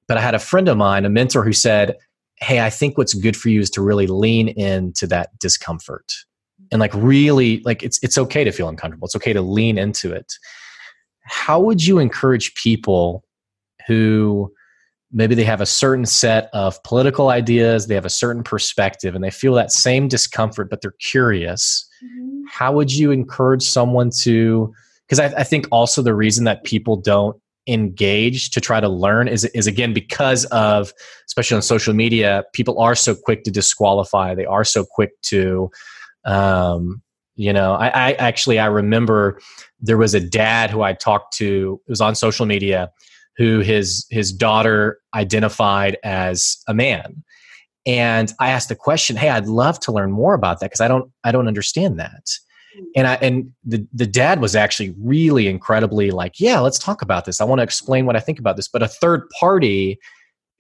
But 0.09 0.19
I 0.19 0.21
had 0.21 0.35
a 0.35 0.39
friend 0.39 0.69
of 0.69 0.77
mine, 0.77 1.05
a 1.05 1.09
mentor, 1.09 1.45
who 1.45 1.53
said, 1.53 1.97
Hey, 2.43 2.61
I 2.61 2.71
think 2.71 2.99
what's 2.99 3.15
good 3.15 3.37
for 3.37 3.49
you 3.49 3.61
is 3.61 3.71
to 3.71 3.81
really 3.81 4.09
lean 4.09 4.49
into 4.49 5.07
that 5.07 5.31
discomfort 5.39 6.13
and 6.73 6.81
like 6.81 6.93
really 6.95 7.61
like 7.65 7.83
it's 7.83 7.99
it's 8.03 8.19
okay 8.19 8.43
to 8.45 8.51
feel 8.51 8.69
uncomfortable. 8.69 9.07
It's 9.07 9.17
okay 9.17 9.33
to 9.33 9.43
lean 9.43 9.79
into 9.79 10.13
it. 10.13 10.33
How 11.25 11.61
would 11.61 11.87
you 11.87 11.99
encourage 11.99 12.55
people 12.55 13.25
who 13.87 14.53
maybe 15.13 15.35
they 15.35 15.45
have 15.45 15.61
a 15.61 15.67
certain 15.67 16.07
set 16.07 16.49
of 16.53 16.83
political 16.83 17.29
ideas, 17.29 17.87
they 17.87 17.95
have 17.95 18.07
a 18.07 18.11
certain 18.11 18.43
perspective, 18.43 19.15
and 19.15 19.23
they 19.23 19.31
feel 19.31 19.55
that 19.55 19.71
same 19.71 20.09
discomfort, 20.09 20.71
but 20.71 20.81
they're 20.81 20.95
curious? 21.01 21.87
Mm-hmm. 22.03 22.43
How 22.51 22.73
would 22.73 22.93
you 22.93 23.11
encourage 23.11 23.63
someone 23.63 24.11
to? 24.23 24.73
Because 25.07 25.21
I, 25.21 25.41
I 25.41 25.45
think 25.45 25.67
also 25.71 26.01
the 26.01 26.15
reason 26.15 26.45
that 26.45 26.65
people 26.65 26.97
don't 26.97 27.37
engage 27.67 28.51
to 28.51 28.61
try 28.61 28.81
to 28.81 28.89
learn 28.89 29.29
is 29.29 29.45
is 29.47 29.67
again 29.67 29.93
because 29.93 30.45
of 30.47 30.93
especially 31.27 31.55
on 31.55 31.63
social 31.63 31.95
media 31.95 32.45
people 32.53 32.79
are 32.81 32.95
so 32.95 33.15
quick 33.15 33.45
to 33.45 33.51
disqualify. 33.51 34.35
They 34.35 34.47
are 34.47 34.65
so 34.65 34.85
quick 34.85 35.21
to 35.23 35.71
um 36.25 37.03
you 37.37 37.53
know 37.53 37.75
I, 37.75 37.89
I 37.89 38.13
actually 38.15 38.59
i 38.59 38.67
remember 38.67 39.41
there 39.81 39.97
was 39.97 40.15
a 40.15 40.21
dad 40.21 40.71
who 40.71 40.83
i 40.83 40.93
talked 40.93 41.37
to 41.39 41.81
it 41.87 41.91
was 41.91 42.01
on 42.01 42.15
social 42.15 42.47
media 42.47 42.91
who 43.37 43.61
his 43.61 44.07
his 44.11 44.33
daughter 44.33 44.99
identified 45.15 45.97
as 46.05 46.59
a 46.69 46.75
man. 46.75 47.25
And 47.87 48.33
i 48.39 48.51
asked 48.51 48.69
the 48.69 48.77
question 48.77 49.17
hey 49.17 49.29
i'd 49.29 49.47
love 49.47 49.81
to 49.81 49.93
learn 49.93 50.13
more 50.13 50.35
about 50.35 50.61
that 50.61 50.67
because 50.67 50.81
i 50.81 50.89
don't 50.89 51.11
i 51.25 51.33
don't 51.33 51.49
understand 51.49 51.99
that 51.99 52.29
and 52.95 53.07
I 53.07 53.15
and 53.15 53.53
the 53.65 53.87
the 53.93 54.07
dad 54.07 54.41
was 54.41 54.57
actually 54.57 54.95
really 55.01 55.49
incredibly 55.49 56.11
like, 56.11 56.41
yeah, 56.41 56.61
let's 56.61 56.79
talk 56.79 57.03
about 57.03 57.25
this. 57.25 57.41
I 57.41 57.45
want 57.45 57.59
to 57.59 57.65
explain 57.65 58.07
what 58.07 58.17
I 58.17 58.21
think 58.21 58.39
about 58.39 58.57
this. 58.57 58.69
But 58.69 58.83
a 58.83 58.89
third 58.89 59.29
party 59.39 59.99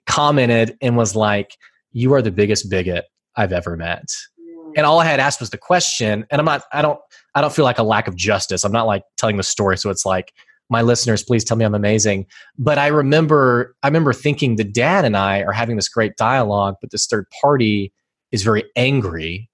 commented 0.06 0.76
and 0.80 0.96
was 0.96 1.14
like, 1.16 1.56
"You 1.92 2.12
are 2.14 2.22
the 2.22 2.30
biggest 2.30 2.70
bigot 2.70 3.06
I've 3.36 3.52
ever 3.52 3.76
met." 3.76 4.08
Mm. 4.40 4.72
And 4.76 4.86
all 4.86 5.00
I 5.00 5.04
had 5.04 5.20
asked 5.20 5.40
was 5.40 5.50
the 5.50 5.58
question, 5.58 6.26
and 6.30 6.38
I'm 6.40 6.44
not, 6.44 6.64
I 6.72 6.82
don't, 6.82 6.98
I 7.34 7.40
don't 7.40 7.52
feel 7.52 7.64
like 7.64 7.78
a 7.78 7.82
lack 7.82 8.08
of 8.08 8.16
justice. 8.16 8.64
I'm 8.64 8.72
not 8.72 8.86
like 8.86 9.02
telling 9.16 9.36
the 9.36 9.42
story, 9.42 9.78
so 9.78 9.90
it's 9.90 10.04
like, 10.06 10.32
my 10.72 10.82
listeners, 10.82 11.22
please 11.22 11.44
tell 11.44 11.56
me 11.56 11.64
I'm 11.64 11.74
amazing. 11.74 12.26
But 12.58 12.78
I 12.78 12.88
remember, 12.88 13.76
I 13.82 13.88
remember 13.88 14.12
thinking 14.12 14.56
the 14.56 14.64
dad 14.64 15.04
and 15.04 15.16
I 15.16 15.42
are 15.42 15.52
having 15.52 15.76
this 15.76 15.88
great 15.88 16.16
dialogue, 16.16 16.76
but 16.80 16.90
this 16.90 17.06
third 17.06 17.26
party 17.40 17.92
is 18.32 18.42
very 18.42 18.64
angry. 18.74 19.50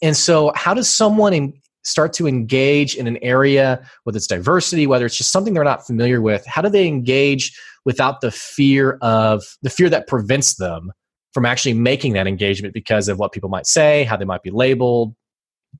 And 0.00 0.16
so, 0.16 0.52
how 0.54 0.72
does 0.72 0.88
someone 0.88 1.34
in, 1.34 1.59
start 1.82 2.12
to 2.12 2.26
engage 2.26 2.94
in 2.94 3.06
an 3.06 3.16
area 3.22 3.82
with 4.04 4.16
its 4.16 4.26
diversity, 4.26 4.86
whether 4.86 5.06
it's 5.06 5.16
just 5.16 5.32
something 5.32 5.54
they're 5.54 5.64
not 5.64 5.86
familiar 5.86 6.20
with, 6.20 6.44
how 6.46 6.62
do 6.62 6.68
they 6.68 6.86
engage 6.86 7.58
without 7.84 8.20
the 8.20 8.30
fear 8.30 8.98
of 9.00 9.42
the 9.62 9.70
fear 9.70 9.88
that 9.88 10.06
prevents 10.06 10.56
them 10.56 10.92
from 11.32 11.46
actually 11.46 11.74
making 11.74 12.12
that 12.12 12.26
engagement 12.26 12.74
because 12.74 13.08
of 13.08 13.18
what 13.18 13.32
people 13.32 13.48
might 13.48 13.66
say, 13.66 14.04
how 14.04 14.16
they 14.16 14.24
might 14.24 14.42
be 14.42 14.50
labeled? 14.50 15.14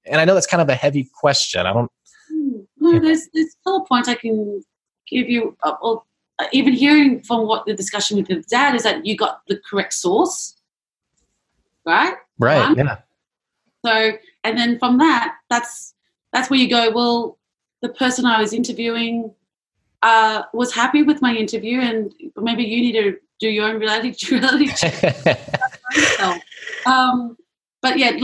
And 0.07 0.21
I 0.21 0.25
know 0.25 0.35
that's 0.35 0.47
kind 0.47 0.63
of 0.63 0.69
a 0.69 0.75
heavy 0.75 1.09
question. 1.21 1.67
I 1.67 1.73
don't. 1.73 1.91
Hmm. 2.31 2.61
No, 2.79 3.01
there's 3.01 3.29
there's 3.35 3.53
still 3.61 3.79
a 3.79 3.87
point 3.87 4.09
I 4.09 4.15
can 4.15 4.63
give 5.09 5.29
you. 5.29 5.57
Uh, 5.63 5.75
well, 5.83 6.07
uh, 6.39 6.47
even 6.53 6.73
hearing 6.73 7.21
from 7.23 7.47
what 7.47 7.67
the 7.67 7.75
discussion 7.75 8.17
with 8.17 8.31
your 8.31 8.41
dad 8.49 8.75
is 8.75 8.85
that 8.85 9.05
you 9.05 9.17
got 9.17 9.41
the 9.49 9.61
correct 9.69 9.93
source, 9.93 10.57
right? 11.85 12.15
Right. 12.39 12.63
Um, 12.63 12.79
yeah. 12.79 12.99
So, 13.85 14.13
and 14.45 14.59
then 14.59 14.79
from 14.79 14.99
that, 14.99 15.37
that's 15.49 15.95
that's 16.33 16.51
where 16.51 16.59
you 16.59 16.69
go. 16.69 16.91
Well, 16.91 17.39
the 17.83 17.89
person 17.89 18.27
I 18.27 18.41
was 18.41 18.53
interviewing 18.53 19.33
uh, 20.03 20.43
was 20.53 20.73
happy 20.75 21.03
with 21.03 21.23
my 21.23 21.35
interview, 21.35 21.81
and 21.81 22.13
maybe 22.37 22.65
you 22.65 22.81
need 22.81 22.93
to 22.93 23.17
do 23.39 23.49
your 23.49 23.69
own 23.69 23.81
reality 23.81 24.15
reality 24.35 24.69
check. 24.69 25.03
um, 26.87 27.37
but 27.83 27.99
yeah, 27.99 28.19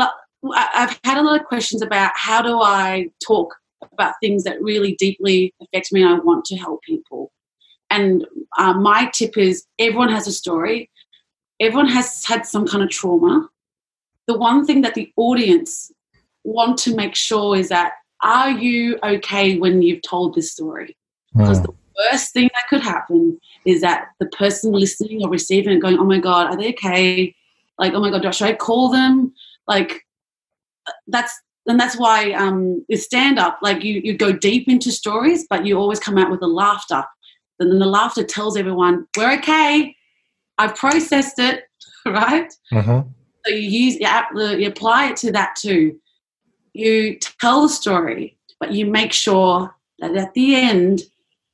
I've 0.54 0.98
had 1.04 1.18
a 1.18 1.22
lot 1.22 1.40
of 1.40 1.46
questions 1.46 1.82
about 1.82 2.12
how 2.14 2.42
do 2.42 2.60
I 2.60 3.10
talk 3.26 3.54
about 3.92 4.14
things 4.20 4.44
that 4.44 4.60
really 4.62 4.94
deeply 4.96 5.54
affect 5.60 5.92
me, 5.92 6.02
and 6.02 6.10
I 6.10 6.18
want 6.18 6.44
to 6.46 6.56
help 6.56 6.82
people. 6.82 7.32
And 7.88 8.26
uh, 8.58 8.74
my 8.74 9.10
tip 9.14 9.38
is 9.38 9.64
everyone 9.78 10.10
has 10.10 10.26
a 10.26 10.32
story. 10.32 10.90
Everyone 11.60 11.88
has 11.88 12.24
had 12.24 12.44
some 12.44 12.66
kind 12.66 12.82
of 12.82 12.90
trauma 12.90 13.48
the 14.26 14.36
one 14.36 14.64
thing 14.64 14.82
that 14.82 14.94
the 14.94 15.12
audience 15.16 15.92
want 16.44 16.78
to 16.78 16.94
make 16.94 17.14
sure 17.14 17.56
is 17.56 17.68
that 17.68 17.92
are 18.22 18.50
you 18.50 18.98
okay 19.02 19.58
when 19.58 19.82
you've 19.82 20.02
told 20.02 20.34
this 20.34 20.52
story? 20.52 20.96
Because 21.36 21.62
the 21.62 21.74
worst 22.10 22.32
thing 22.32 22.48
that 22.54 22.68
could 22.70 22.82
happen 22.82 23.38
is 23.66 23.82
that 23.82 24.08
the 24.20 24.26
person 24.26 24.72
listening 24.72 25.22
or 25.22 25.28
receiving 25.28 25.76
it 25.76 25.80
going, 25.80 25.98
oh 25.98 26.04
my 26.04 26.18
God, 26.18 26.46
are 26.46 26.56
they 26.56 26.70
okay? 26.70 27.34
Like, 27.78 27.92
oh 27.92 28.00
my 28.00 28.10
God, 28.10 28.34
should 28.34 28.48
I 28.48 28.54
call 28.54 28.88
them? 28.88 29.34
Like, 29.66 30.02
that's 31.08 31.38
and 31.66 31.80
that's 31.80 31.98
why 31.98 32.30
um, 32.32 32.84
with 32.88 33.02
stand 33.02 33.38
up, 33.38 33.58
like 33.60 33.82
you, 33.82 34.00
you 34.04 34.16
go 34.16 34.32
deep 34.32 34.68
into 34.68 34.92
stories, 34.92 35.46
but 35.50 35.66
you 35.66 35.76
always 35.76 35.98
come 35.98 36.16
out 36.16 36.30
with 36.30 36.40
the 36.40 36.46
laughter. 36.46 37.04
And 37.58 37.72
then 37.72 37.80
the 37.80 37.86
laughter 37.86 38.22
tells 38.22 38.56
everyone, 38.56 39.06
we're 39.16 39.32
okay. 39.38 39.96
I've 40.58 40.76
processed 40.76 41.38
it, 41.38 41.64
right? 42.06 42.52
Mm-hmm. 42.72 43.08
So 43.46 43.54
you 43.54 43.68
use 43.68 43.96
you 44.00 44.66
apply 44.66 45.06
it 45.06 45.16
to 45.18 45.32
that 45.32 45.56
too. 45.56 45.98
You 46.72 47.18
tell 47.18 47.62
the 47.62 47.68
story, 47.68 48.36
but 48.58 48.72
you 48.72 48.86
make 48.86 49.12
sure 49.12 49.74
that 50.00 50.16
at 50.16 50.34
the 50.34 50.56
end 50.56 51.02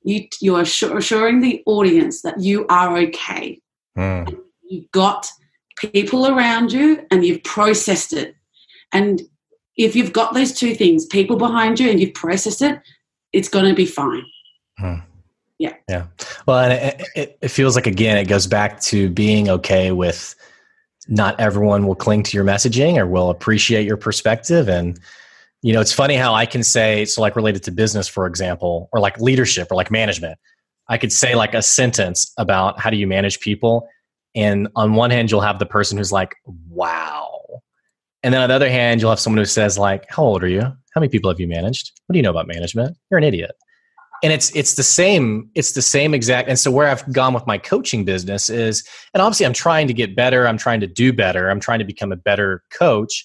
you 0.02 0.26
you 0.40 0.56
are 0.56 0.62
assuring 0.62 1.40
the 1.40 1.62
audience 1.66 2.22
that 2.22 2.40
you 2.40 2.66
are 2.68 2.96
okay. 2.98 3.60
Mm. 3.96 4.38
You've 4.68 4.90
got 4.90 5.28
people 5.76 6.26
around 6.26 6.72
you, 6.72 7.06
and 7.10 7.24
you've 7.24 7.44
processed 7.44 8.12
it. 8.12 8.34
And 8.92 9.22
if 9.76 9.94
you've 9.96 10.12
got 10.12 10.34
those 10.34 10.52
two 10.52 10.74
things, 10.74 11.06
people 11.06 11.36
behind 11.36 11.78
you, 11.78 11.90
and 11.90 12.00
you've 12.00 12.14
processed 12.14 12.62
it, 12.62 12.80
it's 13.32 13.48
going 13.48 13.66
to 13.66 13.74
be 13.74 13.86
fine. 13.86 14.24
Mm. 14.80 15.02
Yeah. 15.58 15.74
Yeah. 15.88 16.06
Well, 16.46 16.58
and 16.58 16.72
it, 16.72 17.08
it, 17.14 17.38
it 17.42 17.48
feels 17.48 17.76
like 17.76 17.86
again, 17.86 18.16
it 18.16 18.28
goes 18.28 18.46
back 18.46 18.80
to 18.82 19.08
being 19.10 19.48
okay 19.48 19.92
with 19.92 20.34
not 21.08 21.38
everyone 21.40 21.86
will 21.86 21.94
cling 21.94 22.22
to 22.22 22.36
your 22.36 22.44
messaging 22.44 22.96
or 22.96 23.06
will 23.06 23.30
appreciate 23.30 23.86
your 23.86 23.96
perspective. 23.96 24.68
And 24.68 24.98
you 25.62 25.72
know 25.72 25.80
it's 25.80 25.92
funny 25.92 26.16
how 26.16 26.34
i 26.34 26.44
can 26.44 26.62
say 26.62 27.04
so 27.04 27.20
like 27.20 27.36
related 27.36 27.62
to 27.62 27.70
business 27.70 28.08
for 28.08 28.26
example 28.26 28.88
or 28.92 29.00
like 29.00 29.18
leadership 29.20 29.70
or 29.70 29.76
like 29.76 29.90
management 29.90 30.38
i 30.88 30.98
could 30.98 31.12
say 31.12 31.34
like 31.36 31.54
a 31.54 31.62
sentence 31.62 32.32
about 32.36 32.78
how 32.80 32.90
do 32.90 32.96
you 32.96 33.06
manage 33.06 33.40
people. 33.40 33.88
And 34.34 34.68
on 34.76 34.94
one 34.94 35.10
hand 35.10 35.30
you'll 35.30 35.42
have 35.42 35.58
the 35.58 35.66
person 35.66 35.98
who's 35.98 36.10
like 36.10 36.34
wow. 36.68 37.60
And 38.22 38.32
then 38.32 38.40
on 38.40 38.48
the 38.48 38.54
other 38.54 38.70
hand 38.70 39.00
you'll 39.00 39.10
have 39.10 39.20
someone 39.20 39.38
who 39.38 39.44
says 39.44 39.78
like 39.78 40.04
how 40.08 40.24
old 40.24 40.42
are 40.42 40.48
you? 40.48 40.62
How 40.62 41.00
many 41.00 41.08
people 41.08 41.30
have 41.30 41.38
you 41.38 41.48
managed? 41.48 41.92
What 42.06 42.14
do 42.14 42.18
you 42.18 42.22
know 42.22 42.30
about 42.30 42.48
management? 42.48 42.96
You're 43.10 43.18
an 43.18 43.24
idiot 43.24 43.52
and 44.22 44.32
it's 44.32 44.54
it's 44.54 44.74
the 44.74 44.82
same 44.82 45.50
it's 45.54 45.72
the 45.72 45.82
same 45.82 46.14
exact 46.14 46.48
and 46.48 46.58
so 46.58 46.70
where 46.70 46.88
i've 46.88 47.10
gone 47.12 47.34
with 47.34 47.46
my 47.46 47.58
coaching 47.58 48.04
business 48.04 48.48
is 48.48 48.86
and 49.14 49.22
obviously 49.22 49.46
i'm 49.46 49.52
trying 49.52 49.86
to 49.86 49.92
get 49.92 50.14
better 50.14 50.46
i'm 50.46 50.58
trying 50.58 50.80
to 50.80 50.86
do 50.86 51.12
better 51.12 51.50
i'm 51.50 51.60
trying 51.60 51.78
to 51.78 51.84
become 51.84 52.12
a 52.12 52.16
better 52.16 52.62
coach 52.72 53.24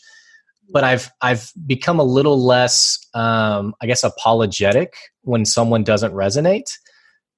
but 0.72 0.84
i've 0.84 1.10
i've 1.22 1.52
become 1.66 2.00
a 2.00 2.04
little 2.04 2.43
less 2.43 2.98
um, 3.14 3.74
i 3.82 3.86
guess 3.86 4.04
apologetic 4.04 4.93
when 5.22 5.45
someone 5.45 5.84
doesn't 5.84 6.14
resonate 6.14 6.70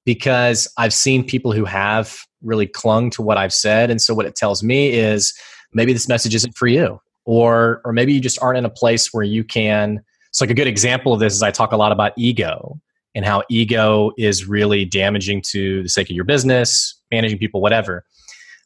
because 0.04 0.66
i've 0.76 0.94
seen 0.94 1.24
people 1.24 1.52
who 1.52 1.64
have 1.64 2.20
really 2.42 2.66
clung 2.66 3.10
to 3.10 3.22
what 3.22 3.36
i've 3.36 3.52
said. 3.52 3.90
And 3.90 4.00
so 4.00 4.14
what 4.14 4.26
it 4.26 4.34
tells 4.34 4.62
me 4.62 4.90
is 4.90 5.34
maybe 5.72 5.92
this 5.92 6.08
message 6.08 6.34
isn't 6.34 6.56
for 6.56 6.66
you 6.66 7.00
or 7.24 7.80
or 7.84 7.92
maybe 7.92 8.12
you 8.12 8.20
just 8.20 8.40
aren't 8.42 8.58
in 8.58 8.64
a 8.64 8.70
place 8.70 9.12
where 9.12 9.24
you 9.24 9.44
can 9.44 10.02
so 10.32 10.44
like 10.44 10.50
a 10.50 10.54
good 10.54 10.66
example 10.66 11.12
of 11.12 11.20
this 11.20 11.34
is 11.34 11.42
i 11.42 11.50
talk 11.50 11.72
a 11.72 11.76
lot 11.76 11.92
about 11.92 12.12
ego 12.16 12.80
and 13.14 13.24
how 13.24 13.42
ego 13.50 14.12
is 14.16 14.46
really 14.46 14.84
damaging 14.84 15.42
to 15.50 15.82
the 15.82 15.88
sake 15.88 16.10
of 16.10 16.16
your 16.16 16.24
business, 16.24 17.00
managing 17.10 17.38
people, 17.38 17.60
whatever. 17.60 18.04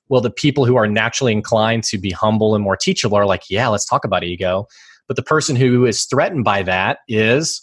Well, 0.08 0.20
the 0.20 0.30
people 0.30 0.66
who 0.66 0.76
are 0.76 0.86
naturally 0.86 1.32
inclined 1.32 1.84
to 1.84 1.98
be 1.98 2.10
humble 2.10 2.54
and 2.54 2.62
more 2.62 2.76
teachable 2.76 3.16
are 3.16 3.26
like, 3.26 3.44
yeah, 3.48 3.68
let's 3.68 3.86
talk 3.86 4.04
about 4.04 4.22
ego. 4.22 4.66
But 5.08 5.16
the 5.16 5.22
person 5.22 5.56
who 5.56 5.86
is 5.86 6.04
threatened 6.04 6.44
by 6.44 6.62
that 6.62 6.98
is, 7.08 7.62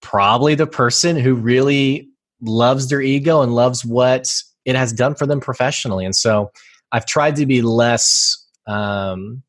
probably 0.00 0.54
the 0.54 0.66
person 0.66 1.16
who 1.16 1.34
really 1.34 2.08
loves 2.40 2.88
their 2.88 3.00
ego 3.00 3.42
and 3.42 3.54
loves 3.54 3.84
what 3.84 4.32
it 4.64 4.76
has 4.76 4.92
done 4.92 5.14
for 5.14 5.26
them 5.26 5.40
professionally. 5.40 6.04
And 6.04 6.14
so 6.14 6.50
I've 6.92 7.06
tried 7.06 7.36
to 7.36 7.46
be 7.46 7.62
less 7.62 8.36
um, 8.66 9.42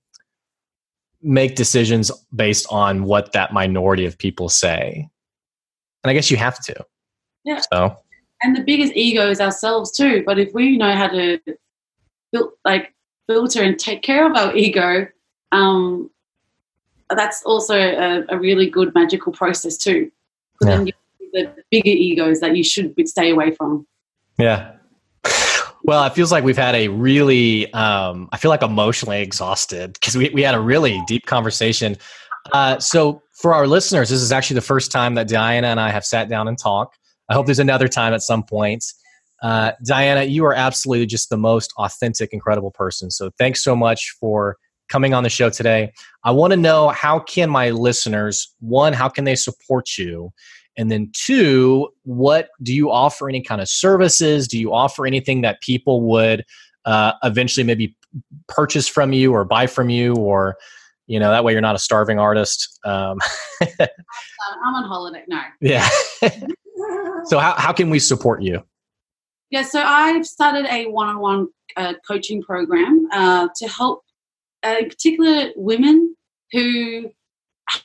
make 1.22 1.56
decisions 1.56 2.12
based 2.34 2.66
on 2.70 3.04
what 3.04 3.34
that 3.34 3.54
minority 3.54 4.06
of 4.06 4.18
people 4.18 4.50
say. 4.50 5.08
And 6.04 6.12
I 6.12 6.14
guess 6.14 6.32
you 6.32 6.38
have 6.38 6.64
to. 6.66 6.86
Yeah. 7.44 7.62
So 7.72 7.98
and 8.42 8.56
the 8.56 8.64
biggest 8.64 8.94
ego 8.96 9.30
is 9.30 9.42
ourselves 9.42 9.92
too. 9.92 10.24
But 10.26 10.40
if 10.40 10.54
we 10.54 10.78
know 10.78 10.96
how 10.96 11.08
to 11.08 11.40
build, 12.32 12.52
like 12.64 12.94
filter 13.28 13.64
and 13.64 13.78
take 13.78 14.02
care 14.02 14.30
of 14.30 14.36
our 14.36 14.56
ego, 14.56 15.08
um, 15.52 16.10
that's 17.16 17.44
also 17.44 17.76
a, 17.76 18.24
a, 18.30 18.38
really 18.38 18.70
good 18.70 18.94
magical 18.94 19.32
process 19.32 19.78
too. 19.78 20.12
Yeah. 20.62 20.78
Then 20.78 20.92
the 21.34 21.54
bigger 21.72 21.90
egos 21.90 22.40
that 22.40 22.56
you 22.56 22.64
should 22.64 22.94
stay 23.08 23.32
away 23.32 23.52
from. 23.52 23.88
Yeah. 24.38 24.76
Well, 25.84 26.04
it 26.06 26.14
feels 26.14 26.32
like 26.32 26.44
we've 26.44 26.58
had 26.58 26.76
a 26.76 26.88
really, 26.90 27.72
um, 27.74 28.30
I 28.32 28.38
feel 28.38 28.50
like 28.50 28.62
emotionally 28.62 29.22
exhausted 29.22 29.94
because 29.94 30.16
we, 30.16 30.30
we 30.30 30.44
had 30.44 30.54
a 30.54 30.60
really 30.60 31.02
deep 31.08 31.26
conversation. 31.26 31.98
Uh, 32.52 32.80
so, 32.80 33.22
for 33.34 33.54
our 33.54 33.68
listeners, 33.68 34.10
this 34.10 34.22
is 34.22 34.32
actually 34.32 34.56
the 34.56 34.62
first 34.62 34.92
time 34.92 35.16
that 35.16 35.28
Diana 35.28 35.68
and 35.68 35.80
I 35.80 35.90
have 35.90 36.06
sat 36.06 36.30
down 36.30 36.48
and 36.48 36.58
talked. 36.58 36.98
I 37.30 37.34
hope 37.34 37.46
there's 37.46 37.60
another 37.60 37.88
time 37.88 38.14
at 38.14 38.22
some 38.22 38.44
point. 38.44 38.84
Uh, 39.42 39.72
Diana, 39.86 40.24
you 40.24 40.44
are 40.46 40.54
absolutely 40.54 41.06
just 41.06 41.30
the 41.30 41.38
most 41.38 41.72
authentic, 41.78 42.34
incredible 42.34 42.72
person. 42.72 43.12
So, 43.12 43.32
thanks 43.38 43.64
so 43.64 43.76
much 43.76 44.16
for 44.20 44.58
coming 44.90 45.14
on 45.14 45.24
the 45.24 45.30
show 45.30 45.50
today. 45.50 45.92
I 46.24 46.32
want 46.32 46.52
to 46.52 46.58
know 46.58 46.90
how 46.90 47.20
can 47.20 47.50
my 47.50 47.70
listeners, 47.70 48.54
one, 48.60 48.94
how 48.94 49.08
can 49.08 49.24
they 49.24 49.36
support 49.36 49.98
you? 49.98 50.32
And 50.78 50.90
then 50.90 51.12
two, 51.14 51.90
what 52.04 52.50
do 52.64 52.74
you 52.74 52.92
offer 52.92 53.30
any 53.30 53.42
kind 53.42 53.62
of 53.62 53.70
services? 53.70 54.48
Do 54.48 54.58
you 54.58 54.74
offer 54.74 55.06
anything 55.06 55.42
that 55.42 55.62
people 55.62 56.02
would 56.10 56.44
uh, 56.86 57.14
eventually 57.24 57.64
maybe 57.64 57.96
purchase 58.48 58.88
from 58.88 59.14
you 59.14 59.34
or 59.34 59.46
buy 59.46 59.68
from 59.68 59.90
you 59.90 60.16
or 60.16 60.56
you 61.10 61.20
know 61.20 61.32
that 61.32 61.44
way 61.44 61.52
you're 61.52 61.62
not 61.62 61.76
a 61.76 61.80
starving 61.80 62.20
artist 62.20 62.80
um, 62.86 63.18
i'm 63.62 64.76
on 64.76 64.84
holiday 64.86 65.24
no 65.28 65.42
yeah 65.62 65.88
so 67.26 67.38
how, 67.40 67.54
how 67.58 67.74
can 67.74 67.90
we 67.90 68.00
support 68.00 68.42
you 68.42 68.62
yeah 69.50 69.64
so 69.64 69.82
i've 69.82 70.26
started 70.26 70.66
a 70.72 70.86
one-on-one 70.88 71.48
uh, 71.76 71.94
coaching 72.08 72.42
program 72.42 73.08
uh, 73.12 73.48
to 73.56 73.68
help 73.68 74.04
uh, 74.66 74.76
in 74.80 74.90
particular 74.90 75.50
women 75.56 76.16
who 76.52 77.10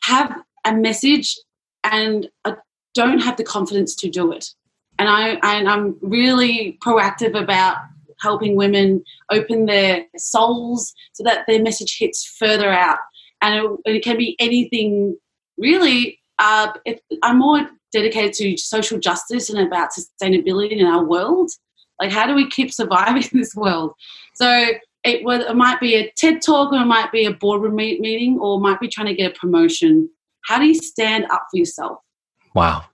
have 0.03 0.41
a 0.65 0.75
message 0.75 1.37
and 1.83 2.29
a 2.45 2.57
don't 2.95 3.19
have 3.19 3.37
the 3.37 3.45
confidence 3.45 3.95
to 3.97 4.09
do 4.09 4.33
it. 4.33 4.47
And 4.99 5.09
I 5.09 5.39
and 5.43 5.69
I'm 5.69 5.97
really 6.01 6.79
proactive 6.83 7.39
about 7.39 7.79
helping 8.21 8.57
women 8.57 9.03
open 9.31 9.67
their 9.67 10.07
souls 10.17 10.95
so 11.13 11.25
that 11.25 11.45
their 11.47 11.61
message 11.61 11.99
hits 11.99 12.25
further 12.25 12.71
out. 12.71 12.99
And 13.45 13.55
it, 13.85 13.97
it 13.97 14.05
can 14.05 14.17
be 14.17 14.37
anything 14.39 15.17
really. 15.59 16.19
Uh, 16.39 16.73
if, 16.87 16.99
I'm 17.23 17.39
more 17.39 17.69
dedicated 17.93 18.33
to 18.35 18.57
social 18.57 18.99
justice 18.99 19.51
and 19.51 19.61
about 19.65 19.91
sustainability 19.91 20.71
in 20.71 20.87
our 20.87 21.05
world. 21.05 21.51
Like, 22.01 22.11
how 22.11 22.27
do 22.27 22.35
we 22.35 22.49
keep 22.49 22.73
surviving 22.73 23.23
in 23.23 23.29
this 23.39 23.55
world? 23.55 23.93
So 24.35 24.49
it, 25.05 25.23
it 25.23 25.57
might 25.57 25.79
be 25.79 25.95
a 25.95 26.11
TED 26.17 26.41
talk, 26.43 26.73
or 26.73 26.81
it 26.81 26.87
might 26.87 27.13
be 27.13 27.27
a 27.27 27.33
boardroom 27.33 27.77
meeting, 27.77 28.39
or 28.41 28.57
it 28.57 28.63
might 28.63 28.81
be 28.81 28.89
trying 28.89 29.09
to 29.09 29.15
get 29.15 29.31
a 29.31 29.39
promotion. 29.39 30.09
How 30.47 30.59
do 30.59 30.65
you 30.65 30.75
stand 30.75 31.27
up 31.31 31.47
for 31.51 31.59
yourself? 31.59 31.99
Wow. 32.55 32.85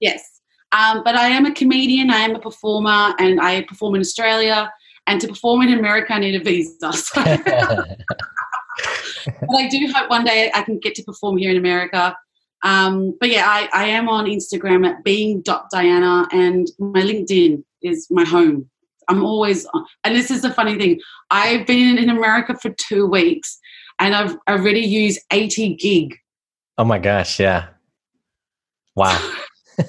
Yes. 0.00 0.40
Um, 0.72 1.02
but 1.02 1.16
I 1.16 1.28
am 1.28 1.46
a 1.46 1.52
comedian, 1.52 2.10
I 2.10 2.18
am 2.18 2.34
a 2.34 2.38
performer, 2.38 3.14
and 3.18 3.40
I 3.40 3.62
perform 3.62 3.94
in 3.94 4.02
Australia. 4.02 4.70
And 5.06 5.18
to 5.22 5.28
perform 5.28 5.62
in 5.62 5.78
America, 5.78 6.12
I 6.12 6.18
need 6.18 6.38
a 6.38 6.44
visa. 6.44 6.92
So. 6.92 7.24
but 9.26 9.56
I 9.56 9.68
do 9.68 9.92
hope 9.94 10.10
one 10.10 10.24
day 10.24 10.50
I 10.54 10.62
can 10.62 10.78
get 10.78 10.94
to 10.96 11.02
perform 11.02 11.36
here 11.36 11.50
in 11.50 11.56
America. 11.56 12.16
Um, 12.62 13.16
but 13.20 13.30
yeah, 13.30 13.46
I, 13.46 13.68
I 13.72 13.84
am 13.86 14.08
on 14.08 14.26
Instagram 14.26 14.86
at 14.86 15.04
being.diana, 15.04 16.28
and 16.32 16.68
my 16.78 17.02
LinkedIn 17.02 17.62
is 17.82 18.08
my 18.10 18.24
home. 18.24 18.68
I'm 19.08 19.24
always 19.24 19.64
on. 19.66 19.86
And 20.04 20.14
this 20.14 20.30
is 20.30 20.42
the 20.42 20.50
funny 20.50 20.76
thing 20.76 21.00
I've 21.30 21.66
been 21.66 21.98
in 21.98 22.10
America 22.10 22.56
for 22.60 22.70
two 22.70 23.06
weeks, 23.06 23.58
and 23.98 24.14
I've 24.14 24.36
already 24.48 24.80
used 24.80 25.20
80 25.32 25.76
gig. 25.76 26.16
Oh 26.76 26.84
my 26.84 26.98
gosh, 26.98 27.40
yeah. 27.40 27.68
Wow. 28.96 29.18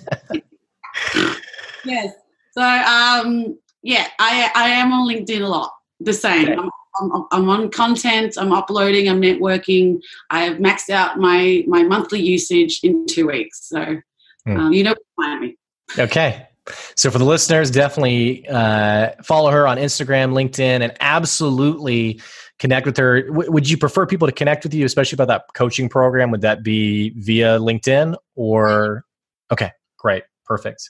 yes. 1.86 2.14
So 2.52 2.62
um, 2.62 3.58
yeah, 3.82 4.08
I 4.20 4.52
I 4.56 4.70
am 4.70 4.94
on 4.94 5.08
LinkedIn 5.08 5.42
a 5.42 5.48
lot. 5.48 5.72
The 6.00 6.14
same. 6.14 6.50
Okay. 6.50 6.54
I'm, 6.54 6.70
I'm, 7.00 7.26
I'm, 7.32 7.50
on 7.50 7.70
content. 7.70 8.36
I'm 8.38 8.52
uploading. 8.52 9.10
I'm 9.10 9.22
networking. 9.22 10.02
I 10.30 10.42
have 10.42 10.58
maxed 10.58 10.90
out 10.90 11.18
my 11.18 11.64
my 11.68 11.84
monthly 11.84 12.22
usage 12.22 12.80
in 12.84 13.06
two 13.06 13.28
weeks. 13.28 13.68
So 13.70 13.98
hmm. 14.46 14.58
um, 14.58 14.74
you 14.74 14.84
know, 14.84 14.96
find 15.16 15.42
me. 15.42 15.58
Okay. 15.98 16.48
So 16.96 17.10
for 17.10 17.18
the 17.18 17.26
listeners, 17.26 17.72
definitely 17.72 18.48
uh, 18.48 19.12
follow 19.24 19.50
her 19.50 19.68
on 19.68 19.78
Instagram, 19.78 20.34
LinkedIn, 20.34 20.82
and 20.82 20.96
absolutely 21.00 22.22
connect 22.60 22.86
with 22.86 22.98
her. 22.98 23.24
W- 23.24 23.52
would 23.52 23.70
you 23.70 23.78
prefer 23.78 24.06
people 24.06 24.28
to 24.28 24.32
connect 24.32 24.64
with 24.64 24.74
you, 24.74 24.86
especially 24.86 25.16
about 25.16 25.30
that 25.30 25.46
coaching 25.56 25.90
program? 25.90 26.30
Would 26.32 26.42
that 26.42 26.62
be 26.64 27.12
via 27.18 27.58
LinkedIn 27.58 28.16
or? 28.36 29.06
Okay, 29.52 29.72
great. 29.98 30.24
Perfect. 30.46 30.90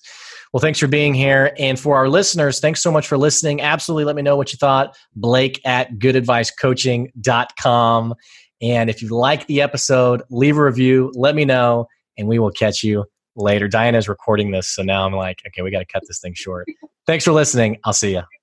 Well, 0.51 0.61
thanks 0.61 0.79
for 0.79 0.87
being 0.87 1.13
here. 1.13 1.53
And 1.59 1.79
for 1.79 1.95
our 1.95 2.09
listeners, 2.09 2.59
thanks 2.59 2.81
so 2.81 2.91
much 2.91 3.07
for 3.07 3.17
listening. 3.17 3.61
Absolutely 3.61 4.05
let 4.05 4.15
me 4.15 4.23
know 4.23 4.35
what 4.35 4.51
you 4.51 4.57
thought. 4.57 4.97
Blake 5.15 5.61
at 5.63 5.99
goodadvicecoaching.com. 5.99 8.15
And 8.61 8.89
if 8.89 9.01
you 9.01 9.09
like 9.09 9.47
the 9.47 9.61
episode, 9.61 10.21
leave 10.29 10.57
a 10.57 10.63
review, 10.63 11.11
let 11.15 11.35
me 11.35 11.45
know, 11.45 11.87
and 12.17 12.27
we 12.27 12.39
will 12.39 12.51
catch 12.51 12.83
you 12.83 13.05
later. 13.35 13.67
Diana's 13.67 14.09
recording 14.09 14.51
this, 14.51 14.67
so 14.67 14.83
now 14.83 15.05
I'm 15.05 15.13
like, 15.13 15.41
okay, 15.47 15.61
we 15.61 15.71
got 15.71 15.79
to 15.79 15.85
cut 15.85 16.03
this 16.07 16.19
thing 16.19 16.33
short. 16.35 16.67
Thanks 17.07 17.23
for 17.23 17.31
listening. 17.31 17.77
I'll 17.85 17.93
see 17.93 18.13
you. 18.13 18.38